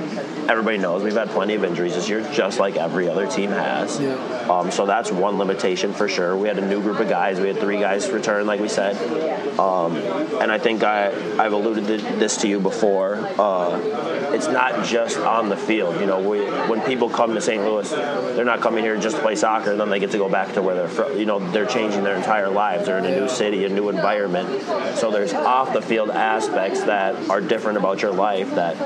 everybody 0.47 0.77
knows 0.77 1.03
we've 1.03 1.13
had 1.13 1.29
plenty 1.29 1.55
of 1.55 1.63
injuries 1.63 1.95
this 1.95 2.09
year, 2.09 2.27
just 2.33 2.59
like 2.59 2.75
every 2.75 3.09
other 3.09 3.27
team 3.27 3.49
has. 3.51 3.99
Yeah. 3.99 4.15
Um, 4.49 4.71
so 4.71 4.85
that's 4.85 5.11
one 5.11 5.37
limitation 5.37 5.93
for 5.93 6.07
sure. 6.07 6.35
We 6.35 6.47
had 6.47 6.57
a 6.57 6.67
new 6.67 6.81
group 6.81 6.99
of 6.99 7.09
guys. 7.09 7.39
We 7.39 7.47
had 7.47 7.59
three 7.59 7.79
guys 7.79 8.09
return, 8.09 8.45
like 8.45 8.59
we 8.59 8.69
said. 8.69 8.95
Um, 9.59 9.95
and 9.95 10.51
I 10.51 10.57
think 10.57 10.83
I, 10.83 11.07
I've 11.43 11.53
alluded 11.53 11.87
to 11.87 11.97
this 12.17 12.37
to 12.37 12.47
you 12.47 12.59
before. 12.59 13.15
Uh, 13.39 13.79
it's 14.33 14.47
not 14.47 14.85
just 14.85 15.17
on 15.17 15.49
the 15.49 15.57
field. 15.57 15.99
You 15.99 16.07
know, 16.07 16.27
we, 16.27 16.39
when 16.69 16.81
people 16.81 17.09
come 17.09 17.33
to 17.35 17.41
St. 17.41 17.63
Louis, 17.63 17.89
they're 17.89 18.45
not 18.45 18.61
coming 18.61 18.83
here 18.83 18.97
just 18.97 19.15
to 19.15 19.21
play 19.21 19.35
soccer, 19.35 19.74
and 19.75 19.81
then 19.81 19.89
they 19.89 19.99
get 19.99 20.11
to 20.11 20.17
go 20.17 20.29
back 20.29 20.53
to 20.53 20.61
where 20.61 20.73
they're 20.73 20.87
from. 20.87 21.19
You 21.19 21.25
know, 21.25 21.51
they're 21.51 21.65
changing 21.65 22.05
their 22.05 22.15
entire 22.15 22.49
lives. 22.49 22.85
They're 22.85 22.97
in 22.97 23.03
a 23.03 23.19
new 23.19 23.27
city, 23.27 23.65
a 23.65 23.69
new 23.69 23.89
environment. 23.89 24.61
So 24.97 25.11
there's 25.11 25.33
off 25.33 25.73
the 25.73 25.81
field 25.81 26.11
aspects 26.11 26.81
that 26.83 27.29
are 27.29 27.41
different 27.41 27.77
about 27.77 28.01
your 28.01 28.13
life 28.13 28.55
that 28.55 28.77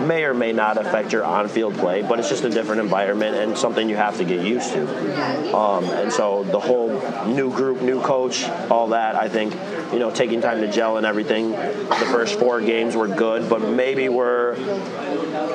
may 0.00 0.24
or 0.24 0.34
may 0.34 0.52
not 0.52 0.76
affect 0.76 1.12
your 1.12 1.24
on-field 1.24 1.74
play, 1.74 2.02
but 2.02 2.18
it's 2.18 2.28
just 2.28 2.42
a 2.42 2.50
different 2.50 2.80
environment 2.80 3.36
and 3.36 3.56
something 3.56 3.88
you 3.88 3.94
have 3.94 4.16
to 4.16 4.24
get 4.24 4.44
used 4.44 4.72
to. 4.72 5.56
Um, 5.56 5.84
and 5.84 6.12
so 6.12 6.42
the 6.42 6.58
whole 6.58 6.88
new 7.28 7.54
group, 7.54 7.80
new 7.80 8.02
coach, 8.02 8.48
all 8.70 8.88
that, 8.88 9.14
I 9.14 9.28
think, 9.28 9.54
you 9.92 9.98
know, 9.98 10.10
taking 10.10 10.40
time 10.40 10.60
to 10.60 10.70
gel 10.70 10.96
and 10.96 11.06
everything. 11.06 11.50
The 11.52 12.08
first 12.10 12.38
four 12.38 12.60
games 12.60 12.96
were 12.96 13.08
good, 13.08 13.48
but 13.48 13.60
maybe 13.60 14.08
we're 14.08 14.54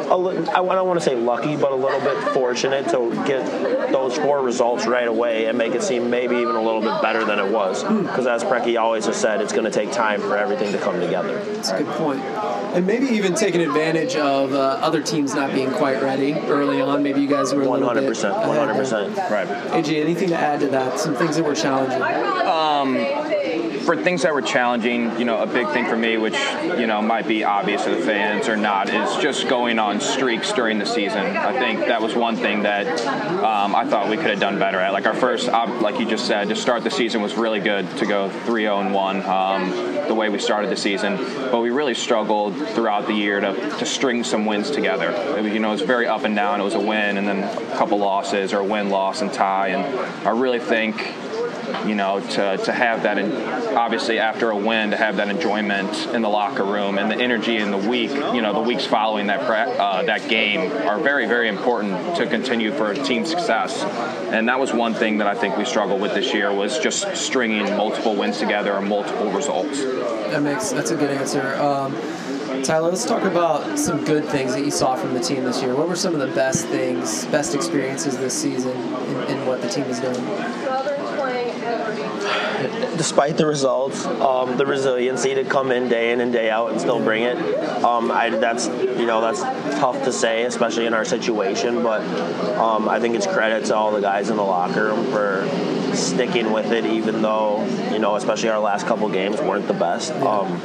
a 0.10 0.18
li- 0.18 0.38
I 0.48 0.56
don't 0.56 0.88
want 0.88 1.00
to 1.00 1.06
say 1.06 1.16
lucky, 1.16 1.56
but 1.56 1.72
a 1.72 1.76
little 1.76 2.00
bit 2.00 2.18
fortunate 2.34 2.90
to 2.90 3.12
get 3.26 3.92
those 3.92 4.18
four 4.18 4.42
results 4.42 4.86
right 4.88 5.08
away 5.08 5.46
and 5.46 5.58
make 5.58 5.74
it 5.74 5.84
seem 5.84 6.10
maybe 6.10 6.36
even 6.38 6.56
a 6.56 6.62
little 6.62 6.82
bit 6.82 7.02
better 7.02 7.26
than 7.26 7.40
it 7.40 7.52
was. 7.52 7.84
Because 7.84 8.28
as 8.28 8.44
Preki 8.44 8.80
always 8.80 9.06
has 9.06 9.16
said, 9.16 9.42
it's 9.42 9.54
going 9.54 9.66
to 9.66 9.72
take 9.72 9.92
time 9.92 10.22
for 10.22 10.38
everything 10.38 10.72
to 10.72 10.78
come 10.80 11.00
together. 11.00 11.44
That's 11.44 11.72
right? 11.72 11.82
a 11.82 11.84
good 11.84 11.96
point. 11.96 12.22
And 12.22 12.86
maybe 12.86 13.08
even 13.08 13.34
taking 13.34 13.62
advantage 13.62 14.16
of 14.16 14.54
uh, 14.54 14.80
other 14.82 15.02
teams 15.02 15.34
not 15.34 15.54
being 15.54 15.72
quite 15.72 16.02
ready 16.02 16.34
early 16.34 16.82
on. 16.82 17.02
Maybe 17.04 17.22
you 17.22 17.28
guys 17.28 17.54
were 17.54 17.64
a 17.64 17.66
100%, 17.66 17.80
little 17.80 17.94
bit 17.94 18.14
100%. 18.14 19.30
Right. 19.30 19.48
AJ, 19.48 20.02
anything 20.02 20.30
to 20.30 20.36
add 20.36 20.60
to 20.62 20.68
that? 20.68 21.00
Some 21.00 21.16
things 21.16 21.36
that 21.36 21.44
were 21.44 21.56
challenging? 21.56 22.02
Um, 22.02 22.96
for 23.90 23.98
things 23.98 24.22
that 24.22 24.32
were 24.36 24.42
challenging, 24.44 25.18
you 25.18 25.26
know, 25.26 25.42
a 25.42 25.48
big 25.48 25.68
thing 25.70 25.84
for 25.88 25.98
me, 25.98 26.16
which 26.16 26.38
you 26.78 26.86
know 26.86 27.02
might 27.02 27.28
be 27.28 27.44
obvious 27.44 27.86
to 27.86 27.90
the 27.90 27.98
fans 27.98 28.48
or 28.48 28.56
not, 28.56 28.88
is 28.88 29.16
just 29.16 29.50
going 29.50 29.80
on 29.80 30.00
streaks 30.00 30.54
during 30.54 30.78
the 30.78 30.86
season. 30.86 31.26
I 31.36 31.58
think 31.58 31.80
that 31.88 32.00
was 32.00 32.14
one 32.14 32.36
thing 32.36 32.62
that 32.62 32.86
um, 33.44 33.74
I 33.74 33.86
thought 33.86 34.08
we 34.08 34.16
could 34.16 34.30
have 34.30 34.40
done 34.40 34.60
better 34.60 34.78
at. 34.78 34.94
Like 34.94 35.08
our 35.08 35.16
first, 35.16 35.48
like 35.48 36.00
you 36.00 36.08
just 36.08 36.28
said, 36.28 36.50
to 36.50 36.56
start 36.56 36.84
the 36.84 36.92
season 36.92 37.24
was 37.24 37.34
really 37.34 37.60
good 37.60 37.90
to 37.98 38.06
go 38.06 38.30
3-0 38.30 38.80
and 38.86 38.94
one. 38.94 39.26
Um, 39.26 39.90
the 40.08 40.14
way 40.14 40.30
we 40.30 40.38
started 40.38 40.70
the 40.70 40.78
season, 40.78 41.18
but 41.52 41.60
we 41.60 41.70
really 41.72 41.94
struggled 41.94 42.56
throughout 42.70 43.08
the 43.08 43.14
year 43.14 43.40
to, 43.40 43.54
to 43.78 43.86
string 43.86 44.24
some 44.24 44.46
wins 44.46 44.70
together. 44.70 45.12
It, 45.38 45.54
you 45.54 45.60
know, 45.60 45.70
it 45.70 45.74
was 45.74 45.82
very 45.82 46.08
up 46.08 46.26
and 46.26 46.36
down. 46.36 46.62
It 46.62 46.64
was 46.64 46.74
a 46.74 46.80
win 46.80 47.18
and 47.18 47.28
then 47.28 47.44
a 47.44 47.78
couple 47.78 47.98
losses 48.00 48.52
or 48.52 48.60
a 48.60 48.64
win, 48.64 48.90
loss, 48.90 49.22
and 49.22 49.32
tie. 49.32 49.70
And 49.70 50.28
I 50.28 50.32
really 50.32 50.60
think 50.60 50.96
you 51.88 51.96
know, 51.96 52.20
to, 52.20 52.58
to 52.58 52.72
have 52.72 53.04
that, 53.04 53.18
in, 53.18 53.32
obviously 53.76 54.20
after 54.20 54.50
a 54.52 54.56
win, 54.56 54.92
to 54.92 54.98
have 54.98 55.18
that 55.18 55.30
enjoyment 55.30 56.08
in 56.14 56.22
the 56.22 56.30
locker 56.30 56.64
room 56.64 56.98
and 56.98 57.10
the 57.10 57.16
energy 57.16 57.58
in 57.58 57.72
the 57.72 57.78
week, 57.78 58.12
you 58.12 58.42
know, 58.42 58.54
the 58.54 58.62
weeks 58.62 58.86
following 58.86 59.28
that 59.28 59.40
uh, 59.42 60.04
that 60.04 60.28
game 60.30 60.72
are 60.88 61.00
very, 61.00 61.26
very 61.26 61.48
important 61.48 62.16
to 62.16 62.26
continue 62.28 62.72
for 62.72 62.94
team 62.94 63.26
success. 63.26 63.82
And 64.32 64.48
that 64.48 64.60
was 64.60 64.74
one 64.74 64.94
thing 64.94 65.18
that 65.20 65.28
I 65.28 65.36
think 65.36 65.58
we 65.58 65.66
struggled 65.66 66.02
with 66.02 66.14
this 66.14 66.34
year 66.34 66.54
was 66.54 66.80
just 66.80 67.16
stringing 67.16 67.66
multiple 67.76 68.16
wins 68.16 68.38
together 68.38 68.74
and 68.74 68.88
multiple 68.88 69.32
results. 69.32 69.82
That 69.82 70.44
makes 70.44 70.72
that's 70.72 70.92
a 70.92 70.96
good 70.96 71.12
answer. 71.12 71.56
Um, 71.56 71.96
Tyler, 72.64 72.90
let's 72.90 73.06
talk 73.06 73.24
about 73.24 73.80
some 73.80 74.04
good 74.04 74.26
things 74.26 74.54
that 74.54 74.66
you 74.66 74.72
saw 74.72 74.96
from 74.96 75.14
the 75.14 75.20
team 75.20 75.44
this 75.44 75.62
year. 75.62 75.76
What 75.76 75.88
were 75.88 75.96
some 75.96 76.14
of 76.14 76.20
the 76.20 76.34
best 76.36 76.68
things, 76.68 77.26
best 77.28 77.56
experiences 77.56 78.18
this 78.18 78.40
season 78.40 78.76
in, 78.78 79.24
in 79.24 79.46
what 79.46 79.62
the 79.62 79.70
team 79.70 79.86
is 79.86 80.00
doing? 80.00 80.99
Despite 82.98 83.38
the 83.38 83.46
results, 83.46 84.06
um, 84.06 84.58
the 84.58 84.66
resiliency 84.66 85.36
to 85.36 85.44
come 85.44 85.72
in 85.72 85.88
day 85.88 86.12
in 86.12 86.22
and 86.22 86.34
day 86.34 86.50
out 86.50 86.72
and 86.72 86.82
still 86.82 87.00
bring 87.00 87.24
it. 87.24 87.38
Um, 87.84 88.12
I, 88.12 88.30
that's 88.30 88.68
you 88.68 89.06
know 89.06 89.22
that's 89.22 89.42
tough 89.80 90.04
to 90.04 90.12
say, 90.12 90.44
especially 90.44 90.86
in 90.86 90.94
our 90.94 91.06
situation. 91.06 91.82
But 91.84 92.02
um, 92.58 92.90
I 92.90 93.00
think 93.00 93.16
it's 93.16 93.28
credit 93.28 93.66
to 93.66 93.76
all 93.76 93.92
the 93.92 94.02
guys 94.02 94.30
in 94.30 94.38
the 94.38 94.44
locker 94.44 94.86
room 94.86 95.06
for 95.12 95.48
sticking 95.96 96.52
with 96.52 96.72
it, 96.72 96.86
even 96.86 97.22
though 97.22 97.66
you 97.92 98.00
know, 98.00 98.16
especially 98.16 98.50
our 98.50 98.60
last 98.60 98.86
couple 98.86 99.10
games 99.10 99.40
weren't 99.42 99.68
the 99.68 99.74
best. 99.74 100.12
Um, 100.14 100.62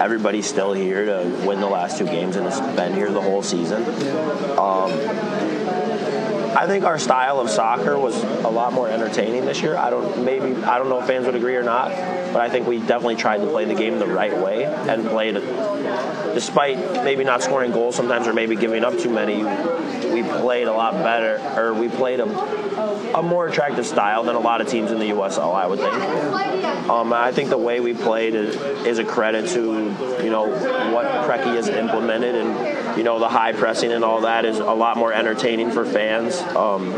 everybody's 0.00 0.46
still 0.46 0.72
here 0.72 1.04
to 1.04 1.46
win 1.46 1.60
the 1.60 1.68
last 1.68 1.98
two 1.98 2.06
games 2.06 2.36
and 2.36 2.46
has 2.46 2.60
been 2.76 2.94
here 2.94 3.10
the 3.10 3.20
whole 3.20 3.42
season. 3.42 3.82
Um, 4.58 4.90
I 6.56 6.66
think 6.66 6.84
our 6.84 6.98
style 6.98 7.40
of 7.40 7.50
soccer 7.50 7.98
was 7.98 8.22
a 8.22 8.48
lot 8.48 8.72
more 8.72 8.88
entertaining 8.88 9.44
this 9.44 9.62
year. 9.62 9.76
I 9.76 9.90
don't 9.90 10.24
maybe 10.24 10.54
I 10.64 10.78
don't 10.78 10.88
know 10.88 11.00
if 11.00 11.06
fans 11.06 11.26
would 11.26 11.34
agree 11.34 11.56
or 11.56 11.62
not, 11.62 11.88
but 12.32 12.40
I 12.40 12.48
think 12.48 12.66
we 12.66 12.78
definitely 12.78 13.16
tried 13.16 13.38
to 13.38 13.46
play 13.46 13.64
the 13.64 13.74
game 13.74 13.98
the 13.98 14.06
right 14.06 14.36
way 14.36 14.64
and 14.64 15.06
played 15.06 15.34
despite 16.34 16.78
maybe 17.04 17.24
not 17.24 17.42
scoring 17.42 17.72
goals 17.72 17.96
sometimes 17.96 18.26
or 18.26 18.32
maybe 18.32 18.56
giving 18.56 18.84
up 18.84 18.98
too 18.98 19.10
many, 19.10 19.44
we 20.12 20.22
played 20.22 20.66
a 20.66 20.72
lot 20.72 20.92
better 20.94 21.40
or 21.58 21.74
we 21.74 21.88
played 21.88 22.20
a, 22.20 23.18
a 23.18 23.22
more 23.22 23.48
attractive 23.48 23.86
style 23.86 24.24
than 24.24 24.34
a 24.34 24.40
lot 24.40 24.60
of 24.60 24.68
teams 24.68 24.90
in 24.90 24.98
the 24.98 25.10
USL, 25.10 25.54
I 25.54 25.66
would 25.66 25.78
think. 25.78 25.94
Um, 26.88 27.12
I 27.12 27.32
think 27.32 27.50
the 27.50 27.58
way 27.58 27.80
we 27.80 27.94
played 27.94 28.34
is, 28.34 28.56
is 28.86 28.98
a 28.98 29.04
credit 29.04 29.48
to 29.50 29.60
you 30.22 30.30
know 30.30 30.46
what 30.92 31.06
Preki 31.28 31.54
has 31.54 31.68
implemented 31.68 32.34
and 32.34 32.71
you 32.96 33.02
know 33.02 33.18
the 33.18 33.28
high 33.28 33.52
pressing 33.52 33.92
and 33.92 34.04
all 34.04 34.22
that 34.22 34.44
is 34.44 34.58
a 34.58 34.64
lot 34.64 34.96
more 34.96 35.12
entertaining 35.12 35.70
for 35.70 35.84
fans. 35.84 36.40
Um, 36.40 36.92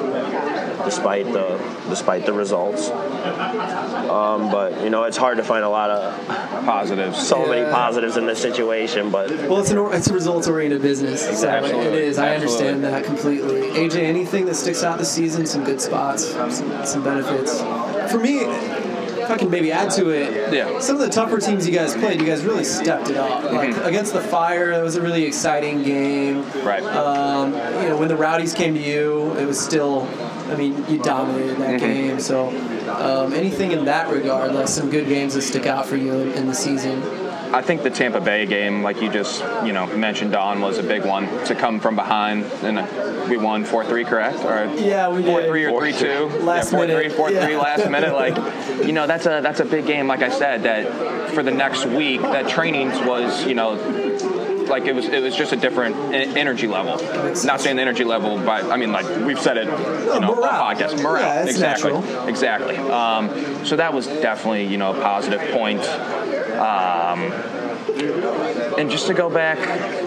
despite 0.85 1.25
the 1.33 1.59
despite 1.89 2.27
the 2.27 2.33
results. 2.33 2.91
Um, 2.91 4.51
but 4.51 4.83
you 4.83 4.91
know, 4.91 5.05
it's 5.05 5.17
hard 5.17 5.39
to 5.39 5.45
find 5.45 5.65
a 5.65 5.69
lot 5.69 5.91
of 5.91 6.27
positives. 6.65 7.27
So 7.27 7.45
yeah. 7.45 7.51
many 7.51 7.73
positives 7.73 8.17
in 8.17 8.27
this 8.27 8.41
situation, 8.41 9.11
but 9.11 9.31
well, 9.31 9.59
it's 9.59 9.71
an 9.71 9.79
it's 9.93 10.09
a 10.09 10.15
results 10.15 10.47
oriented 10.47 10.83
business. 10.83 11.27
Exactly, 11.27 11.71
so 11.71 11.81
it 11.81 11.95
is. 11.95 12.19
I 12.19 12.35
understand 12.35 12.85
that 12.85 13.05
completely. 13.05 13.63
AJ, 13.71 13.97
anything 14.03 14.45
that 14.47 14.55
sticks 14.55 14.83
out 14.83 14.99
this 14.99 15.11
season? 15.11 15.47
Some 15.47 15.65
good 15.65 15.81
spots, 15.81 16.25
some, 16.33 16.51
some 16.51 17.03
benefits. 17.03 17.61
For 18.11 18.19
me, 18.19 18.41
if 19.25 19.31
I 19.31 19.37
can 19.37 19.51
maybe 19.51 19.73
add 19.73 19.91
to 19.93 20.11
it, 20.11 20.53
yeah. 20.53 20.79
some 20.79 20.97
of 20.97 21.03
the 21.03 21.09
tougher 21.09 21.41
teams 21.41 21.67
you 21.67 21.75
guys 21.75 21.95
played, 21.95 22.21
you 22.21 22.27
guys 22.27 22.45
really 22.45 22.65
stepped 22.65 23.11
it 23.11 23.17
up. 23.17 23.45
Like 23.45 23.71
mm-hmm. 23.71 23.85
against 23.85 24.13
the 24.13 24.21
Fire, 24.21 24.71
that 24.71 24.83
was 24.83 24.97
a 24.97 25.03
really 25.03 25.25
exciting 25.25 25.83
game. 25.83 26.43
Right. 26.63 26.83
Um, 26.83 27.53
you 27.83 27.89
know, 27.89 27.97
when 27.99 28.09
the 28.09 28.17
Rowdies 28.17 28.55
came 28.55 28.75
to 28.75 28.81
you, 28.81 29.33
it 29.37 29.47
was 29.47 29.59
still, 29.59 30.09
I 30.51 30.57
mean, 30.57 30.85
you 30.89 30.99
dominated 30.99 31.57
that 31.59 31.81
mm-hmm. 31.81 32.09
game. 32.09 32.21
So 32.21 32.49
um, 32.91 33.33
anything 33.33 33.73
in 33.73 33.85
that 33.87 34.13
regard, 34.13 34.53
like 34.53 34.69
some 34.69 34.91
good 34.91 35.09
games 35.09 35.35
that 35.35 35.43
stick 35.43 35.67
out 35.67 35.87
for 35.87 35.97
you 35.97 36.13
in, 36.13 36.33
in 36.33 36.47
the 36.47 36.55
season. 36.55 37.01
I 37.55 37.63
think 37.63 37.85
the 37.85 37.91
Tampa 37.91 38.21
Bay 38.21 38.47
game, 38.47 38.83
like 38.83 39.01
you 39.01 39.09
just 39.09 39.41
you 39.65 39.73
know 39.73 39.87
mentioned, 39.87 40.33
Don 40.33 40.61
was 40.61 40.79
a 40.79 40.83
big 40.83 41.05
one 41.05 41.29
to 41.45 41.55
come 41.55 41.79
from 41.79 41.95
behind, 41.95 42.45
and 42.65 43.31
we 43.31 43.37
won 43.37 43.65
four 43.65 43.85
three, 43.85 44.05
correct? 44.05 44.41
Or 44.41 44.65
yeah, 44.75 45.09
we 45.09 45.23
four 45.23 45.41
did. 45.41 45.49
three 45.49 45.65
or 45.65 45.81
three 45.81 45.93
two. 45.93 46.27
Last 46.43 46.67
yeah, 46.67 46.71
four 46.71 46.81
minute. 46.81 46.97
three, 46.97 47.17
four 47.17 47.31
yeah. 47.31 47.45
three, 47.45 47.57
last 47.57 47.89
minute. 47.91 48.13
Like 48.13 48.37
you 48.85 48.93
know 48.93 49.07
that's 49.07 49.27
a 49.27 49.41
that's 49.41 49.61
a 49.61 49.65
big 49.65 49.87
game. 49.87 50.09
Like 50.09 50.23
I 50.23 50.31
said, 50.31 50.65
that 50.65 51.31
for 51.31 51.45
the 51.45 51.53
next 51.53 51.87
week, 51.87 52.21
that 52.23 52.49
training 52.49 52.89
was 53.07 53.47
you 53.47 53.55
know 53.55 53.75
like 54.69 54.87
it 54.87 54.95
was 54.95 55.07
it 55.07 55.23
was 55.23 55.37
just 55.37 55.53
a 55.53 55.57
different 55.57 55.95
energy 56.13 56.67
level. 56.67 56.97
Not 57.45 57.61
saying 57.61 57.77
the 57.77 57.83
energy 57.83 58.03
level, 58.03 58.37
but 58.37 58.65
I 58.65 58.77
mean 58.77 58.91
like 58.91 59.07
we've 59.25 59.41
said 59.41 59.59
it, 59.59 59.67
you 59.67 60.21
know, 60.21 60.43
on 60.43 60.77
podcast 60.77 61.01
morale. 61.01 61.23
Yeah, 61.23 61.45
exactly, 61.45 61.93
natural. 61.93 62.29
exactly. 62.29 62.77
Um, 62.79 63.65
so 63.65 63.77
that 63.77 63.95
was 63.95 64.09
definitely 64.09 64.67
you 64.67 64.77
know 64.77 64.93
a 64.93 65.01
positive 65.01 65.41
point. 65.53 65.83
Um, 66.65 67.21
and 68.79 68.91
just 68.91 69.07
to 69.07 69.15
go 69.15 69.31
back, 69.31 69.59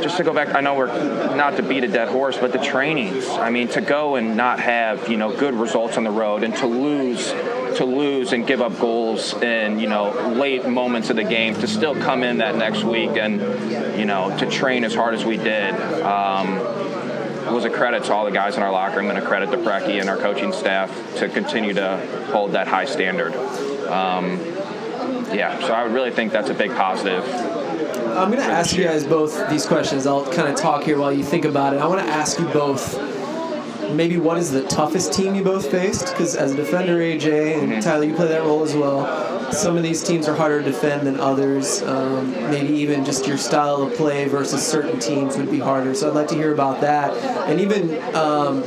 just 0.02 0.18
to 0.18 0.24
go 0.24 0.34
back, 0.34 0.56
I 0.56 0.62
know 0.62 0.76
we're 0.76 1.36
not 1.36 1.58
to 1.58 1.64
beat 1.64 1.84
a 1.84 1.88
dead 1.88 2.10
horse, 2.10 2.38
but 2.38 2.52
the 2.52 2.60
trainings. 2.60 3.28
I 3.30 3.50
mean, 3.50 3.68
to 3.70 3.82
go 3.82 4.16
and 4.16 4.36
not 4.36 4.60
have 4.60 5.10
you 5.10 5.18
know 5.18 5.36
good 5.36 5.54
results 5.54 5.98
on 5.98 6.04
the 6.04 6.12
road, 6.12 6.44
and 6.44 6.56
to 6.58 6.68
lose, 6.68 7.30
to 7.78 7.86
lose 7.86 8.34
and 8.34 8.46
give 8.46 8.62
up 8.62 8.78
goals 8.80 9.34
in 9.42 9.80
you 9.80 9.88
know 9.88 10.12
late 10.32 10.68
moments 10.68 11.10
of 11.10 11.16
the 11.16 11.24
game, 11.24 11.54
to 11.56 11.68
still 11.68 11.96
come 11.96 12.24
in 12.24 12.40
that 12.40 12.56
next 12.56 12.84
week 12.84 13.12
and 13.12 13.40
you 13.98 14.06
know 14.06 14.36
to 14.40 14.50
train 14.50 14.84
as 14.84 14.94
hard 14.94 15.14
as 15.14 15.24
we 15.24 15.38
did. 15.38 15.74
Um, 16.02 16.58
was 17.58 17.66
a 17.66 17.70
credit 17.72 18.04
to 18.04 18.14
all 18.14 18.24
the 18.24 18.30
guys 18.30 18.56
in 18.56 18.62
our 18.62 18.72
locker 18.72 18.98
room 18.98 19.10
and 19.10 19.18
a 19.18 19.22
credit 19.26 19.50
to 19.50 19.58
Preki 19.58 20.00
and 20.00 20.10
our 20.10 20.18
coaching 20.18 20.52
staff 20.52 20.92
to 21.16 21.28
continue 21.28 21.74
to 21.74 21.98
hold 22.32 22.52
that 22.52 22.68
high 22.68 22.86
standard. 22.86 23.34
Um, 23.88 24.57
yeah, 25.34 25.60
so 25.60 25.74
I 25.74 25.84
would 25.84 25.94
really 25.94 26.12
think 26.12 26.32
that's 26.32 26.50
a 26.50 26.54
big 26.54 26.72
positive. 26.72 27.24
I'm 28.18 28.32
going 28.32 28.44
to 28.44 28.52
ask 28.52 28.76
you 28.76 28.84
guys 28.84 29.06
both 29.06 29.50
these 29.50 29.66
questions. 29.66 30.08
I'll 30.08 30.26
kind 30.34 30.48
of 30.48 30.56
talk 30.56 30.84
here 30.84 30.98
while 30.98 31.14
you 31.14 31.24
think 31.24 31.46
about 31.46 31.74
it. 31.74 31.82
I 31.82 31.88
want 31.88 32.02
to 32.02 32.12
ask 32.12 32.40
you 32.40 32.46
both 32.48 32.98
maybe 33.92 34.18
what 34.18 34.38
is 34.38 34.52
the 34.52 34.64
toughest 34.64 35.14
team 35.14 35.36
you 35.36 35.44
both 35.44 35.70
faced? 35.70 36.08
Because 36.08 36.36
as 36.36 36.54
a 36.54 36.56
defender, 36.56 36.98
AJ 36.98 37.60
and 37.60 37.72
mm-hmm. 37.72 37.80
Tyler, 37.80 38.06
you 38.06 38.16
play 38.16 38.28
that 38.28 38.42
role 38.42 38.64
as 38.64 38.76
well. 38.76 39.52
Some 39.52 39.78
of 39.78 39.84
these 39.84 40.04
teams 40.04 40.28
are 40.28 40.36
harder 40.36 40.62
to 40.62 40.66
defend 40.66 41.08
than 41.08 41.20
others. 41.20 41.82
Um, 41.84 42.32
maybe 42.50 42.74
even 42.74 43.06
just 43.06 43.28
your 43.28 43.38
style 43.38 43.84
of 43.84 43.94
play 43.96 44.28
versus 44.28 44.66
certain 44.66 45.00
teams 45.00 45.38
would 45.38 45.50
be 45.50 45.60
harder. 45.60 45.94
So 45.94 46.10
I'd 46.10 46.16
like 46.16 46.28
to 46.30 46.36
hear 46.36 46.54
about 46.54 46.82
that. 46.82 47.14
And 47.48 47.62
even 47.62 48.02
um, 48.16 48.64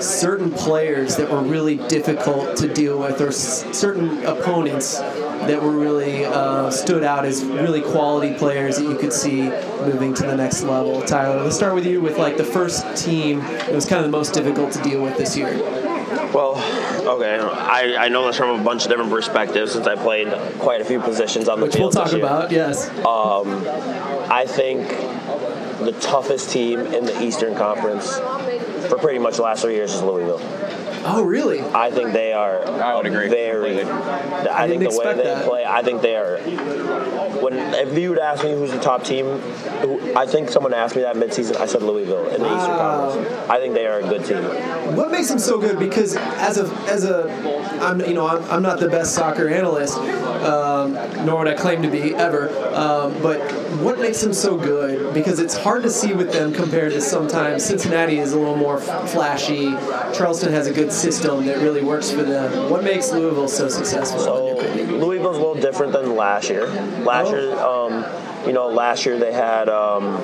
certain 0.00 0.50
players 0.50 1.16
that 1.16 1.30
were 1.30 1.42
really 1.42 1.76
difficult 1.88 2.56
to 2.58 2.72
deal 2.72 2.98
with, 2.98 3.20
or 3.20 3.28
s- 3.28 3.66
certain 3.76 4.24
opponents 4.24 5.00
that 5.46 5.62
were 5.62 5.72
really 5.72 6.24
uh, 6.24 6.70
stood 6.70 7.04
out 7.04 7.24
as 7.24 7.44
really 7.44 7.80
quality 7.80 8.34
players 8.34 8.76
that 8.76 8.84
you 8.84 8.96
could 8.96 9.12
see 9.12 9.42
moving 9.80 10.14
to 10.14 10.22
the 10.24 10.36
next 10.36 10.62
level. 10.62 11.02
Tyler, 11.02 11.42
let's 11.42 11.56
start 11.56 11.74
with 11.74 11.86
you 11.86 12.00
with 12.00 12.18
like 12.18 12.36
the 12.36 12.44
first 12.44 12.96
team 12.96 13.40
that 13.40 13.72
was 13.72 13.86
kind 13.86 14.04
of 14.04 14.10
the 14.10 14.16
most 14.16 14.34
difficult 14.34 14.72
to 14.72 14.82
deal 14.82 15.02
with 15.02 15.16
this 15.16 15.36
year. 15.36 15.52
Well, 16.32 16.56
okay, 17.06 17.38
I, 17.38 18.04
I 18.04 18.08
know 18.08 18.26
this 18.26 18.36
from 18.36 18.60
a 18.60 18.64
bunch 18.64 18.84
of 18.84 18.90
different 18.90 19.10
perspectives 19.10 19.72
since 19.72 19.86
I 19.86 19.96
played 19.96 20.28
quite 20.58 20.80
a 20.80 20.84
few 20.84 21.00
positions 21.00 21.48
on 21.48 21.58
the 21.58 21.66
Which 21.66 21.74
field. 21.74 21.94
Which 21.94 21.96
we'll 21.96 22.04
talk 22.04 22.12
about, 22.14 22.50
yes. 22.50 22.88
Um, 23.04 23.64
I 24.30 24.46
think 24.46 24.88
the 25.84 25.92
toughest 26.00 26.50
team 26.50 26.80
in 26.80 27.04
the 27.04 27.22
Eastern 27.22 27.54
Conference 27.54 28.18
for 28.88 28.98
pretty 28.98 29.18
much 29.18 29.36
the 29.36 29.42
last 29.42 29.62
three 29.62 29.74
years 29.74 29.94
is 29.94 30.02
Louisville. 30.02 30.40
Oh, 31.04 31.22
really? 31.24 31.60
I 31.60 31.90
think 31.90 32.12
they 32.12 32.32
are. 32.32 32.64
I 32.66 32.96
would 32.96 33.06
agree. 33.06 33.28
Very. 33.28 33.82
I, 33.82 34.64
I 34.64 34.68
think 34.68 34.82
the 34.82 34.90
way 34.90 35.14
they 35.14 35.24
that. 35.24 35.46
play. 35.46 35.64
I 35.64 35.82
think 35.82 36.02
they 36.02 36.16
are. 36.16 36.38
When 37.42 37.54
if 37.54 37.96
you 37.98 38.10
would 38.10 38.18
ask 38.18 38.44
me 38.44 38.52
who's 38.52 38.70
the 38.70 38.80
top 38.80 39.04
team, 39.04 39.26
who, 39.80 40.16
I 40.16 40.26
think 40.26 40.48
someone 40.48 40.74
asked 40.74 40.94
me 40.94 41.02
that 41.02 41.16
midseason. 41.16 41.56
I 41.56 41.66
said 41.66 41.82
Louisville 41.82 42.28
in 42.28 42.40
the 42.42 42.48
wow. 42.48 42.56
Eastern 42.56 42.76
Conference. 42.76 43.50
I 43.50 43.58
think 43.58 43.74
they 43.74 43.86
are 43.86 43.98
a 43.98 44.02
good 44.02 44.24
team. 44.24 44.42
What 44.96 45.10
makes 45.10 45.28
them 45.28 45.38
so 45.38 45.58
good? 45.58 45.78
Because 45.78 46.16
as 46.16 46.58
a 46.58 46.66
as 46.88 47.04
a, 47.04 47.30
I'm 47.82 48.00
you 48.00 48.14
know 48.14 48.26
I'm, 48.26 48.44
I'm 48.44 48.62
not 48.62 48.78
the 48.78 48.88
best 48.88 49.14
soccer 49.14 49.48
analyst, 49.48 49.98
um, 49.98 50.94
nor 51.26 51.38
would 51.38 51.48
I 51.48 51.54
claim 51.54 51.82
to 51.82 51.90
be 51.90 52.14
ever. 52.14 52.48
Um, 52.74 53.20
but 53.22 53.40
what 53.80 53.98
makes 53.98 54.20
them 54.20 54.32
so 54.32 54.56
good? 54.56 55.12
Because 55.14 55.40
it's 55.40 55.56
hard 55.56 55.82
to 55.82 55.90
see 55.90 56.12
with 56.12 56.32
them 56.32 56.52
compared 56.52 56.92
to 56.92 57.00
sometimes 57.00 57.64
Cincinnati 57.64 58.18
is 58.18 58.32
a 58.32 58.38
little 58.38 58.56
more 58.56 58.78
flashy. 58.78 59.70
Charleston 60.14 60.52
has 60.52 60.66
a 60.66 60.72
good 60.72 60.91
system 60.92 61.44
that 61.46 61.58
really 61.58 61.82
works 61.82 62.10
for 62.10 62.22
them. 62.22 62.70
What 62.70 62.84
makes 62.84 63.10
Louisville 63.12 63.48
so 63.48 63.68
successful? 63.68 64.20
So 64.20 64.54
Louisville's 64.56 65.36
a 65.36 65.40
little 65.40 65.54
different 65.54 65.92
than 65.92 66.14
last 66.16 66.48
year. 66.50 66.66
Last 67.04 67.28
Oh. 67.28 67.34
year, 67.34 67.58
um, 67.58 68.04
you 68.46 68.52
know, 68.52 68.68
last 68.68 69.06
year 69.06 69.18
they 69.18 69.32
had 69.32 69.68
um, 69.68 70.18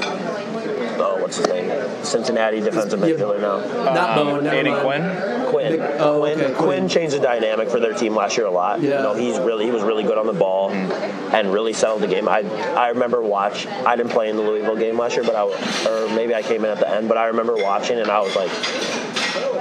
oh, 1.00 1.16
what's 1.20 1.36
his 1.36 1.46
name? 1.48 1.70
Cincinnati 2.02 2.60
defensive 2.60 3.00
Yeah. 3.00 3.06
midfielder 3.14 3.40
now. 3.40 3.92
Not 3.94 4.16
Bowen, 4.16 4.44
never 4.44 4.48
Um, 4.48 4.66
Andy 4.66 4.70
mind. 4.70 4.82
Quinn. 4.82 5.44
Quinn. 5.48 5.82
Oh, 5.98 6.18
Quinn, 6.20 6.32
okay, 6.40 6.52
Quinn. 6.52 6.54
Quinn 6.54 6.88
changed 6.88 7.14
the 7.16 7.20
dynamic 7.20 7.70
for 7.70 7.80
their 7.80 7.94
team 7.94 8.14
last 8.14 8.36
year 8.36 8.46
a 8.46 8.50
lot. 8.50 8.80
Yeah. 8.82 8.96
You 8.98 9.02
know, 9.02 9.14
he's 9.14 9.38
really 9.38 9.64
he 9.64 9.70
was 9.70 9.82
really 9.82 10.02
good 10.04 10.18
on 10.18 10.26
the 10.26 10.32
ball 10.34 10.70
and 10.70 11.52
really 11.52 11.72
settled 11.72 12.02
the 12.02 12.06
game. 12.06 12.28
I 12.28 12.44
I 12.76 12.88
remember 12.88 13.22
watch. 13.22 13.66
I 13.86 13.96
didn't 13.96 14.12
play 14.12 14.28
in 14.28 14.36
the 14.36 14.42
Louisville 14.42 14.76
game 14.76 14.98
last 14.98 15.16
year, 15.16 15.24
but 15.24 15.34
I 15.36 15.44
or 15.88 16.08
maybe 16.14 16.34
I 16.34 16.42
came 16.42 16.64
in 16.64 16.70
at 16.70 16.78
the 16.80 16.90
end. 16.90 17.08
But 17.08 17.16
I 17.18 17.26
remember 17.26 17.54
watching 17.56 17.98
and 17.98 18.10
I 18.10 18.20
was 18.20 18.34
like. 18.36 18.50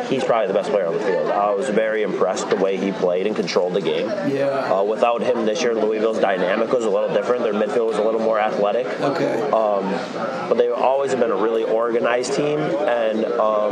He's 0.09 0.23
probably 0.23 0.47
the 0.47 0.53
best 0.53 0.69
player 0.69 0.87
on 0.87 0.93
the 0.93 0.99
field. 0.99 1.29
I 1.29 1.53
was 1.53 1.69
very 1.69 2.01
impressed 2.03 2.49
the 2.49 2.55
way 2.55 2.77
he 2.77 2.91
played 2.91 3.27
and 3.27 3.35
controlled 3.35 3.73
the 3.73 3.81
game. 3.81 4.07
Yeah. 4.29 4.47
Uh, 4.47 4.83
without 4.83 5.21
him 5.21 5.45
this 5.45 5.61
year, 5.61 5.75
Louisville's 5.75 6.19
dynamic 6.19 6.71
was 6.71 6.85
a 6.85 6.89
little 6.89 7.13
different. 7.13 7.43
Their 7.43 7.53
midfield 7.53 7.87
was 7.87 7.97
a 7.97 8.03
little 8.03 8.21
more 8.21 8.39
athletic. 8.39 8.87
Okay. 9.01 9.41
Um, 9.51 9.91
but 10.47 10.55
they've 10.57 10.71
always 10.71 11.13
been 11.15 11.31
a 11.31 11.35
really 11.35 11.63
organized 11.63 12.33
team, 12.33 12.59
and 12.59 13.25
um, 13.25 13.71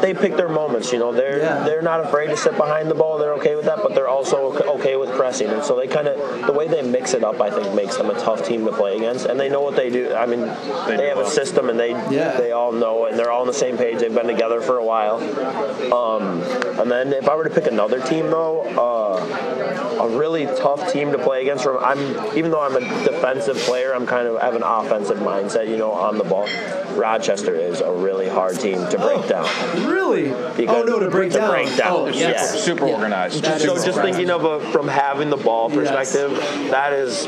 they 0.00 0.14
pick 0.14 0.36
their 0.36 0.48
moments. 0.48 0.92
You 0.92 0.98
know, 0.98 1.12
they're 1.12 1.38
Yeah. 1.38 1.64
they're 1.64 1.82
not 1.82 2.00
afraid 2.04 2.28
to 2.28 2.36
sit 2.36 2.56
behind 2.56 2.90
the 2.90 2.94
ball. 2.94 3.18
They're 3.18 3.34
okay 3.34 3.56
with 3.56 3.64
that, 3.66 3.82
but 3.82 3.94
they're 3.94 4.08
also 4.08 4.52
okay 4.76 4.96
with 4.96 5.10
pressing. 5.16 5.48
And 5.48 5.62
so 5.62 5.76
they 5.76 5.86
kind 5.86 6.08
of 6.08 6.46
the 6.46 6.52
way 6.52 6.68
they 6.68 6.82
mix 6.82 7.14
it 7.14 7.24
up, 7.24 7.40
I 7.40 7.50
think, 7.50 7.74
makes 7.74 7.96
them 7.96 8.10
a 8.10 8.14
tough 8.14 8.44
team 8.44 8.64
to 8.66 8.72
play 8.72 8.96
against. 8.96 9.26
And 9.26 9.38
they 9.38 9.48
know 9.48 9.60
what 9.60 9.76
they 9.76 9.90
do. 9.90 10.14
I 10.14 10.26
mean, 10.26 10.40
they, 10.86 10.96
do 10.96 11.02
have 11.04 11.18
a 11.18 11.28
system, 11.30 11.68
and 11.68 11.78
they 11.78 11.90
Yeah. 12.10 12.36
they 12.38 12.52
all 12.52 12.72
know, 12.72 13.06
and 13.06 13.18
they're 13.18 13.30
all 13.30 13.42
on 13.42 13.46
the 13.46 13.52
same 13.52 13.76
page. 13.76 13.98
They've 13.98 14.14
been 14.14 14.26
together 14.26 14.60
for 14.60 14.78
a 14.78 14.84
while. 14.84 15.16
Um, 15.92 16.42
and 16.78 16.90
then 16.90 17.12
if 17.12 17.28
I 17.28 17.34
were 17.36 17.44
to 17.44 17.50
pick 17.50 17.66
another 17.66 18.00
team, 18.00 18.30
though. 18.30 18.62
Uh, 18.62 19.58
a 20.00 20.08
really 20.08 20.46
tough 20.46 20.92
team 20.92 21.10
to 21.12 21.18
play 21.18 21.42
against. 21.42 21.64
From 21.64 21.78
I'm 21.82 21.98
even 22.36 22.50
though 22.50 22.60
I'm 22.60 22.76
a 22.76 22.80
defensive 23.04 23.56
player, 23.56 23.92
I'm 23.94 24.06
kind 24.06 24.28
of 24.28 24.40
have 24.40 24.54
an 24.54 24.62
offensive 24.62 25.18
mindset. 25.18 25.68
You 25.68 25.76
know, 25.76 25.92
on 25.92 26.18
the 26.18 26.24
ball. 26.24 26.46
Rochester 26.98 27.54
is 27.54 27.80
a 27.80 27.92
really 27.92 28.28
hard 28.28 28.58
team 28.58 28.86
to 28.88 28.98
break 28.98 29.18
oh, 29.24 29.28
down. 29.28 29.86
Really? 29.88 30.24
Because- 30.56 30.68
oh 30.68 30.82
no, 30.82 30.98
to 30.98 31.08
break 31.10 31.32
to 31.32 31.38
down. 31.38 31.50
break 31.50 31.76
down. 31.76 31.92
Oh, 31.92 32.06
yes. 32.08 32.50
super, 32.50 32.62
super 32.62 32.86
Yeah. 32.88 32.94
organized. 32.94 33.42
That 33.44 33.60
So 33.60 33.74
is 33.76 33.84
just 33.84 34.00
thinking 34.00 34.30
of 34.30 34.44
a 34.44 34.60
from 34.72 34.88
having 34.88 35.30
the 35.30 35.36
ball 35.36 35.70
Yes. 35.70 35.78
perspective, 35.78 36.70
that 36.70 36.92
is 36.92 37.26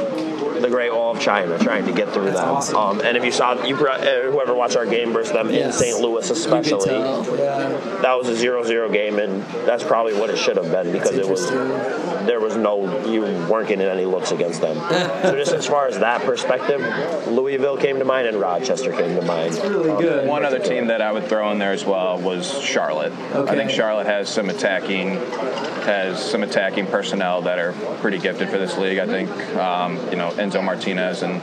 the 0.63 0.69
Great 0.71 0.93
Wall 0.93 1.13
of 1.17 1.21
China 1.21 1.59
trying 1.59 1.85
to 1.87 1.93
get 1.93 2.11
through 2.11 2.25
That's 2.27 2.41
that. 2.41 2.49
awesome. 2.49 2.77
Um, 2.77 3.01
and 3.01 3.17
if 3.17 3.25
you 3.25 3.33
saw 3.33 3.63
you 3.65 3.77
brought- 3.77 4.01
uh, 4.07 4.31
whoever 4.31 4.55
watched 4.55 4.77
our 4.77 4.87
game 4.87 5.13
versus 5.13 5.33
them 5.33 5.51
in 5.51 5.73
St. 5.73 5.99
Louis, 6.01 6.29
especially. 6.31 6.93
Yeah. 6.93 7.79
that 8.03 8.17
was 8.19 8.29
a 8.29 8.35
0-0 8.35 8.93
game, 8.93 9.19
and 9.19 9.43
that's 9.67 9.83
probably 9.85 10.15
what 10.15 10.31
it 10.31 10.39
should 10.39 10.57
have 10.57 10.71
been 10.71 10.93
because 10.93 11.17
it 11.17 11.29
was 11.29 11.51
there 12.27 12.41
was 12.41 12.57
no 12.57 13.05
you 13.07 13.23
weren't 13.49 13.69
getting 13.69 13.87
any 13.87 14.05
looks 14.05 14.31
against 14.31 14.61
them. 14.61 14.77
so 15.23 15.35
just 15.37 15.53
as 15.53 15.67
far 15.67 15.87
as 15.87 15.99
that 15.99 16.23
perspective, 16.23 16.81
Louisville 17.29 17.77
came 17.77 17.99
to 17.99 18.05
mind 18.05 18.27
and 18.27 18.39
Rochester 18.39 18.93
came 18.93 19.17
to 19.17 19.23
mind. 19.23 19.55
Really 19.57 20.01
good. 20.03 20.29
One 20.29 20.45
other 20.45 20.59
team 20.59 20.87
that 20.89 21.01
I 21.03 21.13
would 21.13 21.25
throw 21.29 21.51
in 21.53 21.59
there 21.59 21.73
as 21.73 21.85
well 21.85 22.19
was 22.21 22.61
Charlotte. 22.63 23.13
Okay. 23.35 23.53
I 23.53 23.55
think 23.55 23.71
Charlotte 23.71 24.07
has 24.07 24.29
some 24.29 24.51
attacking 24.51 25.15
has 25.85 26.23
some 26.31 26.43
attacking 26.43 26.87
personnel 26.87 27.43
that 27.43 27.59
are 27.59 27.73
pretty 28.01 28.19
gifted 28.19 28.49
for 28.49 28.59
this 28.59 28.77
league. 28.77 28.99
I 28.99 29.07
think 29.07 29.31
um, 29.57 29.97
you 30.11 30.17
know 30.17 30.31
Enzo 30.51 30.65
Martinez 30.65 31.23
and 31.23 31.41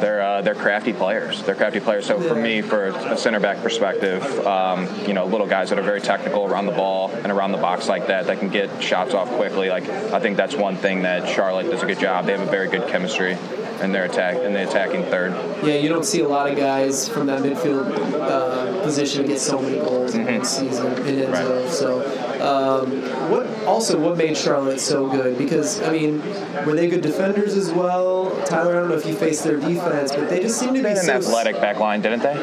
they're 0.00 0.20
uh, 0.20 0.42
they're 0.42 0.54
crafty 0.54 0.92
players. 0.92 1.42
They're 1.44 1.54
crafty 1.54 1.80
players. 1.80 2.06
So 2.06 2.20
for 2.20 2.34
me, 2.34 2.60
for 2.60 2.86
a 2.86 3.16
center 3.16 3.40
back 3.40 3.62
perspective, 3.62 4.22
um, 4.46 4.88
you 5.06 5.14
know, 5.14 5.24
little 5.24 5.46
guys 5.46 5.70
that 5.70 5.78
are 5.78 5.82
very 5.82 6.00
technical 6.00 6.44
around 6.44 6.66
the 6.66 6.72
ball 6.72 7.10
and 7.10 7.30
around 7.30 7.52
the 7.52 7.58
box 7.58 7.88
like 7.88 8.08
that, 8.08 8.26
that 8.26 8.40
can 8.40 8.48
get 8.48 8.82
shots 8.82 9.14
off 9.14 9.28
quickly. 9.30 9.70
Like 9.70 9.88
I 9.88 10.20
think 10.20 10.36
that's 10.36 10.56
one 10.56 10.76
thing 10.76 11.02
that 11.02 11.28
Charlotte 11.28 11.70
does 11.70 11.82
a 11.82 11.86
good 11.86 12.00
job. 12.00 12.26
They 12.26 12.32
have 12.32 12.46
a 12.46 12.50
very 12.50 12.68
good 12.68 12.88
chemistry 12.88 13.38
in 13.80 13.92
their 13.92 14.04
attack 14.04 14.36
in 14.36 14.52
the 14.52 14.68
attacking 14.68 15.04
third. 15.04 15.32
Yeah, 15.64 15.74
you 15.74 15.88
don't 15.88 16.04
see 16.04 16.20
a 16.20 16.28
lot 16.28 16.50
of 16.50 16.56
guys 16.56 17.08
from 17.08 17.26
that 17.26 17.42
midfield 17.42 17.90
uh, 18.20 18.82
position 18.82 19.26
get 19.26 19.38
so 19.38 19.60
many 19.60 19.78
goals 19.78 20.14
in 20.14 20.26
one 20.26 20.44
season 20.44 20.86
in 21.06 21.16
Enzo. 21.16 21.62
Right. 21.62 21.70
So, 21.70 22.00
um, 22.44 22.90
what 23.30 23.46
also 23.64 23.98
what 23.98 24.16
made 24.16 24.36
Charlotte 24.36 24.80
so 24.80 25.08
good? 25.08 25.38
Because 25.38 25.80
I 25.82 25.90
mean, 25.92 26.20
were 26.66 26.74
they 26.74 26.88
good 26.88 27.00
defenders 27.00 27.56
as 27.56 27.72
well? 27.72 28.30
Tyler, 28.44 28.76
I 28.76 28.80
don't 28.80 28.88
know 28.90 28.96
if 28.96 29.06
you 29.06 29.14
faced 29.14 29.44
their 29.44 29.56
defense, 29.56 30.12
but 30.12 30.28
they 30.28 30.40
just 30.40 30.58
seemed 30.58 30.76
to 30.76 30.82
They 30.82 30.90
be 30.90 30.94
had 30.96 31.04
so 31.04 31.12
an 31.12 31.18
athletic 31.18 31.56
back 31.60 31.78
line, 31.78 32.02
didn't 32.02 32.22
they? 32.22 32.34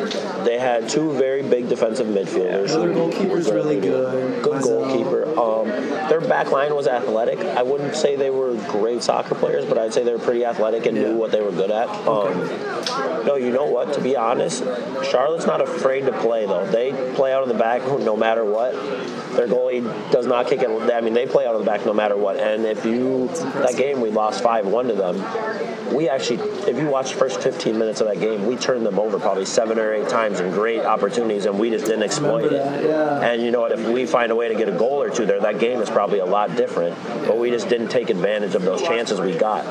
They 0.44 0.60
had 0.60 0.90
two 0.90 1.12
very 1.14 1.44
big 1.44 1.70
defensive 1.70 2.08
midfielders. 2.08 2.72
Another 2.72 2.94
goalkeeper's 2.94 3.52
really 3.52 3.80
good. 3.80 4.44
Good 4.44 4.54
Myself. 4.56 4.88
goalkeeper. 4.88 5.40
Um, 5.40 5.68
their 6.10 6.22
back 6.22 6.52
line 6.52 6.74
was 6.76 6.88
athletic. 6.88 7.40
I 7.40 7.62
wouldn't 7.64 7.96
say 7.96 8.16
they 8.16 8.30
were 8.32 8.56
great 8.70 9.04
soccer 9.04 9.36
players, 9.36 9.66
but 9.66 9.78
I'd 9.78 9.94
say 9.94 10.04
they 10.04 10.14
were 10.14 10.20
pretty 10.20 10.44
athletic 10.46 10.86
and 10.86 10.98
Yeah. 10.98 11.04
knew 11.10 11.16
what 11.18 11.32
they 11.32 11.42
were 11.42 11.52
good 11.52 11.72
at. 11.72 11.88
Um, 12.08 13.26
no, 13.26 13.36
you 13.36 13.52
know 13.52 13.66
what? 13.66 13.94
To 13.94 14.02
be 14.02 14.16
honest, 14.18 14.64
Charlotte's 15.10 15.46
not 15.46 15.62
afraid 15.62 16.06
to 16.06 16.12
play 16.14 16.46
though. 16.46 16.66
They 16.66 16.92
play 17.16 17.34
out 17.34 17.44
of 17.44 17.48
the 17.50 17.54
back 17.56 17.82
no 17.86 18.18
matter 18.18 18.44
what. 18.44 18.74
Their 19.36 19.48
goalie 19.48 19.82
does 20.12 20.26
not 20.28 20.48
kick 20.48 20.62
it. 20.62 20.70
I 20.70 21.02
mean, 21.02 21.14
they 21.14 21.26
play 21.26 21.46
out 21.46 21.56
of 21.56 21.62
the 21.62 21.66
back 21.66 21.86
no 21.86 21.94
matter 21.94 22.18
what. 22.18 22.38
And 22.38 22.66
if 22.66 22.86
you 22.86 23.28
that 23.28 23.76
game 23.78 24.02
we 24.02 24.10
lost 24.10 24.44
five 24.44 24.66
one 24.66 24.88
to 24.88 24.94
them, 24.94 25.18
we 25.94 26.10
actually, 26.10 26.38
if 26.70 26.78
you 26.78 26.88
watch 26.88 27.12
the 27.12 27.18
first 27.18 27.42
15 27.42 27.78
minutes 27.78 28.02
of 28.02 28.08
that 28.08 28.20
game, 28.20 28.46
we 28.46 28.56
turned 28.56 28.86
them 28.86 28.98
over 29.00 29.20
probably 29.20 29.46
seven 29.46 29.78
or 29.78 29.94
eight 29.94 30.10
times 30.10 30.40
in 30.40 30.52
great 30.52 30.82
opportunities, 30.82 31.46
and 31.46 31.58
we 31.60 31.70
just 31.70 31.86
didn't 31.86 32.04
exploit 32.04 32.52
it. 32.52 32.84
yeah. 32.84 33.20
And 33.22 33.42
you 33.42 33.52
know 33.52 33.62
what? 33.62 33.72
If 33.72 33.88
we 33.88 34.06
find 34.06 34.32
a 34.32 34.36
way 34.36 34.48
to 34.48 34.56
get 34.56 34.70
a 34.70 34.78
goal 34.78 35.02
or 35.02 35.10
two 35.10 35.26
there, 35.26 35.40
that 35.42 35.60
game 35.60 35.82
is 35.82 35.90
probably 35.90 36.20
a 36.20 36.26
lot 36.26 36.56
different. 36.56 36.96
But 37.28 37.38
we 37.38 37.50
just 37.50 37.70
didn't 37.70 37.90
take 37.90 38.10
advantage 38.10 38.56
of 38.56 38.64
those 38.64 38.82
chances 38.82 39.20
we 39.20 39.38
got. 39.38 39.64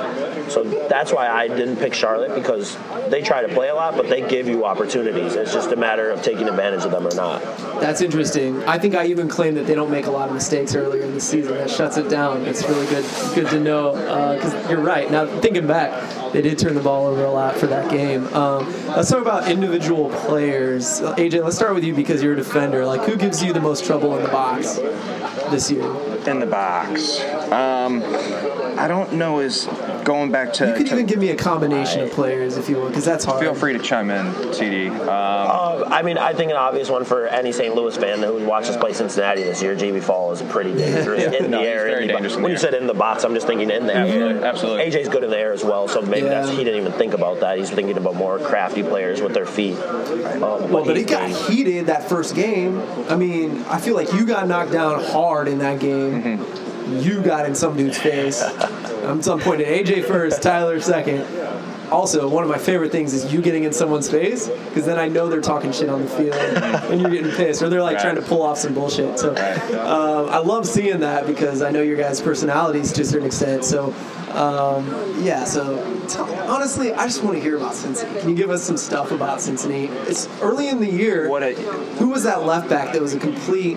So 0.51 0.65
that's 0.89 1.13
why 1.13 1.29
I 1.29 1.49
didn't 1.49 1.77
pick 1.77 1.95
Charlotte 1.95 2.35
because 2.35 2.77
they 3.09 3.23
try 3.23 3.43
to 3.43 3.49
play 3.53 3.69
a 3.69 3.75
lot, 3.75 3.97
but 3.97 4.09
they 4.09 4.27
give 4.27 4.49
you 4.49 4.65
opportunities. 4.65 5.35
It's 5.35 5.53
just 5.53 5.71
a 5.73 5.77
matter 5.77 6.11
of 6.11 6.23
taking 6.23 6.49
advantage 6.49 6.85
of 6.85 6.91
them 6.91 7.07
or 7.07 7.15
not. 7.15 7.41
That's 7.81 8.01
interesting. 8.01 8.63
I 8.65 8.79
think 8.79 8.95
I 8.95 9.07
even 9.07 9.29
claim 9.29 9.55
that 9.55 9.67
they 9.67 9.75
don't 9.75 9.91
make 9.91 10.07
a 10.11 10.13
lot 10.13 10.29
of 10.29 10.35
mistakes 10.35 10.75
earlier 10.75 11.03
in 11.03 11.15
the 11.15 11.21
season. 11.21 11.55
That 11.55 11.71
shuts 11.71 11.97
it 11.97 12.09
down. 12.09 12.43
It's 12.43 12.69
really 12.69 12.87
good, 12.87 13.05
good 13.35 13.49
to 13.51 13.61
know. 13.61 13.93
Because 14.35 14.71
you're 14.71 14.81
right. 14.81 15.11
Now 15.11 15.27
thinking 15.41 15.67
back, 15.67 16.33
they 16.33 16.43
did 16.43 16.59
turn 16.59 16.75
the 16.75 16.83
ball 16.83 17.07
over 17.07 17.25
a 17.25 17.31
lot 17.31 17.57
for 17.57 17.67
that 17.69 17.91
game. 17.91 18.27
Um, 18.35 18.67
let's 18.89 19.11
talk 19.11 19.23
about 19.23 19.51
individual 19.51 20.11
players. 20.11 21.01
Uh, 21.01 21.15
AJ, 21.17 21.43
let's 21.45 21.57
start 21.57 21.75
with 21.75 21.85
you 21.85 21.95
because 21.95 22.23
you're 22.23 22.35
a 22.35 22.37
defender. 22.37 22.85
Like, 22.85 23.03
who 23.03 23.17
gives 23.17 23.43
you 23.43 23.53
the 23.53 23.61
most 23.61 23.85
trouble 23.85 24.17
in 24.17 24.23
the 24.23 24.31
box 24.31 24.77
this 25.51 25.71
year? 25.71 25.85
In 26.27 26.41
the 26.41 26.47
box. 26.47 27.21
Um, 27.51 28.03
I 28.79 28.87
don't 28.89 29.15
know. 29.15 29.41
Is 29.41 29.67
going 30.05 30.31
back 30.31 30.53
to. 30.55 30.69
You 30.69 30.75
could 30.75 30.87
to- 30.87 30.93
even 30.95 31.07
give 31.07 31.19
me 31.19 31.31
a 31.31 31.37
combination 31.37 32.01
of 32.03 32.11
players 32.11 32.57
if 32.57 32.69
you 32.69 32.77
want, 32.77 32.89
because 32.89 33.05
that's 33.05 33.25
hard. 33.25 33.41
feel 33.41 33.55
free 33.55 33.73
to 33.73 33.79
chime 33.79 34.11
in, 34.11 34.27
TD. 34.53 34.91
Um, 34.91 35.09
Uh, 35.09 35.85
I 35.91 36.03
mean, 36.03 36.19
I 36.19 36.33
think 36.35 36.51
an 36.51 36.57
obvious 36.57 36.89
one 36.91 37.05
for 37.05 37.27
any 37.27 37.53
St. 37.53 37.75
Louis 37.75 37.97
fan 37.97 38.21
who 38.23 38.35
watched 38.35 38.47
watches 38.69 38.77
play 38.77 38.93
Cincinnati 38.93 39.43
this 39.43 39.63
year, 39.63 39.75
Djiby 39.75 40.03
Fall 40.03 40.33
is 40.33 40.43
pretty 40.43 40.75
dangerous 40.75 41.25
in 41.25 41.51
No, 41.51 41.59
the 41.59 41.65
he's 41.65 41.67
air. 41.69 41.85
very 41.87 42.03
in 42.03 42.07
the 42.09 42.13
bo- 42.13 42.19
in 42.19 42.23
when 42.35 42.43
the 42.43 42.49
you 42.49 42.55
air. 42.55 42.59
said 42.59 42.75
in 42.75 42.87
the 42.87 42.95
box, 42.95 43.25
I'm 43.25 43.35
just 43.35 43.47
thinking 43.47 43.71
in 43.71 43.87
the 43.87 43.95
air. 43.95 44.05
Absolutely, 44.05 44.45
absolutely. 44.45 44.85
AJ's 44.91 45.09
good 45.09 45.25
in 45.25 45.31
the 45.31 45.39
air 45.39 45.53
as 45.53 45.65
well, 45.65 45.89
so 45.89 46.03
maybe 46.03 46.27
Yeah. 46.27 46.43
that's 46.43 46.51
he 46.51 46.63
didn't 46.65 46.81
even 46.81 46.93
think 46.93 47.15
about 47.15 47.41
that. 47.41 47.59
He's 47.59 47.71
thinking 47.71 47.97
about 47.97 48.15
more 48.17 48.39
crafty 48.39 48.83
players 48.83 49.23
with 49.23 49.33
their 49.35 49.47
feet. 49.47 49.77
Um, 49.79 50.41
Well, 50.71 50.85
but 50.85 50.97
he's 50.97 51.07
it 51.07 51.11
got 51.11 51.29
good. 51.29 51.37
heated 51.51 51.87
that 51.87 52.09
first 52.09 52.35
game. 52.35 52.83
I 53.09 53.17
mean, 53.17 53.65
I 53.71 53.79
feel 53.79 53.95
like 53.95 54.13
you 54.13 54.27
got 54.27 54.47
knocked 54.47 54.73
down 54.73 55.03
hard 55.03 55.49
in 55.49 55.59
that 55.61 55.79
game. 55.79 56.23
Mm-hmm. 56.23 56.99
You 57.01 57.21
got 57.23 57.47
in 57.47 57.55
some 57.55 57.77
dude's 57.77 57.99
face. 57.99 58.43
I'm 59.05 59.23
some 59.23 59.41
point 59.41 59.61
at 59.61 59.67
AJ 59.87 60.05
first, 60.05 60.43
Tyler 60.43 60.81
second. 60.81 61.27
Also, 61.91 62.29
one 62.29 62.45
of 62.45 62.49
my 62.49 62.59
favorite 62.59 62.93
things 62.93 63.13
is 63.15 63.33
you 63.33 63.43
getting 63.43 63.65
in 63.65 63.73
someone's 63.73 64.09
face 64.09 64.47
because 64.47 64.87
then 64.87 64.97
I 64.99 65.09
know 65.09 65.29
they're 65.29 65.41
talking 65.41 65.73
shit 65.73 65.89
on 65.89 66.03
the 66.03 66.09
field 66.09 66.35
and 66.37 67.01
you're 67.01 67.11
getting 67.11 67.33
pissed 67.33 67.63
or 67.63 67.69
they're 67.69 67.83
like 67.83 67.97
Right. 67.97 68.03
trying 68.03 68.15
to 68.15 68.23
pull 68.23 68.43
off 68.43 68.59
some 68.59 68.75
bullshit. 68.75 69.19
So 69.19 69.31
um, 69.33 70.29
I 70.31 70.39
love 70.39 70.67
seeing 70.69 71.01
that 71.01 71.27
because 71.27 71.63
I 71.63 71.73
know 71.73 71.83
your 71.83 71.97
guys' 71.97 72.21
personalities 72.21 72.93
to 72.93 73.03
a 73.03 73.05
certain 73.05 73.27
extent. 73.27 73.65
So 73.65 73.93
um, 74.33 75.15
yeah, 75.23 75.45
so 75.45 75.77
tell, 76.09 76.27
honestly, 76.51 76.93
I 76.93 77.05
just 77.07 77.23
want 77.23 77.37
to 77.37 77.43
hear 77.43 77.57
about 77.57 77.75
Cincinnati. 77.75 78.21
Can 78.21 78.29
you 78.31 78.35
give 78.35 78.51
us 78.51 78.63
some 78.63 78.77
stuff 78.77 79.11
about 79.11 79.41
Cincinnati? 79.41 79.87
It's 80.09 80.29
early 80.41 80.69
in 80.69 80.81
the 80.81 80.91
year. 80.91 81.29
What 81.29 81.43
a- 81.43 81.55
who 81.55 82.09
was 82.09 82.25
that 82.25 82.45
left 82.45 82.69
back 82.69 82.93
that 82.93 83.03
was 83.03 83.15
a 83.15 83.19
complete? 83.19 83.77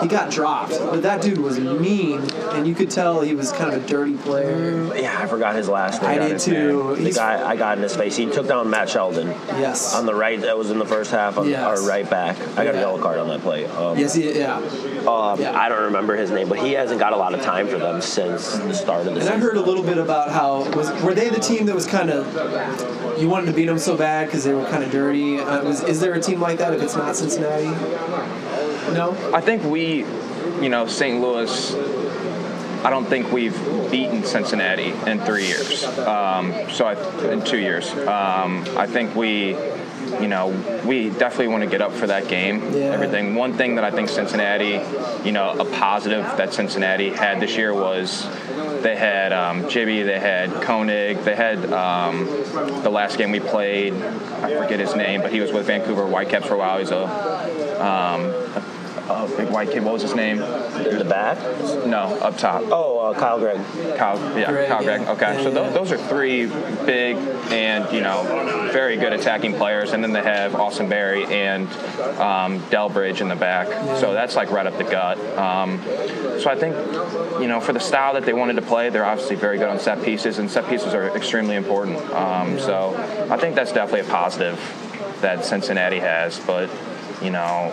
He 0.00 0.08
got 0.08 0.30
dropped, 0.30 0.78
but 0.78 1.02
that 1.02 1.22
dude 1.22 1.38
was 1.38 1.58
mean, 1.58 2.20
and 2.52 2.66
you 2.66 2.74
could 2.74 2.90
tell 2.90 3.20
he 3.20 3.34
was 3.34 3.52
kind 3.52 3.72
of 3.74 3.84
a 3.84 3.86
dirty 3.86 4.16
player. 4.16 4.94
Yeah, 4.96 5.16
I 5.18 5.26
forgot 5.26 5.54
his 5.54 5.68
last 5.68 6.02
name. 6.02 6.10
I 6.22 6.28
did 6.28 6.38
too. 6.38 6.96
The 6.96 7.12
guy 7.12 7.48
I 7.48 7.56
got 7.56 7.76
in 7.78 7.82
his 7.82 7.94
face. 7.96 8.16
He 8.16 8.26
took 8.26 8.48
down 8.48 8.68
Matt 8.70 8.88
Sheldon 8.88 9.28
yes. 9.28 9.94
on 9.94 10.06
the 10.06 10.14
right. 10.14 10.40
That 10.40 10.58
was 10.58 10.70
in 10.70 10.78
the 10.78 10.86
first 10.86 11.10
half. 11.10 11.38
On 11.38 11.48
Yes. 11.48 11.62
our 11.62 11.86
right 11.88 12.08
back. 12.08 12.38
I 12.58 12.64
got 12.64 12.74
a 12.74 12.78
yellow 12.78 13.00
card 13.00 13.18
on 13.18 13.28
that 13.28 13.40
play. 13.40 13.66
Um, 13.66 13.98
yes, 13.98 14.14
he, 14.14 14.38
yeah. 14.38 14.60
Um, 15.06 15.40
Yeah. 15.40 15.58
I 15.58 15.68
don't 15.68 15.84
remember 15.84 16.16
his 16.16 16.30
name, 16.30 16.48
but 16.48 16.58
he 16.58 16.72
hasn't 16.72 17.00
got 17.00 17.12
a 17.12 17.16
lot 17.16 17.34
of 17.34 17.42
time 17.42 17.68
for 17.68 17.78
them 17.78 18.00
since 18.00 18.56
the 18.56 18.72
start 18.74 19.00
of 19.00 19.04
the 19.06 19.10
And 19.12 19.22
season. 19.22 19.34
I 19.34 19.38
heard 19.38 19.56
a 19.56 19.60
little 19.60 19.82
bit 19.84 19.98
about 19.98 20.30
how 20.30 20.68
was 20.72 20.90
were 21.02 21.14
they 21.14 21.28
the 21.28 21.40
team 21.40 21.66
that 21.66 21.74
was 21.74 21.86
kind 21.86 22.10
of 22.10 23.20
you 23.20 23.28
wanted 23.28 23.46
to 23.46 23.52
beat 23.52 23.66
them 23.66 23.78
so 23.78 23.96
bad 23.96 24.26
because 24.26 24.44
they 24.44 24.52
were 24.54 24.64
kind 24.66 24.82
of 24.82 24.90
dirty. 24.90 25.38
Uh, 25.38 25.62
was, 25.64 25.82
is 25.84 26.00
there 26.00 26.14
a 26.14 26.20
team 26.20 26.40
like 26.40 26.58
that 26.58 26.74
if 26.74 26.82
it's 26.82 26.96
not 26.96 27.14
Cincinnati? 27.16 27.64
No. 28.92 29.16
I 29.32 29.40
think 29.40 29.62
we, 29.64 30.04
you 30.62 30.68
know, 30.68 30.86
St. 30.86 31.20
Louis. 31.20 31.74
I 32.84 32.90
don't 32.90 33.06
think 33.06 33.32
we've 33.32 33.58
beaten 33.90 34.24
Cincinnati 34.24 34.92
in 35.10 35.18
three 35.20 35.46
years. 35.46 35.84
Um, 35.84 36.52
so 36.70 36.84
I, 36.86 37.32
in 37.32 37.42
two 37.42 37.56
years, 37.58 37.90
um, 37.92 38.64
I 38.76 38.86
think 38.86 39.14
we, 39.16 39.54
you 40.20 40.28
know, 40.28 40.48
we 40.84 41.10
definitely 41.10 41.48
want 41.48 41.64
to 41.64 41.70
get 41.70 41.82
up 41.82 41.92
for 41.92 42.06
that 42.06 42.28
game. 42.28 42.60
Yeah. 42.72 42.84
Everything. 42.92 43.34
One 43.34 43.54
thing 43.54 43.74
that 43.76 43.84
I 43.84 43.90
think 43.90 44.08
Cincinnati, 44.08 44.80
you 45.26 45.32
know, 45.32 45.50
a 45.58 45.64
positive 45.64 46.24
that 46.36 46.52
Cincinnati 46.52 47.10
had 47.10 47.40
this 47.40 47.56
year 47.56 47.72
was 47.74 48.24
they 48.82 48.96
had 48.96 49.32
um, 49.32 49.64
Djiby, 49.64 50.04
they 50.04 50.20
had 50.20 50.50
Koenig, 50.62 51.18
they 51.24 51.34
had 51.34 51.72
um, 51.72 52.26
the 52.82 52.90
last 52.90 53.18
game 53.18 53.30
we 53.30 53.40
played. 53.40 53.94
I 53.94 54.62
forget 54.62 54.80
his 54.80 54.94
name, 54.94 55.22
but 55.22 55.32
he 55.32 55.40
was 55.40 55.52
with 55.52 55.66
Vancouver 55.66 56.06
Whitecaps 56.06 56.46
for 56.46 56.54
a 56.54 56.58
while. 56.58 56.78
He's 56.78 56.90
a, 56.90 57.04
um, 57.84 58.24
a, 58.26 58.73
a 59.08 59.28
big 59.36 59.48
white 59.50 59.70
kid. 59.70 59.84
What 59.84 59.94
was 59.94 60.02
his 60.02 60.14
name? 60.14 60.40
In 60.42 60.98
the 60.98 61.04
back? 61.04 61.38
No, 61.86 62.16
up 62.20 62.38
top. 62.38 62.62
Oh, 62.66 62.98
uh, 62.98 63.18
Kyle 63.18 63.38
Greig. 63.38 63.60
Kyle, 63.96 64.18
yeah, 64.38 64.50
Greig, 64.50 64.68
Kyle 64.68 64.82
Greig. 64.82 65.00
yeah. 65.02 65.12
Okay, 65.12 65.34
Yeah, 65.36 65.42
so 65.42 65.48
yeah. 65.48 65.54
tho- 65.54 65.70
those 65.72 65.92
are 65.92 65.98
three 65.98 66.46
big 66.86 67.16
and 67.50 67.90
you 67.92 68.00
know 68.00 68.22
very 68.72 68.96
good 68.96 69.12
attacking 69.12 69.54
players, 69.54 69.92
and 69.92 70.02
then 70.02 70.12
they 70.12 70.22
have 70.22 70.54
Austin 70.54 70.88
Berry 70.88 71.24
and 71.26 71.68
um, 72.18 72.60
Delbridge 72.70 73.20
in 73.20 73.28
the 73.28 73.36
back. 73.36 73.68
So 73.98 74.12
that's 74.12 74.36
like 74.36 74.50
right 74.50 74.66
up 74.66 74.76
the 74.78 74.84
gut. 74.84 75.18
Um, 75.36 75.80
so 76.40 76.50
I 76.50 76.56
think 76.56 76.74
you 77.40 77.48
know 77.48 77.60
for 77.60 77.72
the 77.72 77.80
style 77.80 78.14
that 78.14 78.24
they 78.24 78.32
wanted 78.32 78.56
to 78.56 78.62
play, 78.62 78.90
they're 78.90 79.04
obviously 79.04 79.36
very 79.36 79.58
good 79.58 79.68
on 79.68 79.78
set 79.78 80.02
pieces, 80.02 80.38
and 80.38 80.50
set 80.50 80.68
pieces 80.68 80.94
are 80.94 81.14
extremely 81.16 81.56
important. 81.56 81.98
Um, 82.12 82.58
so 82.58 82.94
I 83.30 83.36
think 83.36 83.54
that's 83.54 83.72
definitely 83.72 84.08
a 84.08 84.12
positive 84.12 84.58
that 85.20 85.44
Cincinnati 85.44 85.98
has, 86.00 86.38
but 86.40 86.70
you 87.22 87.30
know 87.30 87.70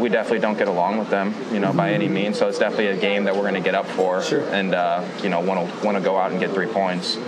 we 0.00 0.08
definitely 0.08 0.40
don't 0.40 0.58
get 0.58 0.68
along 0.68 0.98
with 0.98 1.08
them, 1.10 1.34
you 1.52 1.60
know, 1.60 1.72
by 1.72 1.92
any 1.92 2.08
means. 2.08 2.38
So 2.38 2.48
it's 2.48 2.58
definitely 2.58 2.88
a 2.88 2.96
game 2.96 3.24
that 3.24 3.34
we're 3.34 3.42
going 3.42 3.54
to 3.54 3.60
get 3.60 3.74
up 3.74 3.86
for, 3.86 4.22
Sure. 4.22 4.42
and 4.50 4.74
uh, 4.74 5.04
you 5.22 5.28
know, 5.28 5.40
want 5.40 5.68
to 5.68 5.84
want 5.86 5.96
to 5.96 6.02
go 6.02 6.16
out 6.18 6.30
and 6.30 6.40
get 6.40 6.50
three 6.52 6.66
points. 6.66 7.18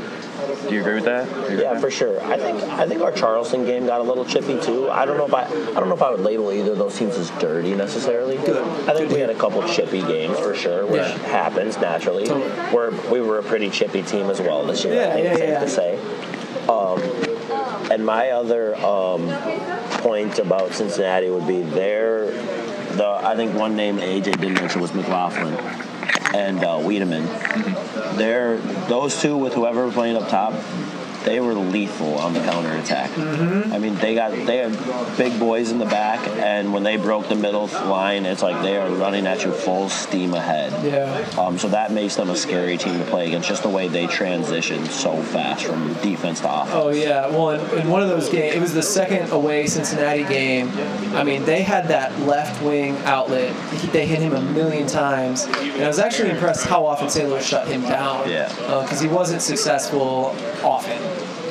Do 0.69 0.75
you 0.75 0.81
agree 0.81 0.95
with 0.95 1.05
that? 1.05 1.25
Do 1.27 1.31
you 1.33 1.41
agree 1.43 1.57
with 1.57 1.65
Yeah, 1.65 1.73
that? 1.75 1.81
for 1.81 1.91
sure. 1.91 2.21
I 2.25 2.37
think 2.37 2.63
I 2.63 2.87
think 2.87 3.03
our 3.03 3.13
Charleston 3.13 3.65
game 3.65 3.87
got 3.87 4.01
a 4.01 4.03
little 4.03 4.25
chippy 4.25 4.59
too. 4.61 4.91
I 4.91 5.05
don't 5.05 5.17
know 5.17 5.27
if 5.27 5.35
I 5.35 5.45
I 5.45 5.75
don't 5.81 5.89
know 5.89 5.95
if 5.95 6.03
I 6.03 6.11
would 6.11 6.21
label 6.21 6.53
either 6.53 6.73
of 6.73 6.79
those 6.79 6.97
teams 6.99 7.17
as 7.17 7.31
dirty 7.41 7.75
necessarily. 7.75 8.37
Good. 8.39 8.63
I 8.89 8.95
think 8.95 9.11
we 9.11 9.21
had 9.21 9.31
a 9.31 9.35
couple 9.35 9.63
chippy 9.69 10.01
games 10.03 10.39
for 10.39 10.55
sure, 10.55 10.87
which 10.87 11.01
Yeah. 11.03 11.19
happens 11.29 11.79
naturally. 11.79 12.27
Totally. 12.27 12.51
We're 12.75 12.91
we 13.11 13.21
were 13.21 13.39
a 13.39 13.43
pretty 13.43 13.71
chippy 13.71 14.03
team 14.03 14.29
as 14.31 14.41
well 14.41 14.65
this 14.65 14.85
year. 14.85 14.95
Yeah, 14.95 15.09
I 15.09 15.13
think 15.13 15.25
yeah, 15.39 15.63
it's 15.63 15.75
safe 15.75 15.99
to 15.99 16.07
say. 16.09 16.69
Um, 16.69 17.91
and 17.91 18.05
my 18.05 18.31
other 18.31 18.77
um, 18.77 19.27
point 20.01 20.39
about 20.39 20.73
Cincinnati 20.73 21.31
would 21.31 21.47
be 21.47 21.63
their 21.63 22.31
the 22.97 23.07
I 23.07 23.37
think 23.37 23.55
one 23.55 23.77
name 23.77 23.99
AJ 23.99 24.41
didn't 24.41 24.55
mention 24.55 24.81
was 24.81 24.93
McLaughlin 24.93 25.55
and 26.35 26.59
uh, 26.59 26.79
Wiedeman. 26.79 27.27
They're 28.17 28.59
those 28.89 29.21
two 29.21 29.37
with 29.37 29.55
whoever 29.55 29.91
playing 29.91 30.17
up 30.17 30.29
top. 30.29 30.53
They 31.25 31.41
were 31.41 31.55
lethal 31.55 32.19
on 32.19 32.33
the 32.33 32.41
counter 32.41 32.73
attack. 32.77 33.11
I 33.19 33.79
mean, 33.79 33.95
they 33.97 34.15
got 34.15 34.31
they 34.47 34.57
had 34.59 35.17
big 35.19 35.39
boys 35.39 35.71
in 35.71 35.79
the 35.79 35.85
back, 35.85 36.27
and 36.39 36.73
when 36.73 36.83
they 36.83 36.97
broke 36.97 37.29
the 37.29 37.35
middle 37.35 37.67
line, 37.67 38.25
it's 38.25 38.43
like 38.43 38.63
they 38.63 38.77
are 38.77 38.89
running 38.91 39.27
at 39.27 39.45
you 39.45 39.53
full 39.53 39.89
steam 39.89 40.35
ahead. 40.35 40.73
Yeah. 40.85 41.41
Um, 41.41 41.59
so 41.59 41.69
that 41.69 41.93
makes 41.93 42.17
them 42.17 42.31
a 42.31 42.37
scary 42.37 42.79
team 42.79 42.99
to 42.99 43.05
play 43.05 43.27
against. 43.27 43.49
Just 43.49 43.63
the 43.63 43.69
way 43.69 43.89
they 43.89 44.07
transition 44.07 44.85
so 44.87 45.21
fast 45.23 45.65
from 45.65 45.93
defense 45.95 46.41
to 46.41 46.63
offense. 46.63 46.75
Oh 46.75 46.89
yeah, 46.91 47.27
well, 47.29 47.51
in, 47.51 47.81
in 47.81 47.89
one 47.89 48.03
of 48.03 48.09
those 48.09 48.29
games, 48.29 48.55
it 48.55 48.61
was 48.61 48.73
the 48.73 48.83
second 48.83 49.31
away 49.31 49.67
Cincinnati 49.67 50.25
game. 50.25 50.71
I 51.15 51.25
mean, 51.25 51.45
they 51.45 51.63
had 51.63 51.89
that 51.89 52.19
left 52.21 52.63
wing 52.63 52.97
outlet. 52.99 53.55
They 53.93 54.07
hit 54.07 54.21
him 54.21 54.33
a 54.33 54.41
million 54.41 54.87
times, 54.87 55.45
and 55.45 55.83
I 55.85 55.89
was 55.89 55.99
actually 55.99 56.31
impressed 56.31 56.67
how 56.67 56.87
often. 56.87 57.11
Louis 57.29 57.45
shut 57.45 57.67
him 57.67 57.83
down. 57.83 58.29
Yeah. 58.29 58.49
because 58.83 59.01
he 59.01 59.09
wasn't 59.09 59.43
successful 59.43 60.35
often, 60.63 60.99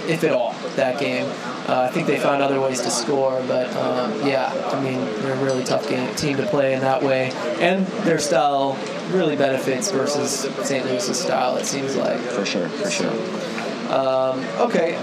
if 0.09 0.23
at 0.23 0.31
all, 0.31 0.53
that 0.75 0.99
game. 0.99 1.25
Uh, 1.67 1.81
I 1.81 1.87
think 1.89 2.07
they 2.07 2.17
found 2.17 2.41
other 2.41 2.59
ways 2.59 2.81
to 2.81 2.89
score, 2.89 3.43
but 3.47 3.71
um, 3.75 4.27
yeah, 4.27 4.51
I 4.73 4.81
mean, 4.81 4.99
they're 5.21 5.33
a 5.33 5.43
really 5.43 5.63
tough 5.63 5.87
game, 5.87 6.13
team 6.15 6.37
to 6.37 6.45
play 6.47 6.73
in 6.73 6.81
that 6.81 7.03
way, 7.03 7.31
and 7.59 7.85
their 8.03 8.19
style 8.19 8.77
really 9.11 9.35
benefits 9.35 9.91
versus 9.91 10.31
St. 10.65 10.85
Louis's 10.85 11.19
style. 11.19 11.57
It 11.57 11.65
seems 11.65 11.95
like. 11.95 12.19
For 12.19 12.45
sure, 12.45 12.69
for 12.69 12.89
sure. 12.89 13.11
Um, 13.89 14.45
okay, 14.59 14.93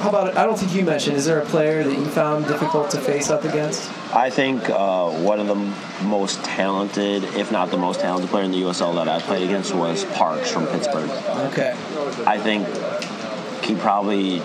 how 0.00 0.10
about 0.10 0.36
I 0.36 0.44
don't 0.44 0.58
think 0.58 0.74
you 0.74 0.84
mentioned. 0.84 1.16
Is 1.16 1.24
there 1.24 1.40
a 1.40 1.46
player 1.46 1.82
that 1.82 1.98
you 1.98 2.04
found 2.04 2.46
difficult 2.46 2.90
to 2.90 3.00
face 3.00 3.30
up 3.30 3.44
against? 3.44 3.90
I 4.14 4.28
think 4.28 4.68
uh, 4.68 5.10
one 5.10 5.40
of 5.40 5.46
the 5.46 5.54
most 6.04 6.44
talented, 6.44 7.24
if 7.36 7.50
not 7.50 7.70
the 7.70 7.78
most 7.78 8.00
talented 8.00 8.28
player 8.28 8.44
in 8.44 8.50
the 8.50 8.60
USL 8.60 8.94
that 8.96 9.08
I 9.08 9.18
played 9.20 9.42
against 9.44 9.74
was 9.74 10.04
Parks 10.04 10.50
from 10.50 10.66
Pittsburgh. 10.66 11.08
Okay. 11.52 11.74
I 12.26 12.38
think 12.38 12.68
he 13.64 13.74
probably 13.74 14.40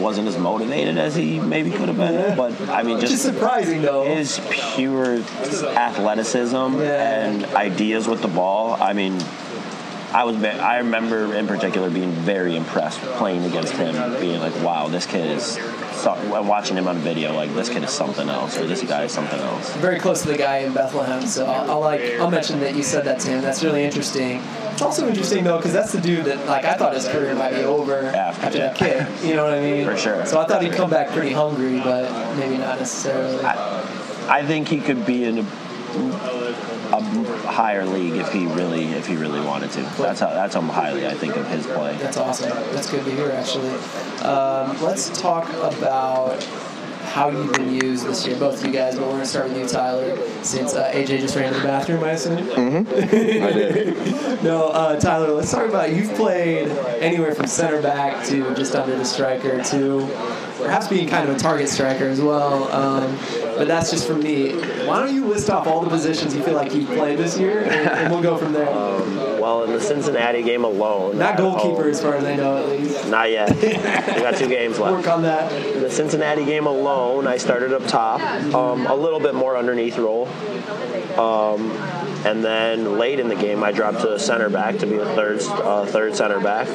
wasn't 0.00 0.26
as 0.28 0.36
motivated 0.36 0.98
as 0.98 1.14
he 1.14 1.38
maybe 1.40 1.70
could 1.70 1.88
have 1.88 1.96
been, 1.96 2.36
but 2.36 2.52
I 2.68 2.82
mean, 2.82 3.00
just 3.00 3.22
surprising 3.22 3.82
though. 3.82 4.04
his 4.04 4.40
pure 4.74 5.18
athleticism 5.76 6.56
Yeah. 6.80 7.24
and 7.26 7.44
ideas 7.54 8.08
with 8.08 8.22
the 8.22 8.28
ball. 8.28 8.76
I 8.80 8.92
mean, 8.92 9.18
I 10.12 10.24
was 10.24 10.42
I 10.42 10.78
remember 10.78 11.34
in 11.34 11.46
particular 11.46 11.90
being 11.90 12.12
very 12.12 12.56
impressed 12.56 13.00
playing 13.18 13.44
against 13.44 13.72
him, 13.74 13.94
being 14.20 14.40
like, 14.40 14.54
"Wow, 14.62 14.88
this 14.88 15.06
kid 15.06 15.30
is." 15.30 15.58
Watching 16.04 16.76
him 16.76 16.86
on 16.88 16.98
video, 16.98 17.32
like 17.34 17.52
this 17.54 17.68
kid 17.68 17.82
is 17.82 17.90
something 17.90 18.28
else, 18.28 18.58
or 18.58 18.66
this 18.66 18.82
guy 18.82 19.04
is 19.04 19.12
something 19.12 19.40
else. 19.40 19.74
very 19.76 19.98
close 19.98 20.22
to 20.22 20.28
the 20.28 20.36
guy 20.36 20.58
in 20.58 20.72
Bethlehem, 20.72 21.26
so 21.26 21.46
I'll, 21.46 21.70
I'll 21.72 21.80
like 21.80 22.00
I'll 22.20 22.30
mention 22.30 22.60
that 22.60 22.74
you 22.74 22.82
said 22.82 23.04
that 23.04 23.20
to 23.20 23.28
him. 23.28 23.42
That's 23.42 23.64
really 23.64 23.84
interesting. 23.84 24.42
It's 24.72 24.82
also 24.82 25.08
interesting 25.08 25.44
though 25.44 25.56
because 25.56 25.72
that's 25.72 25.92
the 25.92 26.00
dude 26.00 26.26
that 26.26 26.46
like 26.46 26.64
I 26.64 26.74
thought 26.74 26.94
his 26.94 27.08
career 27.08 27.34
might 27.34 27.52
be 27.52 27.64
over 27.64 28.06
After, 28.06 28.46
after 28.46 28.58
yeah. 28.58 28.66
that 28.68 28.76
kick. 28.76 29.24
You 29.24 29.34
know 29.36 29.44
what 29.44 29.54
I 29.54 29.60
mean? 29.60 29.84
For 29.84 29.96
sure. 29.96 30.26
So 30.26 30.40
I 30.40 30.46
thought 30.46 30.62
he'd 30.62 30.72
come 30.72 30.90
back 30.90 31.08
pretty 31.10 31.32
hungry, 31.32 31.78
but 31.78 32.10
maybe 32.36 32.58
not 32.58 32.78
necessarily. 32.78 33.42
I 33.44 34.44
think 34.44 34.68
he 34.68 34.80
could 34.80 35.04
be 35.04 35.24
in 35.24 35.38
a, 35.38 35.46
a 35.94 37.02
higher 37.46 37.84
league 37.84 38.14
if 38.14 38.32
he 38.32 38.46
really, 38.46 38.84
if 38.86 39.06
he 39.06 39.16
really 39.16 39.40
wanted 39.40 39.70
to. 39.72 39.82
That's 39.98 40.20
how. 40.20 40.30
That's 40.30 40.54
how 40.54 40.60
highly 40.62 41.06
I 41.06 41.14
think 41.14 41.36
of 41.36 41.48
his 41.48 41.66
play. 41.66 41.96
That's 41.96 42.16
awesome. 42.16 42.50
That's 42.74 42.90
good 42.90 43.04
to 43.04 43.10
hear, 43.10 43.30
actually. 43.30 43.70
Um, 44.22 44.80
let's 44.82 45.20
talk 45.20 45.48
about 45.54 46.42
how 47.14 47.28
you've 47.28 47.52
been 47.52 47.72
used 47.72 48.06
this 48.06 48.26
year, 48.26 48.36
both 48.36 48.58
of 48.58 48.66
you 48.66 48.72
guys, 48.72 48.96
but 48.96 49.02
we're 49.02 49.10
going 49.10 49.20
to 49.20 49.26
start 49.26 49.48
with 49.48 49.56
you, 49.56 49.68
Tyler, 49.68 50.16
since 50.42 50.74
uh, 50.74 50.90
AJ 50.92 51.20
just 51.20 51.36
ran 51.36 51.52
to 51.52 51.58
the 51.60 51.64
bathroom, 51.64 52.02
I 52.02 52.10
assume? 52.10 52.38
Mm-hmm. 52.38 52.92
I 53.44 53.52
did. 53.52 54.42
No, 54.42 54.70
uh, 54.70 54.98
Tyler, 54.98 55.30
let's 55.30 55.52
talk 55.52 55.68
about 55.68 55.92
you've 55.92 56.12
played 56.14 56.68
anywhere 57.00 57.32
from 57.32 57.46
center 57.46 57.80
back 57.80 58.26
to 58.26 58.52
just 58.56 58.74
under 58.74 58.96
the 58.96 59.04
striker 59.04 59.62
to 59.62 60.00
perhaps 60.58 60.88
being 60.88 61.08
kind 61.08 61.28
of 61.28 61.34
a 61.34 61.38
target 61.38 61.68
striker 61.68 62.04
as 62.06 62.20
well. 62.20 62.70
Um, 62.72 63.16
but 63.56 63.68
that's 63.68 63.90
just 63.90 64.06
from 64.06 64.20
me. 64.22 64.52
Why 64.86 65.00
don't 65.04 65.14
you 65.14 65.26
list 65.26 65.48
off 65.50 65.66
all 65.66 65.80
the 65.82 65.88
positions 65.90 66.34
you 66.34 66.42
feel 66.42 66.54
like 66.54 66.74
you've 66.74 66.88
played 66.88 67.18
this 67.18 67.38
year, 67.38 67.60
and, 67.60 67.70
and 67.90 68.12
we'll 68.12 68.22
go 68.22 68.36
from 68.36 68.52
there. 68.52 68.64
Well, 69.44 69.64
in 69.64 69.72
the 69.74 69.80
Cincinnati 69.80 70.42
game 70.42 70.64
alone, 70.64 71.18
Not 71.18 71.36
goalkeeper, 71.36 71.82
home- 71.82 71.90
as 71.90 72.00
far 72.00 72.14
as 72.14 72.24
I 72.24 72.34
know, 72.34 72.56
at 72.56 72.66
least. 72.80 73.06
Not 73.10 73.30
yet. 73.30 73.54
we 73.60 73.72
got 74.22 74.36
two 74.36 74.48
games 74.48 74.78
left. 74.78 74.96
Work 74.96 75.06
on 75.06 75.20
that. 75.20 75.52
In 75.52 75.82
the 75.82 75.90
Cincinnati 75.90 76.46
game 76.46 76.66
alone, 76.66 77.26
I 77.26 77.36
started 77.36 77.74
up 77.74 77.86
top, 77.86 78.22
um, 78.54 78.86
a 78.86 78.94
little 78.94 79.20
bit 79.20 79.34
more 79.34 79.58
underneath 79.58 79.98
role. 79.98 80.28
Um, 81.18 81.70
and 82.24 82.42
then 82.44 82.98
late 82.98 83.20
in 83.20 83.28
the 83.28 83.34
game, 83.34 83.62
I 83.62 83.72
dropped 83.72 84.00
to 84.00 84.18
center 84.18 84.48
back 84.48 84.78
to 84.78 84.86
be 84.86 84.96
a 84.96 85.04
third 85.14 85.40
uh, 85.42 85.86
third 85.86 86.16
center 86.16 86.40
back. 86.40 86.68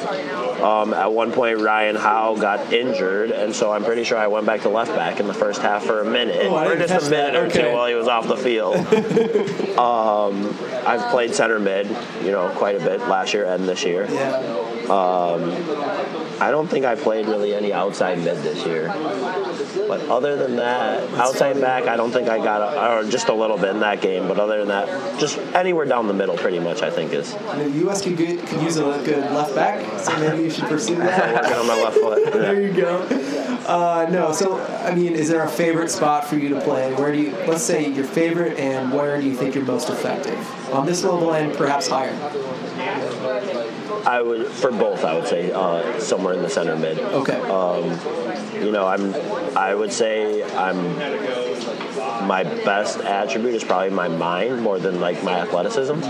Um, 0.60 0.94
at 0.94 1.12
one 1.12 1.32
point, 1.32 1.58
Ryan 1.60 1.96
Howe 1.96 2.36
got 2.36 2.72
injured, 2.72 3.30
and 3.30 3.54
so 3.54 3.72
I'm 3.72 3.84
pretty 3.84 4.04
sure 4.04 4.18
I 4.18 4.26
went 4.26 4.46
back 4.46 4.62
to 4.62 4.68
left 4.68 4.94
back 4.94 5.20
in 5.20 5.26
the 5.26 5.34
first 5.34 5.60
half 5.62 5.84
for 5.84 6.00
a 6.00 6.04
minute, 6.04 6.36
Oh, 6.42 6.56
or 6.68 6.76
just 6.76 7.06
a 7.06 7.10
minute 7.10 7.32
that. 7.32 7.34
or 7.36 7.50
two 7.50 7.72
while 7.72 7.86
he 7.88 7.94
was 7.94 8.08
off 8.08 8.28
the 8.28 8.36
field. 8.36 8.76
um, 9.78 10.56
I've 10.86 11.10
played 11.10 11.34
center 11.34 11.58
mid, 11.58 11.86
you 12.22 12.30
know, 12.30 12.50
quite 12.56 12.76
a 12.76 12.80
bit 12.80 13.00
last 13.00 13.34
year 13.34 13.46
and 13.46 13.68
this 13.68 13.84
year. 13.84 14.06
Yeah. 14.10 14.79
I 14.90 16.50
don't 16.50 16.68
think 16.68 16.84
I 16.84 16.94
played 16.94 17.26
really 17.26 17.54
any 17.54 17.72
outside 17.72 18.18
mid 18.18 18.38
this 18.38 18.64
year. 18.66 18.88
But 19.86 20.00
other 20.08 20.36
than 20.36 20.56
that, 20.56 21.02
outside 21.14 21.60
back, 21.60 21.84
I 21.84 21.96
don't 21.96 22.10
think 22.10 22.28
I 22.28 22.38
got 22.38 22.62
a, 22.62 22.98
or 22.98 23.10
just 23.10 23.28
a 23.28 23.34
little 23.34 23.56
bit 23.56 23.70
in 23.70 23.80
that 23.80 24.00
game. 24.00 24.26
But 24.26 24.38
other 24.40 24.58
than 24.58 24.68
that, 24.68 25.20
just 25.20 25.38
anywhere 25.54 25.84
down 25.84 26.06
the 26.06 26.14
middle, 26.14 26.36
pretty 26.36 26.58
much, 26.58 26.82
I 26.82 26.90
think 26.90 27.12
is 27.12 27.34
the 27.34 27.88
US 27.88 28.02
could, 28.02 28.16
get, 28.16 28.46
could 28.46 28.62
use 28.62 28.76
a 28.78 28.82
good 29.04 29.30
left 29.32 29.54
back, 29.54 30.00
so 30.00 30.18
maybe 30.18 30.44
you 30.44 30.50
should 30.50 30.64
pursue 30.64 30.94
that. 30.98 31.42
working 31.42 31.58
on 31.58 31.66
my 31.66 31.82
left 31.82 31.96
foot. 31.96 32.32
there 32.32 32.60
you 32.60 32.72
go. 32.72 32.98
Uh, 33.66 34.08
no. 34.10 34.32
So, 34.32 34.60
I 34.84 34.94
mean, 34.94 35.14
is 35.14 35.28
there 35.28 35.42
a 35.44 35.48
favorite 35.48 35.90
spot 35.90 36.26
for 36.26 36.36
you 36.36 36.48
to 36.50 36.60
play? 36.60 36.92
Where 36.94 37.12
do 37.12 37.18
you, 37.18 37.30
let's 37.46 37.62
say, 37.62 37.88
your 37.88 38.04
favorite, 38.04 38.58
and 38.58 38.92
where 38.92 39.20
do 39.20 39.26
you 39.26 39.34
think 39.34 39.54
you're 39.54 39.64
most 39.64 39.90
effective 39.90 40.38
on 40.72 40.86
this 40.86 41.04
level 41.04 41.34
and 41.34 41.52
perhaps 41.54 41.88
higher? 41.88 42.14
I 44.06 44.22
would 44.22 44.46
for 44.46 44.70
both. 44.70 45.04
I 45.04 45.14
would 45.14 45.26
say 45.26 45.52
uh, 45.52 45.98
somewhere 46.00 46.34
in 46.34 46.42
the 46.42 46.50
center 46.50 46.76
mid. 46.76 46.98
Okay. 46.98 47.38
You 48.60 48.72
know, 48.72 48.86
I'm. 48.86 49.14
I 49.56 49.74
would 49.74 49.92
say 49.92 50.42
I'm. 50.54 50.96
My 52.26 52.44
best 52.44 52.98
attribute 53.00 53.54
is 53.54 53.64
probably 53.64 53.90
my 53.90 54.08
mind 54.08 54.62
more 54.62 54.78
than 54.78 55.00
like 55.00 55.22
my 55.24 55.40
athleticism. 55.40 56.00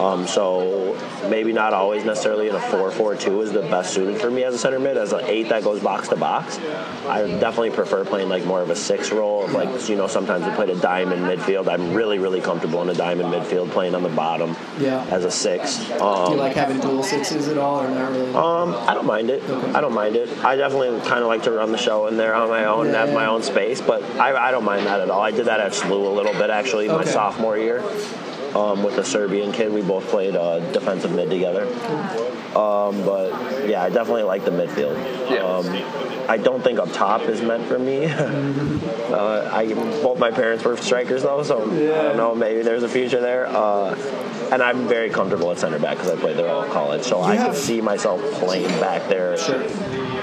Um, 0.00 0.26
so 0.26 0.96
maybe 1.28 1.52
not 1.52 1.74
always 1.74 2.04
necessarily 2.06 2.48
in 2.48 2.54
a 2.54 2.58
4-4-2 2.58 3.42
is 3.42 3.52
the 3.52 3.60
best 3.62 3.92
suited 3.92 4.18
for 4.18 4.30
me 4.30 4.44
as 4.44 4.54
a 4.54 4.58
center 4.58 4.78
mid. 4.78 4.96
As 4.96 5.12
an 5.12 5.20
eight 5.26 5.50
that 5.50 5.62
goes 5.62 5.80
box 5.82 6.08
to 6.08 6.16
box, 6.16 6.58
I 7.06 7.26
definitely 7.38 7.70
prefer 7.70 8.04
playing 8.06 8.30
like 8.30 8.44
more 8.46 8.62
of 8.62 8.70
a 8.70 8.76
six 8.76 9.10
role. 9.12 9.44
Of 9.44 9.52
like 9.52 9.88
you 9.90 9.96
know, 9.96 10.06
sometimes 10.06 10.46
we 10.46 10.52
played 10.52 10.70
a 10.70 10.80
diamond 10.80 11.22
midfield. 11.22 11.68
I'm 11.68 11.92
really 11.92 12.18
really 12.18 12.40
comfortable 12.40 12.80
in 12.82 12.88
a 12.88 12.94
diamond 12.94 13.32
midfield 13.34 13.70
playing 13.70 13.94
on 13.94 14.02
the 14.02 14.08
bottom 14.08 14.56
Yeah. 14.78 15.04
as 15.10 15.24
a 15.24 15.30
six. 15.30 15.76
do 15.86 15.94
you 15.94 16.00
Um, 16.00 16.36
like 16.38 16.54
having 16.54 16.80
dual 16.80 17.02
sixes 17.02 17.48
at 17.48 17.58
all, 17.58 17.80
or 17.82 17.88
not 17.90 18.10
really? 18.10 18.34
um, 18.34 18.74
I 18.88 18.94
don't 18.94 19.06
mind 19.06 19.28
it. 19.30 19.42
I 19.74 19.80
don't 19.82 19.94
mind 19.94 20.16
it. 20.16 20.28
I 20.44 20.56
definitely 20.56 20.98
kind 21.08 21.20
of 21.22 21.26
like 21.28 21.42
to 21.42 21.50
run 21.52 21.72
the 21.72 21.78
show 21.78 22.06
in 22.06 22.16
there 22.16 22.34
on 22.34 22.48
my 22.48 22.64
own 22.64 22.86
and 22.86 22.96
have 22.96 23.12
my 23.12 23.26
own 23.26 23.42
space, 23.42 23.80
but 23.82 24.02
I, 24.18 24.48
I 24.48 24.50
don't 24.50 24.64
mind 24.64 24.86
that 24.86 25.00
at 25.00 25.10
all. 25.10 25.20
I 25.20 25.30
did 25.30 25.44
that 25.46 25.60
at 25.60 25.72
SLU 25.72 26.06
a 26.06 26.08
little 26.08 26.32
bit 26.32 26.48
actually 26.50 26.88
my 26.88 27.04
sophomore 27.04 27.58
year 27.58 27.82
um, 28.54 28.82
with 28.82 28.98
a 28.98 29.04
Serbian 29.04 29.52
kid. 29.52 29.72
We 29.72 29.82
both 29.82 30.06
played 30.08 30.36
uh, 30.36 30.60
defensive 30.72 31.12
mid 31.12 31.30
together. 31.30 31.66
Um, 32.56 33.04
but 33.04 33.68
yeah, 33.68 33.82
I 33.82 33.90
definitely 33.90 34.24
like 34.24 34.44
the 34.44 34.50
midfield. 34.50 34.96
Um, 35.40 36.28
I 36.28 36.36
don't 36.36 36.62
think 36.62 36.78
up 36.78 36.92
top 36.92 37.22
is 37.22 37.40
meant 37.42 37.66
for 37.66 37.78
me. 37.78 38.04
uh, 38.06 39.50
I 39.52 39.72
both 40.02 40.18
my 40.18 40.30
parents 40.30 40.64
were 40.64 40.76
strikers 40.76 41.22
though, 41.22 41.42
so 41.42 41.62
I 41.62 42.02
don't 42.02 42.16
know. 42.16 42.34
Maybe 42.34 42.62
there's 42.62 42.82
a 42.82 42.88
future 42.88 43.20
there. 43.20 43.46
Uh, 43.48 43.94
and 44.52 44.62
I'm 44.62 44.88
very 44.88 45.10
comfortable 45.10 45.50
at 45.52 45.58
center 45.60 45.78
back 45.78 45.96
because 45.96 46.10
I 46.10 46.16
played 46.20 46.36
there 46.36 46.48
all 46.48 46.64
college, 46.66 47.04
so 47.04 47.20
I 47.20 47.36
have- 47.36 47.52
can 47.52 47.54
see 47.54 47.80
myself 47.80 48.20
playing 48.40 48.66
back 48.80 49.08
there 49.08 49.36
Sure. 49.38 49.62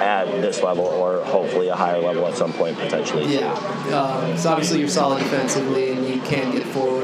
at 0.01 0.25
this 0.41 0.61
level 0.61 0.85
or 0.85 1.21
hopefully 1.23 1.69
a 1.69 1.75
higher 1.75 1.99
level 2.01 2.27
at 2.27 2.35
some 2.35 2.51
point 2.51 2.77
potentially. 2.77 3.25
Yeah. 3.35 3.53
Um, 3.93 4.37
so 4.37 4.49
obviously 4.49 4.79
you're 4.79 4.89
solid 4.89 5.19
defensively 5.19 5.91
and 5.93 6.05
you 6.05 6.19
can 6.21 6.51
get 6.51 6.63
forward, 6.65 6.96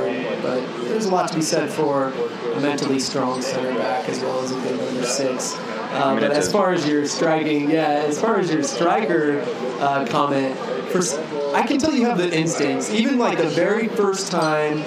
but 0.53 0.87
there's 0.87 1.05
a 1.05 1.11
lot 1.11 1.29
to 1.29 1.35
be 1.35 1.41
said 1.41 1.69
for 1.69 2.07
a 2.09 2.59
mentally 2.59 2.99
strong 2.99 3.41
center 3.41 3.73
back 3.75 4.07
as 4.09 4.19
well 4.21 4.39
as 4.41 4.51
a 4.51 4.55
good 4.55 4.79
number 4.79 5.03
six. 5.05 5.57
Um, 5.93 6.19
but 6.19 6.31
as 6.31 6.51
far 6.51 6.73
as 6.73 6.87
your 6.87 7.05
striking, 7.05 7.69
yeah, 7.69 8.03
as 8.07 8.19
far 8.19 8.39
as 8.39 8.51
your 8.51 8.63
striker 8.63 9.41
uh, 9.79 10.05
comment, 10.09 10.57
first, 10.89 11.19
I 11.53 11.63
can 11.63 11.77
tell 11.77 11.93
you 11.93 12.05
have 12.05 12.17
the 12.17 12.35
instincts. 12.35 12.89
Even 12.89 13.19
like 13.19 13.37
the 13.37 13.49
very 13.49 13.87
first 13.89 14.31
time, 14.31 14.79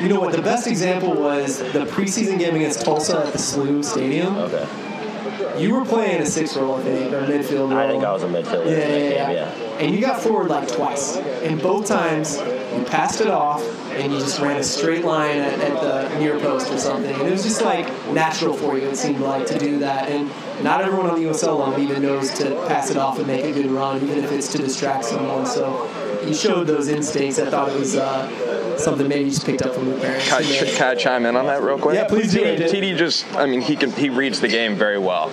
you 0.00 0.08
know 0.08 0.20
what? 0.20 0.32
The 0.32 0.42
best 0.42 0.66
example 0.66 1.14
was 1.14 1.58
the 1.58 1.84
preseason 1.86 2.38
game 2.38 2.54
against 2.54 2.84
Tulsa 2.84 3.26
at 3.26 3.32
the 3.32 3.38
SLU 3.38 3.84
Stadium. 3.84 4.36
Okay. 4.36 5.62
You 5.62 5.74
were 5.74 5.84
playing 5.84 6.20
a 6.20 6.26
six 6.26 6.56
role, 6.56 6.76
I 6.76 6.82
think, 6.82 7.12
or 7.12 7.22
midfield 7.22 7.70
role. 7.70 7.78
I 7.78 7.88
think 7.88 8.04
I 8.04 8.12
was 8.12 8.22
a 8.22 8.28
midfielder. 8.28 8.66
Yeah, 8.66 8.72
yeah, 8.72 9.26
game, 9.26 9.36
yeah. 9.36 9.78
And 9.78 9.94
you 9.94 10.00
got 10.00 10.20
forward 10.20 10.48
like 10.48 10.68
twice. 10.68 11.16
And 11.16 11.60
both 11.60 11.86
times 11.86 12.38
you 12.78 12.84
passed 12.84 13.20
it 13.20 13.28
off 13.28 13.62
and 13.90 14.12
you 14.12 14.18
just 14.18 14.40
ran 14.40 14.58
a 14.58 14.64
straight 14.64 15.04
line 15.04 15.38
at, 15.38 15.58
at 15.60 15.80
the 15.80 16.18
near 16.18 16.38
post 16.38 16.70
or 16.70 16.78
something. 16.78 17.14
And 17.14 17.26
it 17.26 17.30
was 17.30 17.42
just 17.42 17.62
like 17.62 17.86
natural 18.12 18.54
for 18.54 18.78
you, 18.78 18.88
it 18.88 18.96
seemed 18.96 19.20
like, 19.20 19.46
to 19.46 19.58
do 19.58 19.78
that. 19.80 20.08
And 20.08 20.30
not 20.62 20.82
everyone 20.82 21.10
on 21.10 21.20
the 21.20 21.28
USL 21.28 21.58
level 21.58 21.80
even 21.80 22.02
knows 22.02 22.32
to 22.38 22.50
pass 22.68 22.90
it 22.90 22.96
off 22.96 23.18
and 23.18 23.26
make 23.26 23.44
a 23.44 23.52
good 23.52 23.66
run, 23.66 24.02
even 24.02 24.22
if 24.22 24.32
it's 24.32 24.48
to 24.52 24.58
distract 24.58 25.04
someone. 25.04 25.46
So 25.46 25.90
you 26.26 26.34
showed 26.34 26.66
those 26.66 26.88
instincts. 26.88 27.38
I 27.38 27.50
thought 27.50 27.68
it 27.68 27.78
was 27.78 27.96
uh, 27.96 28.78
something 28.78 29.08
maybe 29.08 29.24
you 29.24 29.30
just 29.30 29.46
picked 29.46 29.62
up 29.62 29.74
from 29.74 29.88
your 29.88 29.98
parents. 29.98 30.28
Can 30.28 30.42
I, 30.42 30.70
can 30.70 30.86
I 30.88 30.94
chime 30.94 31.26
in 31.26 31.36
on 31.36 31.46
that 31.46 31.62
real 31.62 31.78
quick? 31.78 31.94
Yeah, 31.94 32.06
please 32.06 32.32
do, 32.32 32.40
TD, 32.40 32.70
TD 32.70 32.96
just, 32.96 33.26
I 33.34 33.46
mean, 33.46 33.60
he 33.60 33.76
can 33.76 33.90
he 33.92 34.10
reads 34.10 34.40
the 34.40 34.48
game 34.48 34.74
very 34.74 34.98
well. 34.98 35.30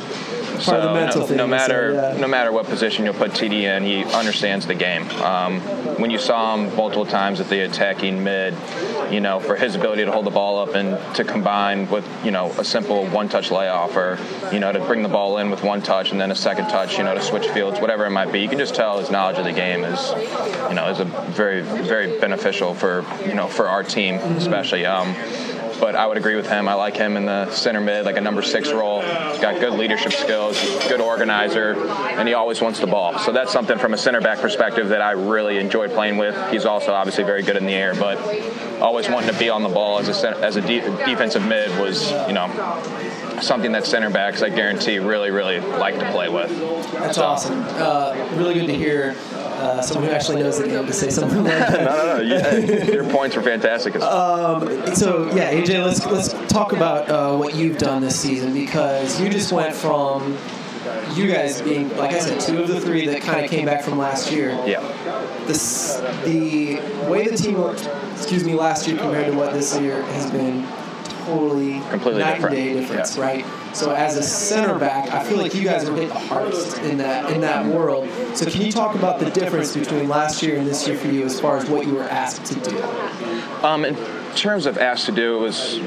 Part 0.61 0.79
of 0.79 0.83
the 0.83 0.93
mental 0.93 1.21
no, 1.21 1.27
thing, 1.27 1.37
no 1.37 1.47
matter 1.47 1.93
yeah. 1.93 2.17
no 2.17 2.27
matter 2.27 2.51
what 2.51 2.65
position 2.65 3.05
you'll 3.05 3.13
put 3.13 3.31
TD 3.31 3.61
in, 3.63 3.83
he 3.83 4.03
understands 4.05 4.65
the 4.65 4.75
game. 4.75 5.09
Um, 5.21 5.61
when 5.99 6.11
you 6.11 6.17
saw 6.17 6.55
him 6.55 6.75
multiple 6.75 7.05
times 7.05 7.39
at 7.39 7.49
the 7.49 7.61
attacking 7.61 8.23
mid, 8.23 8.55
you 9.11 9.19
know, 9.19 9.39
for 9.39 9.55
his 9.55 9.75
ability 9.75 10.05
to 10.05 10.11
hold 10.11 10.25
the 10.25 10.31
ball 10.31 10.59
up 10.59 10.75
and 10.75 10.97
to 11.15 11.23
combine 11.23 11.89
with 11.89 12.07
you 12.23 12.31
know 12.31 12.51
a 12.57 12.63
simple 12.63 13.05
one-touch 13.07 13.51
layoff, 13.51 13.95
or 13.95 14.19
you 14.51 14.59
know 14.59 14.71
to 14.71 14.79
bring 14.79 15.03
the 15.03 15.09
ball 15.09 15.37
in 15.37 15.49
with 15.49 15.63
one 15.63 15.81
touch 15.81 16.11
and 16.11 16.19
then 16.19 16.31
a 16.31 16.35
second 16.35 16.67
touch, 16.69 16.97
you 16.97 17.03
know, 17.03 17.13
to 17.13 17.21
switch 17.21 17.47
fields, 17.49 17.79
whatever 17.79 18.05
it 18.05 18.11
might 18.11 18.31
be, 18.31 18.39
you 18.39 18.49
can 18.49 18.59
just 18.59 18.75
tell 18.75 18.99
his 18.99 19.11
knowledge 19.11 19.37
of 19.37 19.45
the 19.45 19.53
game 19.53 19.83
is, 19.83 20.11
you 20.69 20.75
know, 20.75 20.89
is 20.89 20.99
a 20.99 21.05
very 21.05 21.61
very 21.61 22.19
beneficial 22.19 22.73
for 22.73 23.05
you 23.25 23.33
know 23.33 23.47
for 23.47 23.67
our 23.67 23.83
team 23.83 24.15
especially. 24.15 24.85
Um, 24.85 25.15
but 25.79 25.95
I 25.95 26.05
would 26.07 26.17
agree 26.17 26.35
with 26.35 26.47
him. 26.47 26.67
I 26.67 26.73
like 26.73 26.95
him 26.95 27.17
in 27.17 27.25
the 27.25 27.49
center 27.51 27.81
mid, 27.81 28.05
like 28.05 28.17
a 28.17 28.21
number 28.21 28.41
six 28.41 28.71
role. 28.71 29.01
He's 29.01 29.39
got 29.39 29.59
good 29.59 29.73
leadership 29.73 30.13
skills, 30.13 30.59
good 30.87 31.01
organizer, 31.01 31.75
and 31.87 32.27
he 32.27 32.33
always 32.33 32.61
wants 32.61 32.79
the 32.79 32.87
ball. 32.87 33.17
So 33.19 33.31
that's 33.31 33.51
something 33.51 33.77
from 33.77 33.93
a 33.93 33.97
center 33.97 34.21
back 34.21 34.39
perspective 34.39 34.89
that 34.89 35.01
I 35.01 35.11
really 35.11 35.57
enjoy 35.57 35.87
playing 35.89 36.17
with. 36.17 36.35
He's 36.51 36.65
also 36.65 36.93
obviously 36.93 37.23
very 37.23 37.43
good 37.43 37.57
in 37.57 37.65
the 37.65 37.73
air, 37.73 37.93
but 37.95 38.17
always 38.81 39.09
wanting 39.09 39.31
to 39.31 39.39
be 39.39 39.49
on 39.49 39.63
the 39.63 39.69
ball 39.69 39.99
as 39.99 40.07
a 40.07 40.13
cen- 40.13 40.43
as 40.43 40.55
a 40.55 40.61
de- 40.61 40.81
defensive 41.05 41.45
mid 41.45 41.69
was, 41.79 42.11
you 42.27 42.33
know, 42.33 42.47
something 43.41 43.71
that 43.71 43.85
center 43.85 44.09
backs 44.09 44.41
I 44.41 44.49
guarantee 44.49 44.99
really 44.99 45.31
really 45.31 45.59
like 45.59 45.97
to 45.99 46.11
play 46.11 46.29
with. 46.29 46.49
That's 46.93 47.17
awesome. 47.17 47.63
Uh, 47.67 48.13
really 48.35 48.53
good 48.53 48.67
to 48.67 48.75
hear 48.75 49.15
uh, 49.63 49.81
someone 49.81 50.09
who 50.09 50.15
actually 50.15 50.41
knows 50.41 50.59
the 50.59 50.67
game 50.67 50.85
to 50.85 50.93
say 50.93 51.09
something 51.19 51.43
like 51.43 51.57
that. 51.57 51.83
No, 51.85 51.95
no, 51.95 52.17
no. 52.17 52.85
You, 52.85 52.93
your 52.93 53.09
points 53.09 53.35
were 53.35 53.41
fantastic. 53.43 53.93
So 54.93 55.25
yeah, 55.33 55.51
AJ, 55.53 55.83
let's 55.83 56.05
let's 56.05 56.33
talk 56.51 56.73
about 56.73 57.09
uh, 57.09 57.35
what 57.35 57.55
you've 57.55 57.77
done 57.77 58.01
this 58.01 58.19
season 58.19 58.53
because 58.53 59.19
you 59.19 59.29
just 59.29 59.51
went 59.51 59.73
from 59.75 60.37
you 61.13 61.31
guys 61.31 61.61
being, 61.61 61.89
like 61.97 62.11
I 62.11 62.19
said, 62.19 62.39
two 62.39 62.61
of 62.61 62.67
the 62.67 62.79
three 62.79 63.05
that 63.07 63.21
kind 63.21 63.43
of 63.43 63.49
came 63.49 63.65
back 63.65 63.83
from 63.83 63.97
last 63.97 64.31
year. 64.31 64.49
yeah. 64.65 64.81
This 65.47 65.99
the 66.23 66.75
way 67.09 67.27
the 67.27 67.37
team 67.37 67.57
looked, 67.57 67.89
excuse 68.13 68.43
me, 68.43 68.53
last 68.53 68.87
year 68.87 68.97
compared 68.97 69.31
to 69.31 69.37
what 69.37 69.53
this 69.53 69.77
year 69.79 70.01
has 70.03 70.29
been 70.31 70.65
totally 71.37 71.79
Completely 71.89 72.21
night 72.21 72.35
different. 72.35 72.57
and 72.57 72.65
day 72.65 72.73
difference, 72.79 73.17
Yeah. 73.17 73.23
right? 73.23 73.45
So 73.73 73.91
as 73.91 74.17
a 74.17 74.23
center 74.23 74.77
back, 74.77 75.11
I 75.11 75.23
feel 75.23 75.37
like 75.37 75.53
you 75.55 75.63
guys 75.63 75.89
were 75.89 75.95
hit 75.95 76.09
the 76.09 76.19
hardest 76.19 76.77
in 76.79 76.97
that 76.99 77.31
in 77.31 77.41
that 77.41 77.65
world. 77.65 78.07
So 78.35 78.45
can 78.45 78.61
you 78.61 78.71
talk 78.71 78.95
about 78.95 79.19
the 79.19 79.29
difference 79.31 79.75
between 79.75 80.07
last 80.09 80.43
year 80.43 80.57
and 80.57 80.67
this 80.67 80.87
year 80.87 80.97
for 80.97 81.07
you 81.07 81.23
as 81.25 81.39
far 81.39 81.57
as 81.57 81.69
what 81.69 81.85
you 81.87 81.95
were 81.95 82.03
asked 82.03 82.45
to 82.45 82.55
do? 82.59 82.83
Um, 83.63 83.85
in 83.85 83.95
terms 84.35 84.65
of 84.65 84.77
asked 84.77 85.05
to 85.07 85.11
do, 85.11 85.37
it 85.37 85.39
was 85.39 85.79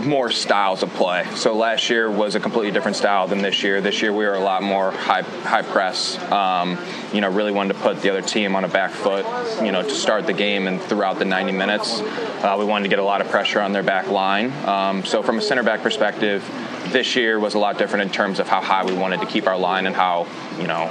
more 0.00 0.30
styles 0.30 0.82
of 0.82 0.90
play. 0.94 1.26
So 1.34 1.56
last 1.56 1.90
year 1.90 2.10
was 2.10 2.34
a 2.34 2.40
completely 2.40 2.70
different 2.70 2.96
style 2.96 3.26
than 3.26 3.42
this 3.42 3.62
year. 3.62 3.80
This 3.80 4.02
year 4.02 4.12
we 4.12 4.24
were 4.24 4.34
a 4.34 4.40
lot 4.40 4.62
more 4.62 4.90
high 4.90 5.22
high 5.22 5.62
press. 5.62 6.18
Um, 6.30 6.78
you 7.12 7.20
know, 7.20 7.30
really 7.30 7.52
wanted 7.52 7.74
to 7.74 7.80
put 7.80 8.00
the 8.02 8.10
other 8.10 8.22
team 8.22 8.54
on 8.56 8.64
a 8.64 8.68
back 8.68 8.90
foot. 8.90 9.24
You 9.64 9.72
know, 9.72 9.82
to 9.82 9.90
start 9.90 10.26
the 10.26 10.32
game 10.32 10.66
and 10.66 10.80
throughout 10.80 11.18
the 11.18 11.24
90 11.24 11.52
minutes, 11.52 12.00
uh, 12.00 12.56
we 12.58 12.64
wanted 12.64 12.84
to 12.84 12.88
get 12.90 12.98
a 12.98 13.04
lot 13.04 13.20
of 13.20 13.28
pressure 13.28 13.60
on 13.60 13.72
their 13.72 13.82
back 13.82 14.08
line. 14.08 14.52
Um, 14.66 15.04
so 15.04 15.22
from 15.22 15.38
a 15.38 15.42
center 15.42 15.62
back 15.62 15.82
perspective, 15.82 16.44
this 16.92 17.16
year 17.16 17.38
was 17.38 17.54
a 17.54 17.58
lot 17.58 17.78
different 17.78 18.02
in 18.02 18.10
terms 18.10 18.38
of 18.38 18.48
how 18.48 18.60
high 18.60 18.84
we 18.84 18.94
wanted 18.94 19.20
to 19.20 19.26
keep 19.26 19.46
our 19.46 19.58
line 19.58 19.86
and 19.86 19.94
how 19.94 20.26
you 20.58 20.66
know 20.66 20.90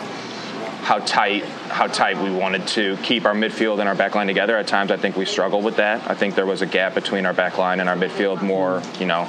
how 0.85 0.99
tight 0.99 1.43
how 1.43 1.87
tight 1.87 2.15
we 2.21 2.29
wanted 2.29 2.67
to 2.67 2.95
keep 2.97 3.25
our 3.25 3.33
midfield 3.33 3.79
and 3.79 3.89
our 3.89 3.95
back 3.95 4.13
line 4.13 4.27
together. 4.27 4.55
At 4.55 4.67
times, 4.67 4.91
I 4.91 4.97
think 4.97 5.15
we 5.15 5.25
struggled 5.25 5.63
with 5.63 5.77
that. 5.77 6.07
I 6.07 6.13
think 6.13 6.35
there 6.35 6.45
was 6.45 6.61
a 6.61 6.67
gap 6.67 6.93
between 6.93 7.25
our 7.25 7.33
back 7.33 7.57
line 7.57 7.79
and 7.79 7.89
our 7.89 7.95
midfield. 7.95 8.43
More, 8.43 8.83
you 8.99 9.07
know, 9.07 9.27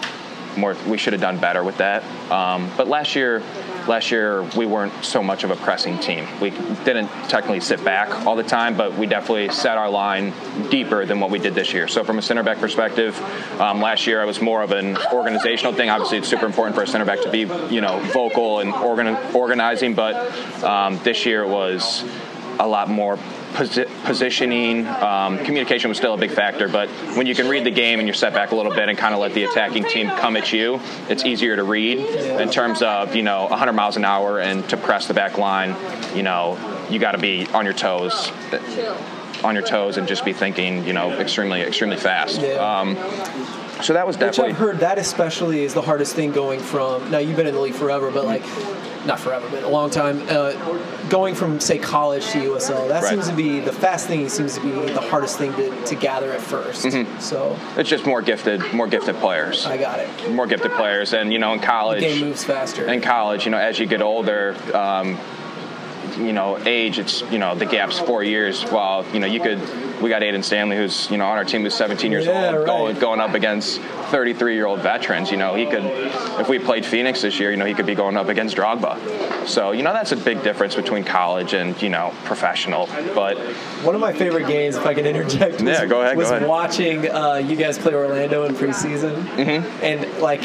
more. 0.58 0.76
We 0.86 0.98
should 0.98 1.14
have 1.14 1.22
done 1.22 1.38
better 1.38 1.64
with 1.64 1.78
that. 1.78 2.04
Um, 2.30 2.70
but 2.76 2.88
last 2.88 3.16
year, 3.16 3.42
last 3.88 4.10
year 4.10 4.42
we 4.56 4.66
weren't 4.66 5.04
so 5.04 5.22
much 5.22 5.44
of 5.44 5.50
a 5.50 5.56
pressing 5.56 5.98
team. 5.98 6.26
We 6.40 6.50
didn't 6.50 7.08
technically 7.28 7.60
sit 7.60 7.84
back 7.84 8.26
all 8.26 8.36
the 8.36 8.42
time, 8.42 8.76
but 8.76 8.94
we 8.94 9.06
definitely 9.06 9.50
set 9.50 9.78
our 9.78 9.90
line 9.90 10.32
deeper 10.70 11.06
than 11.06 11.20
what 11.20 11.30
we 11.30 11.38
did 11.38 11.54
this 11.54 11.72
year. 11.72 11.88
So 11.88 12.04
from 12.04 12.18
a 12.18 12.22
center 12.22 12.42
back 12.42 12.58
perspective, 12.58 13.18
um, 13.60 13.80
last 13.80 14.06
year 14.06 14.20
I 14.20 14.24
was 14.24 14.40
more 14.40 14.62
of 14.62 14.72
an 14.72 14.96
organizational 15.12 15.72
thing. 15.72 15.90
Obviously, 15.90 16.18
it's 16.18 16.28
super 16.28 16.46
important 16.46 16.76
for 16.76 16.82
a 16.82 16.86
center 16.86 17.04
back 17.04 17.20
to 17.22 17.30
be, 17.30 17.40
you 17.72 17.80
know, 17.80 18.00
vocal 18.12 18.60
and 18.60 18.72
organ- 18.72 19.16
organizing. 19.34 19.94
But 19.94 20.16
um, 20.62 20.98
this 21.02 21.26
year 21.26 21.42
it 21.42 21.48
was 21.48 22.04
a 22.58 22.66
lot 22.66 22.88
more 22.88 23.16
posi- 23.54 23.88
positioning. 24.04 24.86
Um, 24.86 25.38
communication 25.44 25.88
was 25.88 25.98
still 25.98 26.14
a 26.14 26.18
big 26.18 26.30
factor, 26.30 26.68
but 26.68 26.88
when 27.16 27.26
you 27.26 27.34
can 27.34 27.48
read 27.48 27.64
the 27.64 27.70
game 27.70 27.98
and 27.98 28.06
you're 28.08 28.14
set 28.14 28.32
back 28.32 28.50
a 28.52 28.54
little 28.54 28.72
bit 28.74 28.88
and 28.88 28.96
kind 28.96 29.14
of 29.14 29.20
let 29.20 29.34
the 29.34 29.44
attacking 29.44 29.84
team 29.84 30.08
come 30.08 30.36
at 30.36 30.52
you, 30.52 30.80
it's 31.08 31.24
easier 31.24 31.56
to 31.56 31.64
read 31.64 31.98
in 31.98 32.50
terms 32.50 32.82
of 32.82 33.14
you 33.14 33.22
know 33.22 33.46
100 33.46 33.72
miles 33.72 33.96
an 33.96 34.04
hour 34.04 34.40
and 34.40 34.68
to 34.68 34.76
press 34.76 35.06
the 35.06 35.14
back 35.14 35.38
line. 35.38 35.74
You 36.16 36.22
know, 36.22 36.58
you 36.90 36.98
got 36.98 37.12
to 37.12 37.18
be 37.18 37.46
on 37.48 37.64
your 37.64 37.74
toes. 37.74 38.30
On 39.44 39.54
your 39.54 39.64
toes 39.66 39.98
and 39.98 40.08
just 40.08 40.24
be 40.24 40.32
thinking, 40.32 40.84
you 40.86 40.94
know, 40.94 41.12
extremely, 41.20 41.60
extremely 41.60 41.98
fast. 41.98 42.40
Um, 42.40 42.96
so 43.82 43.92
that 43.92 44.06
was 44.06 44.16
Which 44.16 44.20
definitely 44.20 44.52
I've 44.52 44.58
heard 44.58 44.78
that 44.80 44.98
especially 44.98 45.62
is 45.62 45.74
the 45.74 45.82
hardest 45.82 46.14
thing 46.16 46.32
going 46.32 46.58
from. 46.58 47.10
Now 47.10 47.18
you've 47.18 47.36
been 47.36 47.46
in 47.46 47.54
the 47.54 47.60
league 47.60 47.74
forever, 47.74 48.10
but 48.10 48.24
like, 48.24 48.42
not 49.06 49.20
forever, 49.20 49.46
but 49.50 49.62
a 49.62 49.68
long 49.68 49.88
time. 49.90 50.22
Uh, 50.28 50.52
going 51.08 51.34
from 51.34 51.60
say 51.60 51.78
college 51.78 52.26
to 52.30 52.38
USL, 52.38 52.88
that 52.88 53.02
Right. 53.02 53.10
seems 53.10 53.28
to 53.28 53.34
be 53.34 53.60
the 53.60 53.72
fast 53.72 54.06
thing. 54.08 54.28
Seems 54.28 54.54
to 54.56 54.60
be 54.60 54.70
the 54.92 55.00
hardest 55.00 55.38
thing 55.38 55.52
to, 55.54 55.84
to 55.86 55.94
gather 55.94 56.32
at 56.32 56.40
1st 56.40 56.90
Mm-hmm. 56.90 57.20
So 57.20 57.56
It's 57.76 57.88
just 57.88 58.06
more 58.06 58.22
gifted, 58.22 58.72
more 58.72 58.86
gifted 58.88 59.16
players, 59.16 59.64
I 59.66 59.76
got 59.76 59.98
it. 60.00 60.30
more 60.32 60.46
gifted 60.46 60.72
players, 60.72 61.12
and 61.14 61.32
you 61.32 61.38
know, 61.38 61.52
in 61.52 61.60
college, 61.60 62.00
the 62.00 62.08
Game 62.08 62.20
moves 62.20 62.44
faster. 62.44 62.84
in 62.86 63.00
college, 63.00 63.44
you 63.44 63.50
know, 63.50 63.58
as 63.58 63.78
you 63.78 63.86
get 63.86 64.02
older, 64.02 64.56
um, 64.74 65.18
you 66.18 66.32
know, 66.32 66.58
age, 66.66 66.98
it's, 66.98 67.20
you 67.30 67.38
know, 67.38 67.54
the 67.54 67.66
gap's 67.66 67.98
four 67.98 68.22
years. 68.22 68.62
While, 68.64 69.04
you 69.12 69.20
know, 69.20 69.26
you 69.26 69.38
could, 69.40 69.58
we 70.02 70.10
got 70.10 70.22
Aiden 70.22 70.44
Stanley, 70.44 70.76
who's, 70.76 71.10
you 71.10 71.16
know, 71.16 71.26
on 71.26 71.38
our 71.38 71.44
team 71.44 71.62
who's 71.62 71.74
17 71.74 72.10
years 72.12 72.26
Yeah, 72.26 72.46
old, 72.48 72.56
right. 72.58 72.66
going, 72.66 72.98
going 72.98 73.20
up 73.20 73.34
against 73.34 73.80
33 73.80 74.54
year 74.54 74.66
old 74.66 74.80
veterans. 74.80 75.30
You 75.30 75.36
know, 75.36 75.54
he 75.54 75.64
could, 75.66 75.84
if 76.40 76.48
we 76.48 76.58
played 76.58 76.84
Phoenix 76.84 77.22
this 77.22 77.38
year, 77.40 77.50
you 77.50 77.56
know, 77.56 77.64
he 77.64 77.74
could 77.74 77.86
be 77.86 77.94
going 77.94 78.16
up 78.16 78.28
against 78.28 78.56
Drogba. 78.56 79.46
So, 79.46 79.70
you 79.72 79.82
know, 79.82 79.92
that's 79.92 80.12
a 80.12 80.16
big 80.16 80.42
difference 80.42 80.74
between 80.74 81.04
college 81.04 81.54
and, 81.54 81.80
you 81.80 81.88
know, 81.88 82.12
professional. 82.24 82.86
But 83.14 83.36
One 83.84 83.94
of 83.94 84.00
my 84.00 84.12
favorite 84.12 84.46
games, 84.46 84.76
if 84.76 84.84
I 84.86 84.94
can 84.94 85.06
interject, 85.06 85.54
was, 85.54 85.62
Yeah, 85.62 85.86
go 85.86 86.02
ahead, 86.02 86.14
go 86.14 86.18
was 86.18 86.30
ahead. 86.30 86.48
watching 86.48 87.10
uh, 87.10 87.34
you 87.36 87.56
guys 87.56 87.78
play 87.78 87.94
Orlando 87.94 88.44
in 88.44 88.54
preseason, 88.54 89.22
Mm-hmm. 89.36 89.84
and 89.84 90.18
like. 90.20 90.42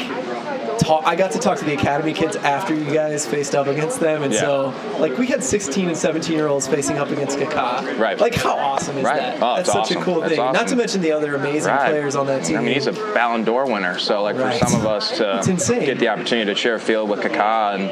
Talk, 0.82 1.04
I 1.06 1.14
got 1.14 1.30
to 1.32 1.38
talk 1.38 1.58
to 1.58 1.64
the 1.64 1.74
academy 1.74 2.12
kids 2.12 2.34
after 2.36 2.74
you 2.74 2.92
guys 2.92 3.24
faced 3.24 3.54
up 3.54 3.68
against 3.68 4.00
them, 4.00 4.24
and 4.24 4.32
Yeah. 4.32 4.40
so 4.40 4.74
like 4.98 5.16
we 5.16 5.26
had 5.26 5.44
16 5.44 5.86
and 5.88 5.96
17 5.96 6.36
year 6.36 6.48
olds 6.48 6.66
facing 6.66 6.98
up 6.98 7.08
against 7.10 7.38
Kaká. 7.38 7.98
Right. 8.00 8.18
Like 8.18 8.34
how 8.34 8.56
awesome 8.56 8.98
is 8.98 9.04
Right. 9.04 9.16
that? 9.18 9.38
Oh, 9.40 9.56
That's 9.56 9.70
such 9.70 9.92
a 9.92 9.94
cool 9.96 10.20
That's 10.20 10.34
thing. 10.34 10.52
Not 10.52 10.66
to 10.68 10.76
mention 10.76 11.00
the 11.00 11.12
other 11.12 11.36
amazing 11.36 11.72
Right. 11.72 11.88
players 11.88 12.16
on 12.16 12.26
that 12.26 12.44
team. 12.44 12.56
I 12.58 12.60
mean, 12.62 12.74
he's 12.74 12.88
a 12.88 12.92
Ballon 12.92 13.44
d'Or 13.44 13.66
winner. 13.66 13.98
So, 13.98 14.22
like, 14.22 14.36
Right. 14.36 14.58
for 14.58 14.66
some 14.66 14.80
of 14.80 14.86
us 14.86 15.10
to 15.18 15.40
get 15.84 15.98
the 16.00 16.08
opportunity 16.08 16.52
to 16.52 16.58
share 16.58 16.74
a 16.74 16.80
field 16.80 17.08
with 17.08 17.20
Kaká, 17.20 17.74
and 17.76 17.90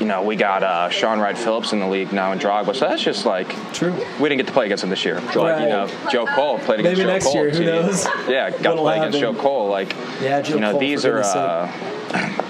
you 0.00 0.06
know, 0.06 0.22
we 0.22 0.36
got 0.36 0.62
uh, 0.62 0.88
Shaun 0.90 1.20
Wright-Phillips 1.20 1.72
in 1.72 1.80
the 1.80 1.86
league 1.86 2.12
now 2.12 2.32
and 2.32 2.40
Drogba. 2.40 2.74
So 2.76 2.86
that's 2.88 3.02
just 3.02 3.24
like 3.24 3.48
True. 3.72 3.92
we 4.20 4.28
didn't 4.28 4.38
get 4.38 4.46
to 4.48 4.52
play 4.52 4.66
against 4.66 4.84
him 4.84 4.90
this 4.90 5.04
year. 5.04 5.20
Like, 5.20 5.34
Right. 5.36 5.62
you 5.62 5.68
know, 5.68 5.88
Joe 6.10 6.26
Cole 6.26 6.58
played 6.58 6.80
against 6.80 6.98
Maybe 6.98 7.06
Joe 7.08 7.12
next 7.12 7.24
Cole. 7.26 7.34
year, 7.34 7.50
who 7.50 7.64
knows? 7.64 8.04
Yeah, 8.28 8.50
got 8.50 8.74
to 8.74 8.80
play 8.80 8.98
against 8.98 9.18
Joe. 9.20 9.32
Cole. 9.34 9.68
Like, 9.68 9.94
Yeah, 10.22 10.40
Joe 10.42 10.54
you 10.54 10.60
know, 10.60 10.70
Cole, 10.72 10.80
these 10.80 11.04
are. 11.06 11.20
Uh, 11.22 11.72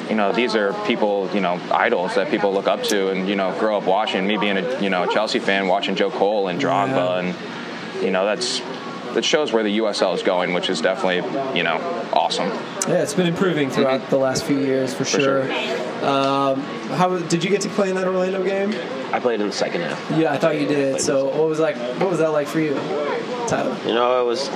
you 0.09 0.15
know, 0.15 0.33
these 0.33 0.55
are 0.55 0.73
people, 0.87 1.29
you 1.35 1.41
know, 1.41 1.61
idols 1.73 2.15
that 2.15 2.31
people 2.31 2.53
look 2.53 2.69
up 2.69 2.83
to 2.85 3.11
and, 3.11 3.29
you 3.29 3.35
know, 3.35 3.53
grow 3.59 3.77
up 3.79 3.85
watching. 3.85 4.25
Me 4.27 4.37
being 4.37 4.57
a, 4.59 4.81
you 4.81 4.91
know, 4.91 5.03
a 5.09 5.13
Chelsea 5.13 5.39
fan, 5.41 5.67
watching 5.67 5.97
Joe 5.97 6.11
Cole 6.11 6.49
and 6.49 6.61
Drogba, 6.61 6.95
Yeah. 6.95 7.19
and, 7.21 8.05
you 8.05 8.11
know, 8.13 8.25
that's, 8.25 8.61
that 9.15 9.25
shows 9.25 9.53
where 9.53 9.63
the 9.65 9.79
USL 9.79 10.15
is 10.15 10.23
going, 10.23 10.53
which 10.53 10.69
is 10.69 10.81
definitely, 10.81 11.57
you 11.57 11.65
know, 11.65 11.77
awesome. 12.13 12.49
Yeah, 12.87 13.03
it's 13.03 13.15
been 13.15 13.27
improving 13.27 13.71
throughout 13.71 14.09
the 14.11 14.19
last 14.19 14.45
few 14.45 14.59
years 14.59 14.93
for, 14.95 15.05
For 15.05 15.21
sure. 15.21 15.47
sure. 15.53 15.86
Um, 16.03 16.61
how 16.97 17.17
did 17.19 17.43
you 17.43 17.51
get 17.51 17.63
to 17.63 17.69
play 17.71 17.89
in 17.91 17.97
that 17.97 18.07
Orlando 18.07 18.45
game? 18.45 18.71
I 19.13 19.21
played 19.21 19.41
in 19.41 19.47
the 19.47 19.53
second 19.53 19.81
half. 19.83 20.11
Yeah, 20.19 20.33
I 20.33 20.37
thought 20.39 20.61
you 20.61 20.67
did. 20.67 21.01
So 21.01 21.27
what 21.27 21.49
was 21.49 21.59
like? 21.59 21.77
What 22.01 22.11
was 22.11 22.19
that 22.19 22.31
like 22.33 22.47
for 22.49 22.61
you, 22.61 22.75
Tyler? 23.49 23.77
You 23.87 23.95
know, 23.95 24.21
it 24.21 24.27
was 24.27 24.49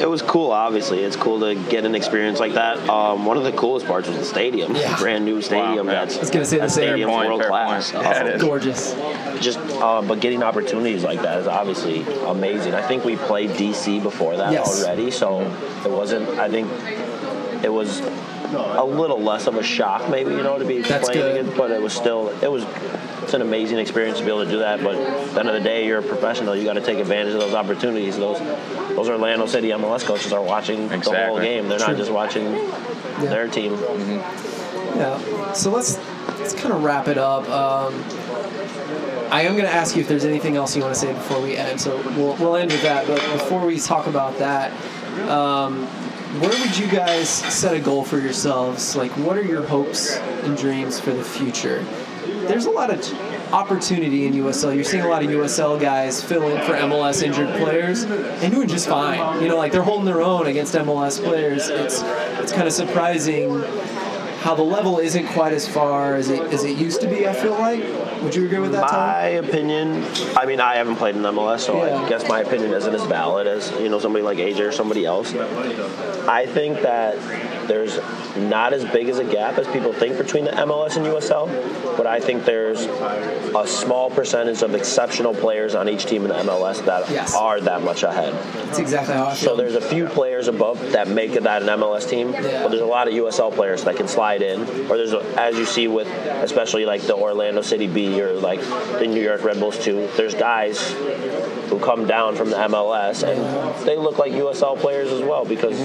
it 0.00 0.08
was 0.08 0.20
cool. 0.22 0.50
Obviously, 0.50 1.00
it's 1.04 1.16
cool 1.16 1.40
to 1.40 1.54
get 1.70 1.84
an 1.84 1.94
experience 1.94 2.38
like 2.38 2.52
that. 2.54 2.76
Um, 2.88 3.24
one 3.24 3.36
of 3.36 3.44
the 3.44 3.52
coolest 3.52 3.86
parts 3.86 4.08
was 4.08 4.18
the 4.18 4.24
stadium, 4.24 4.74
Yeah. 4.76 4.96
brand 5.00 5.24
new 5.24 5.40
stadium. 5.40 5.86
Wow, 5.86 5.92
yeah. 5.92 6.04
That's 6.04 6.16
I 6.16 6.20
was 6.20 6.30
gonna 6.30 6.44
say 6.44 6.58
the 6.58 6.68
stadium 6.68 7.08
same. 7.08 7.08
stadium's 7.08 7.12
Fair 7.12 7.16
point, 7.16 7.28
world 7.28 7.42
class. 7.48 7.92
point. 7.92 8.04
Yeah, 8.04 8.24
it 8.26 8.34
is. 8.36 8.42
Gorgeous. 8.42 8.94
Just, 9.40 9.58
uh, 9.80 10.02
but 10.02 10.20
getting 10.20 10.42
opportunities 10.42 11.02
like 11.04 11.22
that 11.22 11.38
is 11.38 11.46
obviously 11.46 12.02
amazing. 12.26 12.74
I 12.74 12.82
think 12.82 13.04
we 13.04 13.16
played 13.16 13.50
DC 13.50 14.02
before 14.02 14.36
that 14.36 14.52
Yes. 14.52 14.82
already, 14.84 15.10
so 15.12 15.40
it 15.84 15.90
wasn't. 15.90 16.28
I 16.38 16.48
think 16.50 16.68
it 17.64 17.72
was 17.72 18.00
a 18.54 18.84
little 18.84 19.20
less 19.20 19.46
of 19.46 19.56
a 19.56 19.62
shock, 19.62 20.08
maybe 20.10 20.30
you 20.30 20.42
know, 20.42 20.58
to 20.58 20.64
be 20.64 20.80
That's 20.80 21.08
playing 21.08 21.44
good. 21.44 21.46
it. 21.48 21.56
But 21.56 21.70
it 21.70 21.82
was 21.82 21.92
still, 21.92 22.28
it 22.42 22.50
was. 22.50 22.64
It's 23.22 23.34
an 23.34 23.42
amazing 23.42 23.76
experience 23.78 24.18
to 24.20 24.24
be 24.24 24.30
able 24.30 24.44
to 24.44 24.50
do 24.50 24.60
that. 24.60 24.82
But 24.82 24.94
at 24.94 25.34
the 25.34 25.40
end 25.40 25.48
of 25.50 25.54
the 25.54 25.60
day, 25.60 25.86
you're 25.86 25.98
a 25.98 26.02
professional. 26.02 26.56
You 26.56 26.64
got 26.64 26.74
to 26.74 26.80
take 26.80 26.98
advantage 26.98 27.34
of 27.34 27.40
those 27.40 27.52
opportunities. 27.52 28.16
Those, 28.16 28.38
those 28.96 29.10
Orlando 29.10 29.44
City 29.44 29.68
MLS 29.68 30.02
coaches 30.02 30.32
are 30.32 30.40
watching 30.40 30.88
the 30.88 30.98
whole 30.98 31.38
game. 31.38 31.68
They're 31.68 31.78
True. 31.78 31.88
not 31.88 31.96
just 31.98 32.10
watching 32.10 32.44
their 33.20 33.46
team. 33.48 33.72
Yeah. 33.72 35.52
So 35.52 35.70
let's 35.70 35.98
let's 36.38 36.54
kind 36.54 36.72
of 36.72 36.82
wrap 36.82 37.06
it 37.08 37.18
up. 37.18 37.46
Um, 37.50 38.02
I 39.30 39.42
am 39.42 39.52
going 39.52 39.64
to 39.66 39.70
ask 39.70 39.94
you 39.94 40.00
if 40.00 40.08
there's 40.08 40.24
anything 40.24 40.56
else 40.56 40.74
you 40.74 40.82
want 40.82 40.94
to 40.94 41.00
say 41.00 41.12
before 41.12 41.40
we 41.42 41.54
end. 41.54 41.78
So 41.78 41.96
we'll, 42.12 42.34
we'll 42.36 42.56
end 42.56 42.72
with 42.72 42.82
that. 42.82 43.06
But 43.06 43.20
before 43.32 43.66
we 43.66 43.78
talk 43.78 44.06
about 44.06 44.38
that, 44.38 44.72
um, 45.28 45.86
where 46.36 46.50
would 46.60 46.76
you 46.76 46.86
guys 46.88 47.28
set 47.28 47.74
a 47.74 47.80
goal 47.80 48.04
for 48.04 48.18
yourselves? 48.18 48.94
Like, 48.94 49.10
what 49.12 49.38
are 49.38 49.42
your 49.42 49.66
hopes 49.66 50.16
and 50.16 50.56
dreams 50.56 51.00
for 51.00 51.10
the 51.10 51.24
future? 51.24 51.82
There's 52.46 52.66
a 52.66 52.70
lot 52.70 52.90
of 52.90 53.00
opportunity 53.52 54.26
in 54.26 54.34
USL. 54.34 54.74
You're 54.74 54.84
seeing 54.84 55.04
a 55.04 55.08
lot 55.08 55.24
of 55.24 55.30
USL 55.30 55.80
guys 55.80 56.22
fill 56.22 56.48
in 56.48 56.60
for 56.66 56.74
MLS 56.74 57.22
injured 57.22 57.48
players 57.56 58.02
and 58.02 58.52
doing 58.52 58.68
just 58.68 58.88
fine. 58.88 59.42
You 59.42 59.48
know, 59.48 59.56
like 59.56 59.72
they're 59.72 59.82
holding 59.82 60.04
their 60.04 60.20
own 60.20 60.46
against 60.46 60.74
MLS 60.74 61.22
players. 61.22 61.68
It's 61.68 62.02
it's 62.02 62.52
kind 62.52 62.66
of 62.66 62.74
surprising 62.74 63.62
how 64.40 64.54
the 64.54 64.62
level 64.62 64.98
isn't 64.98 65.26
quite 65.28 65.54
as 65.54 65.66
far 65.66 66.14
as 66.14 66.28
it 66.28 66.42
as 66.52 66.64
it 66.64 66.76
used 66.76 67.00
to 67.00 67.08
be. 67.08 67.26
I 67.26 67.32
feel 67.32 67.52
like. 67.52 68.07
Would 68.22 68.34
you 68.34 68.46
agree 68.46 68.58
with 68.58 68.72
that, 68.72 68.82
My 68.90 69.36
Tom? 69.36 69.44
opinion, 69.48 70.04
I 70.36 70.44
mean, 70.46 70.60
I 70.60 70.76
haven't 70.76 70.96
played 70.96 71.14
in 71.14 71.22
MLS, 71.22 71.60
so 71.60 71.84
Yeah. 71.84 72.02
I 72.04 72.08
guess 72.08 72.28
my 72.28 72.40
opinion 72.40 72.72
isn't 72.72 72.94
as 72.94 73.04
valid 73.04 73.46
as 73.46 73.70
you 73.80 73.88
know 73.88 73.98
somebody 73.98 74.24
like 74.24 74.38
AJ 74.38 74.60
or 74.68 74.72
somebody 74.72 75.04
else. 75.04 75.34
I 76.28 76.46
think 76.46 76.82
that 76.82 77.16
there's 77.68 77.98
not 78.36 78.72
as 78.72 78.84
big 78.86 79.08
as 79.08 79.18
a 79.18 79.24
gap 79.24 79.58
as 79.58 79.66
people 79.68 79.92
think 79.92 80.16
between 80.18 80.44
the 80.44 80.50
MLS 80.52 80.96
and 80.96 81.06
USL, 81.06 81.46
but 81.96 82.06
I 82.06 82.18
think 82.20 82.44
there's 82.44 82.84
a 82.86 83.66
small 83.66 84.10
percentage 84.10 84.62
of 84.62 84.74
exceptional 84.74 85.34
players 85.34 85.74
on 85.74 85.88
each 85.88 86.06
team 86.06 86.22
in 86.22 86.28
the 86.28 86.34
MLS 86.38 86.80
that 86.86 87.08
Yes. 87.10 87.34
are 87.34 87.60
that 87.60 87.82
much 87.82 88.02
ahead. 88.02 88.32
That's 88.66 88.78
exactly 88.78 89.14
how 89.14 89.26
I 89.26 89.34
feel. 89.34 89.50
So 89.50 89.56
there's 89.56 89.74
a 89.74 89.80
few 89.80 90.06
players 90.06 90.48
above 90.48 90.92
that 90.92 91.08
make 91.08 91.32
that 91.34 91.62
an 91.62 91.68
MLS 91.68 92.06
team, 92.08 92.32
Yeah. 92.32 92.62
but 92.62 92.68
there's 92.70 92.80
a 92.82 92.86
lot 92.86 93.06
of 93.08 93.14
USL 93.14 93.50
players 93.52 93.84
that 93.84 93.96
can 93.96 94.08
slide 94.08 94.42
in. 94.42 94.62
Or 94.90 94.96
there's, 94.96 95.12
a, 95.12 95.20
as 95.40 95.56
you 95.56 95.64
see 95.66 95.86
with, 95.88 96.08
especially 96.42 96.84
like 96.86 97.02
the 97.02 97.14
Orlando 97.14 97.62
City 97.62 97.86
B 97.86 98.20
or 98.20 98.32
like 98.34 98.60
the 98.98 99.06
New 99.06 99.22
York 99.22 99.44
Red 99.44 99.60
Bulls 99.60 99.78
too. 99.78 100.08
There's 100.16 100.34
guys 100.34 100.78
who 101.68 101.78
come 101.78 102.06
down 102.06 102.34
from 102.34 102.50
the 102.50 102.56
MLS 102.56 103.26
and 103.26 103.86
they 103.86 103.96
look 103.96 104.18
like 104.18 104.32
USL 104.32 104.78
players 104.78 105.10
as 105.10 105.22
well 105.22 105.44
because 105.44 105.78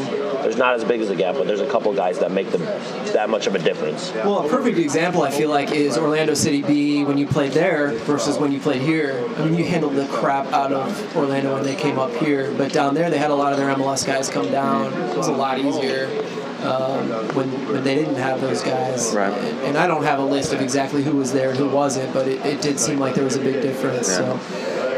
there's 0.43 0.57
not 0.57 0.75
as 0.75 0.83
big 0.83 1.01
as 1.01 1.09
a 1.09 1.15
gap, 1.15 1.35
but 1.35 1.47
there's 1.47 1.61
a 1.61 1.69
couple 1.69 1.93
guys 1.93 2.19
that 2.19 2.31
make 2.31 2.49
them 2.51 2.61
that 3.13 3.29
much 3.29 3.47
of 3.47 3.55
a 3.55 3.59
difference. 3.59 4.11
Well, 4.13 4.45
a 4.45 4.49
perfect 4.49 4.77
example 4.77 5.23
I 5.23 5.31
feel 5.31 5.49
like 5.49 5.71
is 5.71 5.97
Orlando 5.97 6.33
City 6.33 6.61
B 6.61 7.03
when 7.03 7.17
you 7.17 7.27
played 7.27 7.51
there 7.51 7.93
versus 7.99 8.37
when 8.37 8.51
you 8.51 8.59
played 8.59 8.81
here. 8.81 9.23
I 9.37 9.45
mean, 9.45 9.55
you 9.55 9.65
handled 9.65 9.95
the 9.95 10.07
crap 10.07 10.47
out 10.53 10.71
of 10.71 11.15
Orlando 11.15 11.53
when 11.55 11.63
they 11.63 11.75
came 11.75 11.99
up 11.99 12.11
here, 12.15 12.53
but 12.57 12.71
down 12.71 12.95
there 12.95 13.09
they 13.09 13.17
had 13.17 13.31
a 13.31 13.35
lot 13.35 13.53
of 13.53 13.59
their 13.59 13.73
MLS 13.75 14.05
guys 14.05 14.29
come 14.29 14.49
down. 14.51 14.93
It 14.93 15.17
was 15.17 15.27
a 15.27 15.33
lot 15.33 15.59
easier 15.59 16.07
um, 16.63 17.09
when 17.35 17.49
when 17.67 17.83
they 17.83 17.95
didn't 17.95 18.15
have 18.15 18.41
those 18.41 18.61
guys. 18.63 19.13
Right. 19.13 19.33
And, 19.33 19.59
and 19.59 19.77
I 19.77 19.87
don't 19.87 20.03
have 20.03 20.19
a 20.19 20.25
list 20.25 20.53
of 20.53 20.61
exactly 20.61 21.03
who 21.03 21.17
was 21.17 21.33
there 21.33 21.49
and 21.49 21.57
who 21.57 21.69
wasn't, 21.69 22.13
but 22.13 22.27
it, 22.27 22.45
it 22.45 22.61
did 22.61 22.79
seem 22.79 22.99
like 22.99 23.15
there 23.15 23.23
was 23.23 23.35
a 23.35 23.41
big 23.41 23.61
difference. 23.61 24.07
So. 24.07 24.39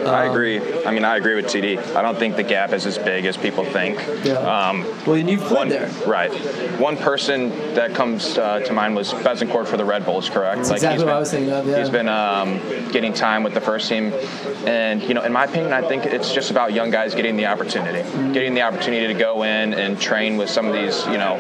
I 0.05 0.25
Um, 0.25 0.31
agree. 0.31 0.61
I 0.85 0.91
mean, 0.91 1.03
I 1.03 1.17
agree 1.17 1.35
with 1.35 1.45
TD. 1.47 1.77
I 1.95 2.01
don't 2.01 2.17
think 2.17 2.35
the 2.35 2.43
gap 2.43 2.73
is 2.73 2.85
as 2.85 2.97
big 2.97 3.25
as 3.25 3.37
people 3.37 3.65
think. 3.65 3.99
Yeah. 4.23 4.33
Um, 4.35 4.85
Well, 5.05 5.15
and 5.15 5.29
you've 5.29 5.41
played 5.41 5.57
one, 5.57 5.69
there. 5.69 5.89
Right. 6.05 6.31
One 6.79 6.97
person 6.97 7.49
that 7.75 7.93
comes 7.93 8.37
uh, 8.37 8.59
to 8.59 8.73
mind 8.73 8.95
was 8.95 9.13
Betancourt 9.13 9.67
for 9.67 9.77
the 9.77 9.85
Red 9.85 10.05
Bulls, 10.05 10.29
correct? 10.29 10.57
That's 10.57 10.71
exactly 10.71 10.97
he's 10.97 11.05
what 11.05 11.13
I 11.15 11.19
was 11.19 11.31
thinking 11.31 11.51
of, 11.51 11.67
yeah. 11.67 11.79
He's 11.79 11.89
been 11.89 12.09
um, 12.09 12.59
getting 12.91 13.13
time 13.13 13.43
with 13.43 13.53
the 13.53 13.61
first 13.61 13.89
team. 13.89 14.13
And, 14.65 15.01
you 15.03 15.13
know, 15.13 15.23
in 15.23 15.31
my 15.33 15.45
opinion, 15.45 15.73
I 15.73 15.81
think 15.87 16.05
it's 16.05 16.33
just 16.33 16.51
about 16.51 16.73
young 16.73 16.89
guys 16.91 17.15
getting 17.15 17.35
the 17.37 17.45
opportunity. 17.45 17.99
Mm-hmm. 17.99 18.33
Getting 18.33 18.53
the 18.53 18.61
opportunity 18.61 19.07
to 19.07 19.19
go 19.19 19.43
in 19.43 19.73
and 19.73 19.99
train 19.99 20.37
with 20.37 20.49
some 20.49 20.67
of 20.67 20.73
these, 20.73 21.05
you 21.07 21.17
know, 21.17 21.37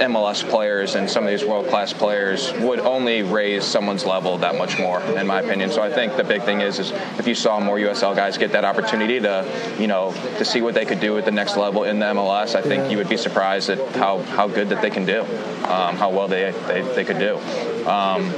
MLS 0.00 0.48
players 0.48 0.94
and 0.94 1.08
some 1.10 1.24
of 1.24 1.30
these 1.30 1.44
world 1.44 1.68
class 1.68 1.92
players 1.92 2.52
would 2.60 2.80
only 2.80 3.22
raise 3.22 3.64
someone's 3.64 4.06
level 4.06 4.38
that 4.38 4.56
much 4.56 4.78
more, 4.78 5.00
in 5.02 5.26
my 5.26 5.40
opinion. 5.40 5.70
So 5.70 5.82
I 5.82 5.90
think 5.92 6.16
the 6.16 6.24
big 6.24 6.42
thing 6.42 6.60
is, 6.62 6.78
is 6.78 6.92
if 7.18 7.26
you 7.26 7.34
saw 7.34 7.59
more 7.60 7.78
USL 7.78 8.14
guys 8.14 8.38
get 8.38 8.52
that 8.52 8.64
opportunity 8.64 9.20
to, 9.20 9.76
you 9.78 9.86
know, 9.86 10.12
to 10.38 10.44
see 10.44 10.62
what 10.62 10.74
they 10.74 10.84
could 10.84 11.00
do 11.00 11.16
at 11.18 11.24
the 11.24 11.30
next 11.30 11.56
level 11.56 11.84
in 11.84 11.98
the 11.98 12.06
MLS, 12.06 12.54
I 12.54 12.62
think 12.62 12.90
you 12.90 12.96
would 12.96 13.08
be 13.08 13.16
surprised 13.16 13.70
at 13.70 13.78
how, 13.96 14.22
how 14.22 14.48
good 14.48 14.68
that 14.70 14.82
they 14.82 14.90
can 14.90 15.04
do, 15.04 15.22
um, 15.64 15.96
how 15.96 16.10
well 16.10 16.28
they, 16.28 16.50
they, 16.66 16.82
they 16.94 17.04
could 17.04 17.18
do. 17.18 17.36
Um, 17.88 18.32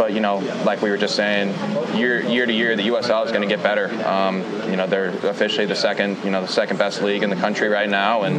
but 0.00 0.14
you 0.14 0.20
know, 0.20 0.38
like 0.64 0.80
we 0.80 0.88
were 0.88 0.96
just 0.96 1.14
saying, 1.14 1.50
year 1.94 2.22
year 2.22 2.46
to 2.46 2.52
year, 2.54 2.74
the 2.74 2.88
USL 2.88 3.22
is 3.26 3.32
going 3.32 3.46
to 3.46 3.54
get 3.54 3.62
better. 3.62 3.84
Um, 4.08 4.40
you 4.70 4.76
know, 4.76 4.86
they're 4.86 5.10
officially 5.28 5.66
the 5.66 5.76
second, 5.76 6.16
you 6.24 6.30
know, 6.30 6.40
the 6.40 6.48
second 6.48 6.78
best 6.78 7.02
league 7.02 7.22
in 7.22 7.28
the 7.28 7.36
country 7.36 7.68
right 7.68 7.88
now, 7.88 8.22
and 8.22 8.38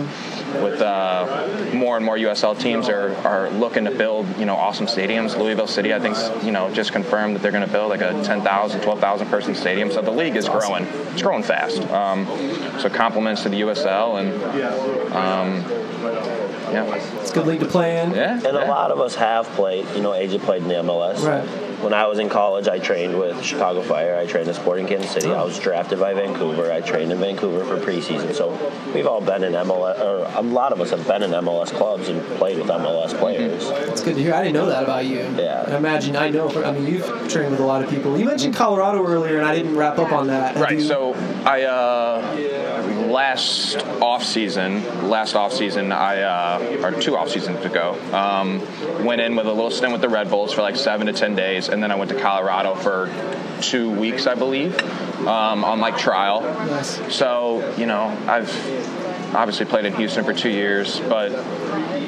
with 0.64 0.82
uh, 0.82 1.72
more 1.72 1.98
and 1.98 2.04
more 2.04 2.18
USL 2.18 2.60
teams 2.60 2.90
are, 2.90 3.16
are 3.18 3.52
looking 3.52 3.86
to 3.86 3.92
build, 3.92 4.26
you 4.40 4.46
know, 4.48 4.56
awesome 4.56 4.88
stadiums. 4.88 5.38
Louisville 5.38 5.68
City, 5.68 5.94
I 5.94 6.00
think, 6.00 6.18
you 6.44 6.52
know, 6.52 6.74
just 6.74 6.94
confirmed 6.94 7.36
that 7.36 7.44
they're 7.44 7.52
going 7.52 7.68
to 7.68 7.72
build 7.72 7.92
like 7.92 8.02
a 8.02 8.24
10,000, 8.24 8.82
12,000 8.82 9.28
person 9.28 9.54
stadium. 9.54 9.92
So 9.92 10.02
the 10.02 10.10
league 10.10 10.36
is 10.36 10.50
growing. 10.50 10.86
It's 11.14 11.22
growing 11.22 11.44
fast. 11.44 11.80
Um, 11.92 12.26
so 12.80 12.90
compliments 12.90 13.44
to 13.44 13.50
the 13.50 13.62
USL 13.62 14.20
and. 14.20 15.14
Um, 15.14 16.41
yeah. 16.72 16.96
It's 17.22 17.32
a 17.32 17.34
good 17.34 17.48
league 17.48 17.60
to 17.62 17.66
play 17.66 18.02
in. 18.02 18.12
Yeah. 18.12 18.36
And 18.36 18.46
a 18.58 18.66
lot 18.68 18.92
of 18.92 19.00
us 19.00 19.16
have 19.16 19.46
played, 19.50 19.86
you 19.96 20.02
know, 20.02 20.12
AJ 20.12 20.42
played 20.42 20.62
in 20.64 20.68
the 20.68 20.76
MLS. 20.76 21.22
Right. 21.26 21.48
when 21.82 21.94
I 21.96 22.06
was 22.06 22.20
in 22.20 22.30
college, 22.30 22.68
I 22.68 22.78
trained 22.80 23.18
with 23.20 23.44
Chicago 23.44 23.82
Fire. 23.82 24.16
I 24.16 24.26
trained 24.28 24.48
at 24.48 24.56
Sporting 24.56 24.86
Kansas 24.88 25.10
City. 25.12 25.32
I 25.32 25.44
was 25.44 25.58
drafted 25.60 26.00
by 26.00 26.14
Vancouver. 26.14 26.72
I 26.72 26.82
trained 26.82 27.12
in 27.12 27.18
Vancouver 27.20 27.66
for 27.66 27.78
preseason. 27.84 28.34
So 28.36 28.52
we've 28.94 29.08
all 29.08 29.20
been 29.22 29.44
in 29.44 29.54
MLS, 29.54 30.00
or 30.00 30.30
a 30.38 30.42
lot 30.44 30.72
of 30.74 30.80
us 30.82 30.92
have 30.92 31.06
been 31.08 31.24
in 31.24 31.32
MLS 31.32 31.70
clubs 31.72 32.08
and 32.10 32.22
played 32.38 32.58
with 32.60 32.68
MLS 32.68 33.18
players. 33.18 33.64
It's 33.90 34.02
good 34.04 34.16
to 34.16 34.22
hear. 34.22 34.34
I 34.34 34.44
didn't 34.44 34.54
know 34.56 34.68
that 34.68 34.84
about 34.84 35.06
you. 35.06 35.20
Yeah. 35.38 35.66
I 35.68 35.78
imagine 35.78 36.16
I 36.16 36.30
know. 36.30 36.50
I 36.64 36.72
mean, 36.72 36.86
you've 36.86 37.06
trained 37.32 37.52
with 37.52 37.60
a 37.60 37.66
lot 37.66 37.84
of 37.84 37.90
people. 37.90 38.18
You 38.18 38.26
mentioned 38.26 38.56
Colorado 38.56 39.04
earlier, 39.06 39.38
and 39.38 39.46
I 39.48 39.56
didn't 39.56 39.76
wrap 39.76 39.98
up 39.98 40.12
on 40.12 40.28
that. 40.28 40.54
Have 40.54 40.62
Right. 40.62 40.74
you- 40.78 40.82
So 40.86 41.14
I 41.46 41.64
uh, 41.64 42.36
last 43.12 43.78
off 44.02 44.24
season, 44.24 45.10
last 45.10 45.36
off 45.36 45.54
season, 45.54 45.92
I 45.92 46.22
uh, 46.22 46.82
or 46.84 47.00
two 47.00 47.18
off 47.18 47.30
seasons 47.30 47.64
ago, 47.66 47.98
um, 48.14 48.62
went 49.06 49.22
in 49.22 49.36
with 49.36 49.46
a 49.46 49.52
little 49.52 49.72
stint 49.72 49.92
with 49.92 50.02
the 50.02 50.10
Red 50.10 50.30
Bulls 50.30 50.54
for 50.54 50.62
like 50.62 50.76
seven 50.76 51.08
to 51.08 51.14
ten 51.14 51.36
days, 51.36 51.70
and 51.70 51.82
then 51.84 51.92
I 51.92 51.96
went 51.96 52.10
to 52.12 52.20
Colorado 52.20 52.76
for 52.76 53.12
two 53.62 53.92
weeks, 53.92 54.28
I 54.28 54.36
believe, 54.36 54.80
um, 55.28 55.64
on 55.64 55.80
like 55.80 55.98
trial. 55.98 56.42
Nice. 56.42 57.14
So 57.14 57.76
you 57.78 57.86
know, 57.86 58.06
I've 58.28 58.50
obviously 59.34 59.66
played 59.66 59.86
in 59.86 59.94
Houston 59.94 60.24
for 60.24 60.34
two 60.34 60.50
years, 60.50 61.00
but 61.02 61.32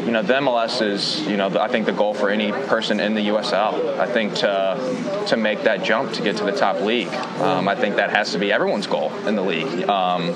you 0.06 0.12
know, 0.12 0.22
the 0.22 0.34
MLS 0.34 0.82
is 0.82 1.22
you 1.28 1.38
know, 1.38 1.48
I 1.60 1.68
think 1.68 1.86
the 1.86 1.94
goal 1.94 2.14
for 2.14 2.30
any 2.30 2.52
person 2.52 3.00
in 3.00 3.14
the 3.14 3.30
USL. 3.30 3.98
I 4.00 4.08
think 4.08 4.36
to 4.36 5.26
to 5.28 5.38
make 5.38 5.64
that 5.64 5.84
jump 5.84 6.14
to 6.14 6.22
get 6.22 6.38
to 6.38 6.44
the 6.44 6.52
top 6.52 6.82
league, 6.82 7.14
um, 7.40 7.68
I 7.68 7.76
think 7.76 7.96
that 7.96 8.10
has 8.10 8.32
to 8.34 8.40
be 8.40 8.52
everyone's 8.52 8.88
goal 8.88 9.14
in 9.28 9.36
the 9.36 9.44
league. 9.44 9.88
Um, 9.90 10.34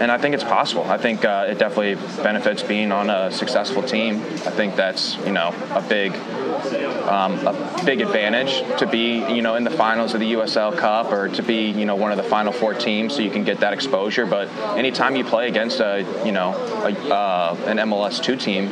and 0.00 0.10
I 0.10 0.18
think 0.18 0.34
it's 0.34 0.44
possible. 0.44 0.84
I 0.84 0.98
think 0.98 1.24
uh, 1.24 1.46
it 1.48 1.58
definitely 1.58 1.94
benefits 2.22 2.62
being 2.62 2.92
on 2.92 3.10
a 3.10 3.30
successful 3.30 3.82
team. 3.82 4.16
I 4.16 4.50
think 4.50 4.76
that's 4.76 5.16
you 5.18 5.32
know 5.32 5.54
a 5.70 5.82
big 5.82 6.14
um, 7.08 7.46
a 7.46 7.82
big 7.84 8.00
advantage 8.00 8.62
to 8.78 8.86
be, 8.86 9.18
you 9.32 9.42
know, 9.42 9.56
in 9.56 9.64
the 9.64 9.70
finals 9.70 10.14
of 10.14 10.20
the 10.20 10.32
USL 10.32 10.76
Cup 10.76 11.12
or 11.12 11.28
to 11.28 11.42
be, 11.42 11.70
you 11.70 11.84
know, 11.84 11.96
one 11.96 12.10
of 12.10 12.16
the 12.16 12.22
final 12.22 12.52
four 12.52 12.74
teams, 12.74 13.14
so 13.14 13.22
you 13.22 13.30
can 13.30 13.44
get 13.44 13.60
that 13.60 13.72
exposure. 13.72 14.26
But 14.26 14.48
anytime 14.76 15.16
you 15.16 15.24
play 15.24 15.48
against 15.48 15.80
a, 15.80 16.00
you 16.24 16.32
know, 16.32 16.54
a, 16.84 17.14
uh, 17.14 17.56
an 17.66 17.76
MLS 17.78 18.22
two 18.22 18.36
team, 18.36 18.68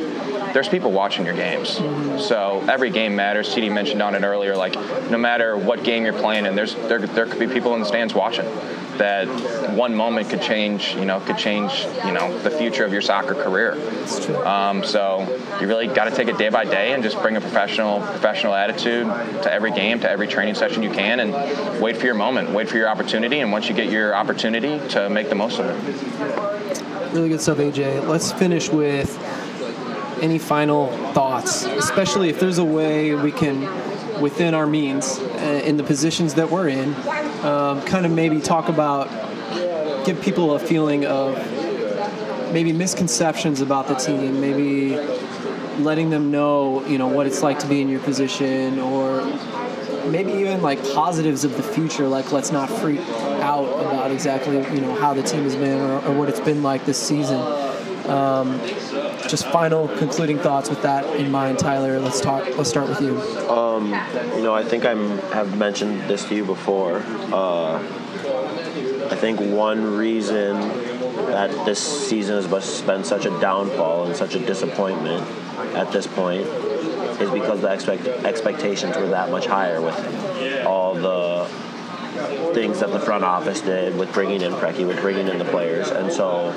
there's 0.53 0.69
people 0.69 0.91
watching 0.91 1.25
your 1.25 1.35
games. 1.35 1.77
So 2.23 2.63
every 2.69 2.89
game 2.89 3.15
matters. 3.15 3.53
TD 3.53 3.71
mentioned 3.71 4.01
on 4.01 4.15
it 4.15 4.23
earlier. 4.23 4.55
Like, 4.55 4.75
no 5.09 5.17
matter 5.17 5.57
what 5.57 5.83
game 5.83 6.03
you're 6.03 6.13
playing 6.13 6.45
in, 6.45 6.55
there's 6.55 6.75
there, 6.75 6.99
there 6.99 7.25
could 7.25 7.39
be 7.39 7.47
people 7.47 7.73
in 7.73 7.79
the 7.79 7.85
stands 7.85 8.13
watching. 8.13 8.45
That 8.97 9.27
one 9.73 9.95
moment 9.95 10.29
could 10.29 10.41
change, 10.41 10.95
you 10.95 11.05
know, 11.05 11.19
could 11.21 11.37
change, 11.37 11.85
you 12.05 12.11
know, 12.11 12.37
the 12.39 12.51
future 12.51 12.85
of 12.85 12.91
your 12.91 13.01
soccer 13.01 13.33
career. 13.33 13.73
Um, 14.45 14.83
so 14.83 15.21
you 15.59 15.67
really 15.67 15.87
got 15.87 16.05
to 16.05 16.11
take 16.11 16.27
it 16.27 16.37
day 16.37 16.49
by 16.49 16.65
day 16.65 16.93
and 16.93 17.01
just 17.01 17.19
bring 17.21 17.35
a 17.35 17.41
professional 17.41 18.01
professional 18.01 18.53
attitude 18.53 19.05
to 19.43 19.51
every 19.51 19.71
game, 19.71 19.99
to 20.01 20.09
every 20.09 20.27
training 20.27 20.55
session 20.55 20.83
you 20.83 20.91
can, 20.91 21.19
and 21.19 21.81
wait 21.81 21.97
for 21.97 22.05
your 22.05 22.15
moment, 22.15 22.51
wait 22.51 22.69
for 22.69 22.77
your 22.77 22.87
opportunity, 22.87 23.39
and 23.39 23.51
once 23.51 23.67
you 23.67 23.75
get 23.75 23.89
your 23.89 24.15
opportunity, 24.15 24.79
to 24.89 25.09
make 25.09 25.29
the 25.29 25.35
most 25.35 25.59
of 25.59 25.65
it. 25.65 27.13
Really 27.13 27.29
good 27.29 27.41
stuff, 27.41 27.57
AJ. 27.57 28.07
Let's 28.07 28.31
finish 28.31 28.69
with 28.69 29.17
any 30.21 30.39
final 30.39 30.87
thoughts, 31.13 31.65
especially 31.65 32.29
if 32.29 32.39
there's 32.39 32.57
a 32.57 32.63
way 32.63 33.13
we 33.13 33.31
can, 33.31 33.63
within 34.19 34.53
our 34.53 34.67
means, 34.67 35.19
uh, 35.19 35.61
in 35.65 35.77
the 35.77 35.83
positions 35.83 36.35
that 36.35 36.49
we're 36.49 36.69
in, 36.69 36.93
um, 37.43 37.81
kind 37.83 38.05
of 38.05 38.11
maybe 38.11 38.39
talk 38.39 38.69
about, 38.69 39.09
give 40.05 40.21
people 40.21 40.55
a 40.55 40.59
feeling 40.59 41.05
of 41.05 41.35
maybe 42.53 42.71
misconceptions 42.71 43.61
about 43.61 43.87
the 43.87 43.95
team, 43.95 44.39
maybe 44.39 44.95
letting 45.79 46.09
them 46.09 46.29
know, 46.31 46.85
you 46.85 46.97
know, 46.97 47.07
what 47.07 47.25
it's 47.25 47.41
like 47.41 47.59
to 47.59 47.67
be 47.67 47.81
in 47.81 47.89
your 47.89 47.99
position, 48.01 48.79
or 48.79 49.23
maybe 50.07 50.31
even 50.33 50.61
like 50.61 50.79
positives 50.93 51.43
of 51.43 51.57
the 51.57 51.63
future. 51.63 52.07
Like, 52.07 52.31
let's 52.31 52.51
not 52.51 52.69
freak 52.69 52.99
out 53.41 53.65
about 53.65 54.11
exactly, 54.11 54.57
you 54.57 54.81
know, 54.81 54.95
how 54.95 55.13
the 55.13 55.23
team 55.23 55.43
has 55.43 55.55
been 55.55 55.81
or, 55.81 56.05
or 56.05 56.13
what 56.17 56.29
it's 56.29 56.39
been 56.39 56.61
like 56.61 56.85
this 56.85 57.01
season. 57.01 57.39
Um, 58.09 58.59
just 59.33 59.47
final 59.47 59.87
concluding 59.97 60.37
thoughts 60.37 60.69
with 60.69 60.83
that 60.83 61.03
in 61.15 61.31
mind, 61.31 61.57
Tyler. 61.57 61.99
Let's 61.99 62.21
talk. 62.21 62.55
Let's 62.55 62.69
start 62.69 62.87
with 62.87 63.01
you. 63.01 63.19
Um, 63.49 63.87
you 64.35 64.43
know, 64.43 64.53
I 64.53 64.63
think 64.63 64.85
I 64.85 64.93
have 65.33 65.57
mentioned 65.57 66.01
this 66.07 66.23
to 66.25 66.35
you 66.35 66.45
before. 66.45 66.97
Uh, 67.33 67.79
I 69.09 69.15
think 69.15 69.39
one 69.39 69.97
reason 69.97 70.59
that 71.33 71.65
this 71.65 71.79
season 72.07 72.35
has 72.35 72.81
been 72.83 73.03
such 73.03 73.25
a 73.25 73.31
downfall 73.41 74.05
and 74.05 74.15
such 74.15 74.35
a 74.35 74.39
disappointment 74.39 75.27
at 75.75 75.91
this 75.91 76.05
point 76.05 76.45
is 76.45 77.31
because 77.31 77.61
the 77.61 77.73
expect- 77.73 78.05
expectations 78.05 78.95
were 78.97 79.07
that 79.07 79.31
much 79.31 79.47
higher 79.47 79.81
with 79.81 80.63
all 80.63 80.93
the 80.93 81.47
things 82.53 82.81
that 82.81 82.91
the 82.91 82.99
front 82.99 83.23
office 83.23 83.61
did 83.61 83.97
with 83.97 84.13
bringing 84.13 84.43
in 84.43 84.53
Preki, 84.53 84.85
with 84.85 85.01
bringing 85.01 85.27
in 85.27 85.39
the 85.39 85.45
players. 85.45 85.89
And 85.89 86.11
so 86.11 86.49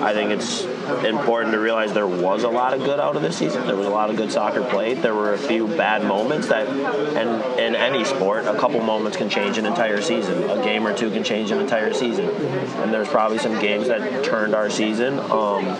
I 0.00 0.12
think 0.12 0.30
it's 0.30 0.64
important 1.04 1.52
to 1.52 1.58
realize 1.58 1.92
there 1.92 2.06
was 2.06 2.44
a 2.44 2.48
lot 2.48 2.74
of 2.74 2.80
good 2.80 3.00
out 3.00 3.16
of 3.16 3.22
this 3.22 3.36
season. 3.36 3.66
There 3.66 3.76
was 3.76 3.86
a 3.86 3.90
lot 3.90 4.10
of 4.10 4.16
good 4.16 4.30
soccer 4.30 4.62
played. 4.62 4.98
There 4.98 5.14
were 5.14 5.34
a 5.34 5.38
few 5.38 5.66
bad 5.66 6.04
moments 6.04 6.48
that, 6.48 6.66
and 6.68 7.58
in 7.58 7.74
any 7.74 8.04
sport, 8.04 8.46
a 8.46 8.58
couple 8.58 8.80
moments 8.80 9.16
can 9.16 9.28
change 9.28 9.58
an 9.58 9.66
entire 9.66 10.00
season. 10.00 10.50
A 10.50 10.62
game 10.62 10.86
or 10.86 10.94
two 10.94 11.10
can 11.10 11.24
change 11.24 11.50
an 11.50 11.58
entire 11.58 11.92
season. 11.92 12.28
And 12.28 12.92
there's 12.92 13.08
probably 13.08 13.38
some 13.38 13.58
games 13.60 13.88
that 13.88 14.24
turned 14.24 14.54
our 14.54 14.70
season. 14.70 15.18
Um, 15.18 15.76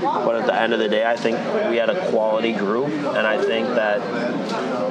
but 0.00 0.36
at 0.36 0.46
the 0.46 0.54
end 0.54 0.72
of 0.72 0.78
the 0.78 0.88
day, 0.88 1.04
I 1.04 1.16
think 1.16 1.36
we 1.70 1.76
had 1.76 1.90
a 1.90 2.08
quality 2.10 2.52
group, 2.52 2.88
and 2.88 3.26
I 3.26 3.42
think 3.42 3.68
that 3.68 4.00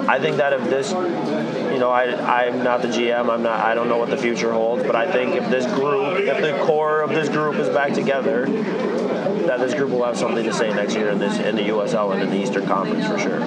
I 0.10 0.20
think 0.20 0.38
that 0.38 0.54
if 0.54 0.64
this, 0.70 0.92
you 0.92 1.80
know, 1.80 1.90
I 1.90 2.44
I'm 2.44 2.64
not 2.64 2.82
the 2.82 2.90
GM, 2.90 3.30
I'm 3.30 3.44
not, 3.44 3.60
I 3.60 3.74
don't 3.74 3.88
know 3.88 3.98
what 3.98 4.10
the 4.10 4.18
future 4.18 4.52
holds, 4.52 4.84
but 4.84 4.96
I 4.96 5.12
think 5.12 5.36
if 5.36 5.50
this 5.50 5.66
group, 5.74 6.20
if 6.20 6.42
the 6.42 6.64
core 6.66 7.02
of 7.02 7.12
this 7.12 7.30
group 7.30 7.56
is 7.56 7.70
back 7.70 7.94
together, 7.94 8.46
that 9.48 9.60
this 9.60 9.74
group 9.74 9.92
will 9.92 10.04
have 10.04 10.18
something 10.18 10.44
to 10.44 10.54
say 10.54 10.70
next 10.74 10.96
year 10.96 11.10
in 11.10 11.20
this 11.20 11.38
in 11.40 11.56
the 11.56 11.64
USL 11.64 12.14
and 12.14 12.22
in 12.22 12.30
the 12.30 12.42
Eastern 12.42 12.66
Conference 12.66 13.08
for 13.08 13.18
sure. 13.18 13.42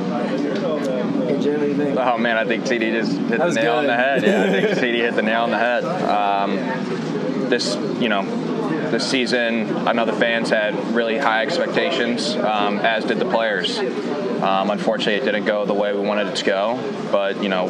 Oh 2.00 2.18
man, 2.18 2.36
I 2.36 2.44
think 2.44 2.64
TD 2.64 2.92
just 2.92 3.12
hit 3.12 3.38
the 3.38 3.44
was 3.44 3.54
nail 3.54 3.74
on 3.74 3.86
the 3.86 3.94
head. 3.94 4.22
Yeah, 4.22 4.44
I 4.44 4.50
think 4.50 4.78
TD 4.78 4.96
hit 4.96 5.14
the 5.14 5.22
nail 5.22 5.42
on 5.42 5.50
the 5.50 5.58
head. 5.58 5.84
Um, 5.84 7.48
this, 7.48 7.76
you 8.00 8.08
know, 8.08 8.24
this 8.90 9.08
season, 9.08 9.88
I 9.88 9.92
know 9.92 10.04
the 10.04 10.12
fans 10.12 10.50
had 10.50 10.74
really 10.94 11.18
high 11.18 11.42
expectations, 11.42 12.36
um, 12.36 12.78
as 12.78 13.04
did 13.04 13.18
the 13.18 13.24
players. 13.30 13.78
Um, 13.78 14.70
unfortunately, 14.70 15.14
it 15.14 15.24
didn't 15.24 15.44
go 15.44 15.64
the 15.64 15.74
way 15.74 15.92
we 15.92 16.00
wanted 16.00 16.28
it 16.28 16.36
to 16.36 16.44
go. 16.44 17.08
But 17.10 17.42
you 17.42 17.48
know, 17.48 17.68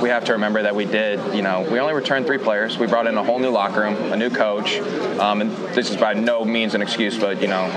we 0.00 0.08
have 0.08 0.24
to 0.26 0.32
remember 0.32 0.62
that 0.62 0.74
we 0.74 0.84
did. 0.84 1.34
You 1.34 1.42
know, 1.42 1.66
we 1.70 1.78
only 1.80 1.94
returned 1.94 2.26
three 2.26 2.38
players. 2.38 2.78
We 2.78 2.86
brought 2.86 3.06
in 3.06 3.16
a 3.16 3.24
whole 3.24 3.38
new 3.38 3.50
locker 3.50 3.80
room, 3.80 4.12
a 4.12 4.16
new 4.16 4.30
coach, 4.30 4.78
um, 5.18 5.40
and 5.40 5.50
this 5.74 5.90
is 5.90 5.96
by 5.96 6.14
no 6.14 6.44
means 6.44 6.74
an 6.74 6.82
excuse. 6.82 7.18
But 7.18 7.40
you 7.40 7.48
know, 7.48 7.68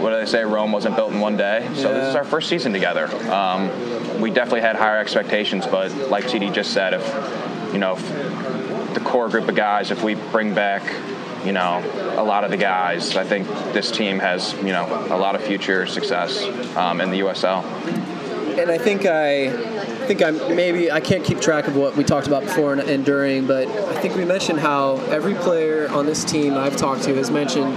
what 0.00 0.10
do 0.10 0.16
they 0.16 0.26
say? 0.26 0.44
Rome 0.44 0.72
wasn't 0.72 0.96
built 0.96 1.12
in 1.12 1.20
one 1.20 1.36
day. 1.36 1.68
So 1.74 1.92
this 1.92 2.08
is 2.08 2.14
our 2.14 2.24
first 2.24 2.48
season 2.48 2.72
together. 2.72 3.06
Um, 3.30 4.20
we 4.20 4.30
definitely 4.30 4.60
had 4.60 4.76
higher 4.76 4.98
expectations, 4.98 5.66
but 5.66 5.92
like 6.10 6.24
TD 6.24 6.52
just 6.52 6.72
said, 6.72 6.94
if 6.94 7.72
you 7.72 7.78
know, 7.78 7.96
if 7.96 8.94
the 8.94 9.00
core 9.00 9.28
group 9.28 9.48
of 9.48 9.54
guys, 9.54 9.90
if 9.90 10.02
we 10.02 10.14
bring 10.14 10.54
back, 10.54 10.82
you 11.44 11.52
know, 11.52 11.82
a 12.16 12.22
lot 12.22 12.44
of 12.44 12.50
the 12.50 12.56
guys, 12.56 13.16
I 13.16 13.24
think 13.24 13.48
this 13.72 13.90
team 13.90 14.18
has, 14.18 14.52
you 14.54 14.72
know, 14.72 14.86
a 15.10 15.16
lot 15.16 15.34
of 15.34 15.42
future 15.42 15.86
success 15.86 16.44
um, 16.76 17.00
in 17.00 17.10
the 17.10 17.20
USL. 17.20 17.64
And 18.58 18.70
I 18.70 18.78
think 18.78 19.06
I, 19.06 19.46
I 20.02 20.04
think 20.04 20.20
I'm 20.20 20.36
maybe 20.56 20.90
I 20.90 20.98
can't 20.98 21.22
keep 21.22 21.40
track 21.40 21.68
of 21.68 21.76
what 21.76 21.96
we 21.96 22.02
talked 22.02 22.26
about 22.26 22.42
before 22.42 22.72
and, 22.72 22.80
and 22.82 23.04
during, 23.04 23.46
but 23.46 23.68
I 23.68 24.00
think 24.00 24.16
we 24.16 24.24
mentioned 24.24 24.58
how 24.58 24.96
every 25.06 25.34
player 25.34 25.88
on 25.90 26.06
this 26.06 26.24
team 26.24 26.54
I've 26.54 26.76
talked 26.76 27.04
to 27.04 27.14
has 27.14 27.30
mentioned 27.30 27.72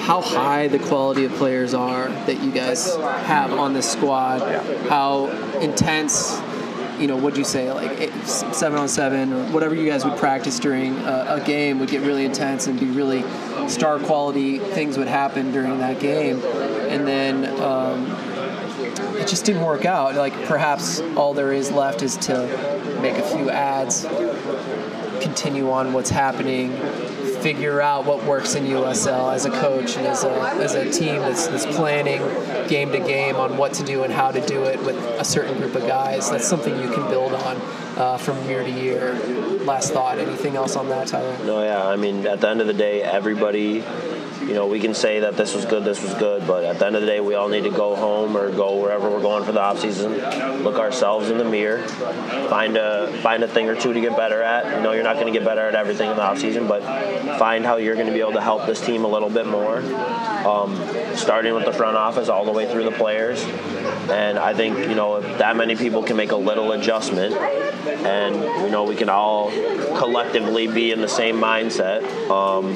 how 0.00 0.20
high 0.20 0.66
the 0.66 0.80
quality 0.80 1.24
of 1.26 1.32
players 1.34 1.72
are 1.72 2.08
that 2.08 2.42
you 2.42 2.50
guys 2.50 2.96
have 2.96 3.52
on 3.52 3.72
this 3.72 3.88
squad, 3.88 4.40
how 4.88 5.26
intense. 5.60 6.40
You 6.98 7.06
know, 7.06 7.16
what'd 7.16 7.38
you 7.38 7.44
say? 7.44 7.72
Like 7.72 7.98
eight, 7.98 8.12
seven 8.26 8.78
on 8.78 8.86
seven, 8.86 9.32
or 9.32 9.44
whatever 9.52 9.74
you 9.74 9.88
guys 9.88 10.04
would 10.04 10.18
practice 10.18 10.58
during 10.58 10.98
a, 10.98 11.36
a 11.40 11.42
game 11.46 11.78
would 11.78 11.88
get 11.88 12.02
really 12.02 12.26
intense 12.26 12.66
and 12.66 12.78
be 12.78 12.84
really 12.84 13.24
star 13.70 13.98
quality 14.00 14.58
things 14.58 14.98
would 14.98 15.06
happen 15.06 15.50
during 15.50 15.78
that 15.78 15.98
game, 15.98 16.42
and 16.90 17.06
then 17.06 17.46
um, 17.62 18.04
it 19.20 19.28
just 19.28 19.44
didn't 19.44 19.62
work 19.62 19.84
out. 19.84 20.14
Like 20.14 20.32
perhaps 20.46 21.00
all 21.16 21.34
there 21.34 21.52
is 21.52 21.70
left 21.70 22.02
is 22.02 22.16
to 22.18 22.46
make 23.02 23.16
a 23.16 23.22
few 23.22 23.50
ads, 23.50 24.04
continue 25.22 25.70
on 25.70 25.92
what's 25.92 26.10
happening, 26.10 26.72
figure 27.40 27.80
out 27.80 28.04
what 28.04 28.24
works 28.24 28.54
in 28.54 28.64
USL 28.64 29.32
as 29.32 29.46
a 29.46 29.50
coach 29.50 29.96
and 29.96 30.06
as 30.06 30.24
a, 30.24 30.30
as 30.30 30.74
a 30.74 30.90
team 30.90 31.16
that's, 31.16 31.46
that's 31.48 31.66
planning 31.66 32.20
game 32.68 32.92
to 32.92 32.98
game 32.98 33.36
on 33.36 33.56
what 33.56 33.72
to 33.74 33.84
do 33.84 34.04
and 34.04 34.12
how 34.12 34.30
to 34.30 34.44
do 34.46 34.64
it 34.64 34.78
with 34.80 34.96
a 35.18 35.24
certain 35.24 35.56
group 35.58 35.74
of 35.74 35.86
guys. 35.86 36.30
That's 36.30 36.46
something 36.46 36.78
you 36.80 36.90
can 36.90 37.08
build 37.08 37.32
on 37.32 37.56
uh, 37.96 38.18
from 38.18 38.42
year 38.48 38.62
to 38.62 38.70
year. 38.70 39.14
Last 39.64 39.92
thought. 39.92 40.18
Anything 40.18 40.56
else 40.56 40.76
on 40.76 40.88
that, 40.88 41.08
Tyler? 41.08 41.36
No, 41.44 41.62
yeah. 41.62 41.86
I 41.86 41.96
mean, 41.96 42.26
at 42.26 42.40
the 42.40 42.48
end 42.48 42.60
of 42.60 42.66
the 42.66 42.74
day, 42.74 43.02
everybody, 43.02 43.80
you 44.50 44.56
know, 44.56 44.66
we 44.66 44.80
can 44.80 44.94
say 44.94 45.20
that 45.20 45.36
this 45.36 45.54
was 45.54 45.64
good, 45.64 45.84
this 45.84 46.02
was 46.02 46.12
good, 46.14 46.44
but 46.44 46.64
at 46.64 46.80
the 46.80 46.84
end 46.84 46.96
of 46.96 47.02
the 47.02 47.06
day, 47.06 47.20
we 47.20 47.36
all 47.36 47.48
need 47.48 47.62
to 47.62 47.70
go 47.70 47.94
home 47.94 48.36
or 48.36 48.50
go 48.50 48.80
wherever 48.80 49.08
we're 49.08 49.22
going 49.22 49.44
for 49.44 49.52
the 49.52 49.60
off 49.60 49.78
season, 49.78 50.12
look 50.64 50.76
ourselves 50.76 51.30
in 51.30 51.38
the 51.38 51.44
mirror, 51.44 51.86
find 52.48 52.76
a 52.76 53.16
find 53.22 53.44
a 53.44 53.48
thing 53.48 53.68
or 53.68 53.76
two 53.76 53.92
to 53.92 54.00
get 54.00 54.16
better 54.16 54.42
at. 54.42 54.76
You 54.76 54.82
know, 54.82 54.90
you're 54.90 55.04
not 55.04 55.20
going 55.20 55.32
to 55.32 55.38
get 55.38 55.46
better 55.46 55.60
at 55.68 55.76
everything 55.76 56.10
in 56.10 56.16
the 56.16 56.24
off 56.24 56.38
season, 56.38 56.66
but 56.66 56.82
find 57.38 57.64
how 57.64 57.76
you're 57.76 57.94
going 57.94 58.08
to 58.08 58.12
be 58.12 58.18
able 58.18 58.32
to 58.32 58.40
help 58.40 58.66
this 58.66 58.80
team 58.80 59.04
a 59.04 59.08
little 59.08 59.30
bit 59.30 59.46
more. 59.46 59.78
Um, 59.78 60.76
starting 61.14 61.54
with 61.54 61.64
the 61.64 61.72
front 61.72 61.96
office 61.96 62.28
all 62.28 62.44
the 62.44 62.50
way 62.50 62.68
through 62.68 62.84
the 62.84 62.90
players, 62.90 63.44
and 64.10 64.36
I 64.36 64.52
think 64.52 64.78
you 64.78 64.96
know 64.96 65.16
if 65.16 65.38
that 65.38 65.54
many 65.54 65.76
people 65.76 66.02
can 66.02 66.16
make 66.16 66.32
a 66.32 66.36
little 66.36 66.72
adjustment, 66.72 67.36
and 67.36 68.34
you 68.64 68.70
know 68.70 68.82
we 68.82 68.96
can 68.96 69.08
all 69.08 69.50
collectively 69.96 70.66
be 70.66 70.90
in 70.90 71.00
the 71.00 71.08
same 71.08 71.36
mindset. 71.36 72.02
Um, 72.28 72.74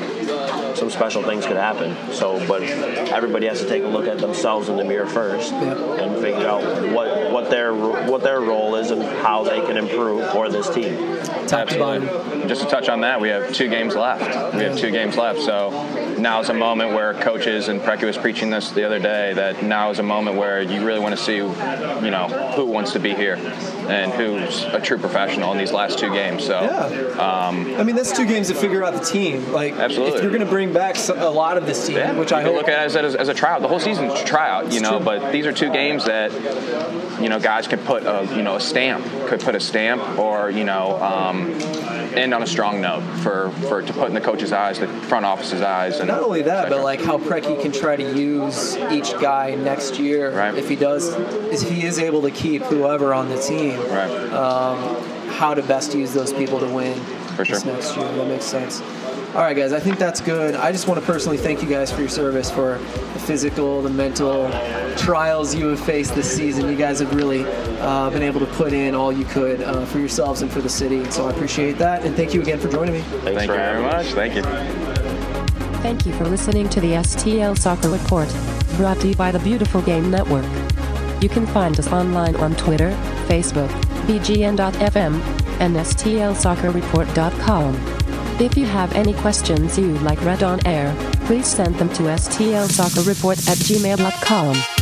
some 0.77 0.91
special 0.91 1.23
things 1.23 1.47
could 1.47 1.57
happen. 1.57 1.64
So, 2.13 2.45
but 2.47 2.63
everybody 2.63 3.47
has 3.47 3.61
to 3.61 3.69
take 3.69 3.83
a 3.85 3.87
look 3.89 4.07
at 4.07 4.19
themselves 4.19 4.69
in 4.69 4.77
the 4.77 4.85
mirror 4.85 5.07
first 5.07 5.53
Yep. 5.53 5.79
and 6.01 6.17
figure 6.21 6.47
out 6.47 6.63
what 6.93 7.31
what 7.33 7.51
their 7.51 7.75
what 7.75 8.23
their 8.23 8.41
role 8.41 8.75
is 8.77 8.91
and 8.91 9.03
how 9.03 9.45
they 9.45 9.61
can 9.63 9.77
improve 9.77 10.31
for 10.31 10.49
this 10.51 10.69
team. 10.69 11.19
Top 11.47 11.69
to 11.69 12.45
Just 12.47 12.63
to 12.63 12.69
touch 12.69 12.89
on 12.89 13.01
that, 13.03 13.21
we 13.21 13.29
have 13.29 13.53
two 13.53 13.69
games 13.69 13.95
left. 13.95 14.55
We 14.55 14.63
have 14.63 14.77
two 14.79 14.91
games 14.91 15.17
left. 15.17 15.41
So 15.41 15.71
now 16.19 16.41
is 16.41 16.49
a 16.49 16.55
moment 16.55 16.93
where 16.93 17.15
coaches 17.15 17.69
and 17.69 17.81
Preki 17.81 18.05
was 18.05 18.17
preaching 18.17 18.51
this 18.51 18.71
the 18.71 18.85
other 18.85 18.99
day 18.99 19.33
that 19.35 19.63
now 19.63 19.91
is 19.91 19.99
a 19.99 20.03
moment 20.03 20.37
where 20.37 20.63
you 20.63 20.85
really 20.85 21.01
want 21.01 21.17
to 21.17 21.23
see, 21.23 21.37
you 21.37 22.11
know, 22.11 22.29
who 22.57 22.65
wants 22.65 22.93
to 22.93 22.99
be 22.99 23.15
here 23.15 23.37
and 23.89 24.13
who's 24.13 24.63
a 24.65 24.81
true 24.81 24.99
professional 24.99 25.53
in 25.53 25.59
these 25.59 25.73
last 25.73 25.99
two 25.99 26.11
games. 26.13 26.45
So 26.45 26.61
Yeah. 26.63 26.85
Um, 27.15 27.75
I 27.77 27.83
mean, 27.85 27.97
that's 27.97 28.17
two 28.17 28.27
games 28.27 28.49
to 28.49 28.55
figure 28.55 28.83
out 28.85 28.95
the 28.95 29.05
team. 29.05 29.53
Like, 29.53 29.75
Absolutely. 29.75 30.17
if 30.17 30.23
you're 30.23 30.33
going 30.33 30.45
to 30.45 30.51
bring 30.51 30.73
back 30.73 30.97
a 31.09 31.29
lot 31.29 31.54
of 31.57 31.67
this 31.67 31.87
team, 31.87 31.97
Yeah, 31.97 32.13
which 32.19 32.33
I 32.33 32.43
can 32.43 32.47
hope. 32.53 32.57
look 32.57 32.69
at 32.69 32.83
it 32.83 33.05
as, 33.05 33.15
as, 33.17 33.29
a 33.29 33.35
tryout. 33.35 33.63
The 33.63 33.69
whole 33.69 33.81
season's 33.81 34.13
a 34.13 34.25
tryout, 34.25 34.65
you 34.73 34.79
It's 34.79 34.81
know. 34.83 34.97
true. 34.99 35.05
But 35.05 35.33
these 35.33 35.47
are 35.47 35.53
two 35.53 35.71
games 35.71 36.05
that 36.07 36.33
you 37.21 37.29
know 37.29 37.39
guys 37.41 37.67
could 37.69 37.85
put 37.85 38.03
a 38.05 38.27
you 38.37 38.43
know 38.43 38.57
a 38.57 38.61
stamp, 38.61 39.05
could 39.29 39.41
put 39.41 39.55
a 39.55 39.61
stamp, 39.61 40.19
or 40.19 40.51
you 40.51 40.65
know 40.65 41.01
um, 41.03 41.51
end 42.15 42.33
on 42.35 42.43
a 42.43 42.47
strong 42.47 42.81
note 42.81 43.03
for 43.23 43.51
for 43.69 43.83
to 43.83 43.93
put 43.93 44.09
in 44.09 44.15
the 44.15 44.21
coach's 44.21 44.53
eyes, 44.53 44.79
the 44.79 44.89
front 44.89 45.25
office's 45.25 45.63
eyes, 45.63 45.99
and 46.01 46.09
Not 46.09 46.23
only 46.23 46.43
that, 46.43 46.69
but 46.69 46.83
like 46.83 47.01
how 47.03 47.19
Preki 47.19 47.61
can 47.61 47.73
try 47.73 47.97
to 47.97 48.17
use 48.19 48.77
each 48.93 49.13
guy 49.21 49.55
next 49.55 49.99
year 49.99 50.31
Right. 50.37 50.55
if 50.55 50.69
he 50.69 50.77
does, 50.77 51.09
if 51.53 51.63
he 51.69 51.85
is 51.85 51.99
able 51.99 52.23
to 52.23 52.31
keep 52.31 52.63
whoever 52.63 53.13
on 53.15 53.29
the 53.29 53.39
team. 53.41 53.79
right. 53.91 54.91
How 55.35 55.53
to 55.53 55.63
best 55.63 55.95
use 55.95 56.13
those 56.15 56.33
people 56.33 56.61
to 56.61 56.67
win 56.69 56.95
For 57.35 57.45
this 57.45 57.65
next 57.65 57.97
year. 57.97 58.07
That 58.13 58.29
makes 58.29 58.45
sense. 58.45 58.81
All 59.35 59.41
right, 59.41 59.57
guys. 59.57 59.73
I 59.73 59.81
think 59.81 59.99
that's 59.99 60.21
good. 60.21 60.55
I 60.55 60.71
just 60.71 60.87
want 60.87 61.01
to 61.01 61.05
personally 61.05 61.37
thank 61.37 61.61
you 61.61 61.69
guys 61.69 61.91
for 61.91 61.99
your 61.99 62.09
service, 62.09 62.53
for 62.53 62.79
the 62.79 63.19
physical, 63.19 63.83
the 63.83 63.91
mental 63.91 64.49
trials 64.97 65.57
you 65.57 65.67
have 65.67 65.81
faced 65.81 66.15
this 66.15 66.33
season. 66.33 66.71
You 66.71 66.77
guys 66.77 67.01
have 67.01 67.13
really 67.17 67.45
uh, 67.81 68.11
been 68.11 68.23
able 68.23 68.39
to 68.39 68.47
put 68.47 68.73
in 68.73 68.95
all 68.95 69.13
you 69.13 69.25
could 69.25 69.61
uh, 69.61 69.85
for 69.87 69.99
yourselves 69.99 70.43
and 70.43 70.53
for 70.53 70.61
the 70.61 70.69
city. 70.69 70.99
And 70.99 71.13
so 71.13 71.27
I 71.27 71.33
appreciate 71.33 71.79
that. 71.79 72.05
And 72.05 72.15
thank 72.15 72.33
you 72.33 72.43
again 72.43 72.61
for 72.61 72.69
joining 72.69 72.95
me. 72.95 73.01
Thanks 73.01 73.25
Thank 73.25 73.39
for 73.39 73.43
you 73.43 73.49
very 73.61 73.83
having 73.83 73.83
much. 73.83 74.07
Thank 74.15 74.37
you. 74.37 74.43
Thank 75.83 76.07
you 76.07 76.13
for 76.13 76.27
listening 76.27 76.69
to 76.69 76.81
the 76.81 76.93
STL 76.93 77.59
Soccer 77.59 77.89
Report, 77.89 78.33
brought 78.77 79.01
to 79.01 79.09
you 79.09 79.17
by 79.17 79.33
the 79.33 79.41
Beautiful 79.41 79.83
Game 79.83 80.13
Network. 80.13 80.47
You 81.21 81.29
can 81.29 81.45
find 81.49 81.77
us 81.77 81.89
online 81.89 82.37
on 82.37 82.55
Twitter, 82.55 82.93
Facebook, 83.27 83.71
bgn.fm, 84.07 85.21
and 85.59 85.75
stlsoccerreport.com. 85.75 87.94
If 88.41 88.57
you 88.57 88.67
have 88.67 88.93
any 88.95 89.15
questions 89.15 89.79
you'd 89.79 90.03
like 90.03 90.21
read 90.25 90.43
on 90.43 90.67
air, 90.67 90.93
please 91.27 91.47
send 91.47 91.77
them 91.77 91.89
to 91.91 92.03
stlsoccerreport 92.03 93.49
at 93.49 93.59
gmail.com. 93.59 94.74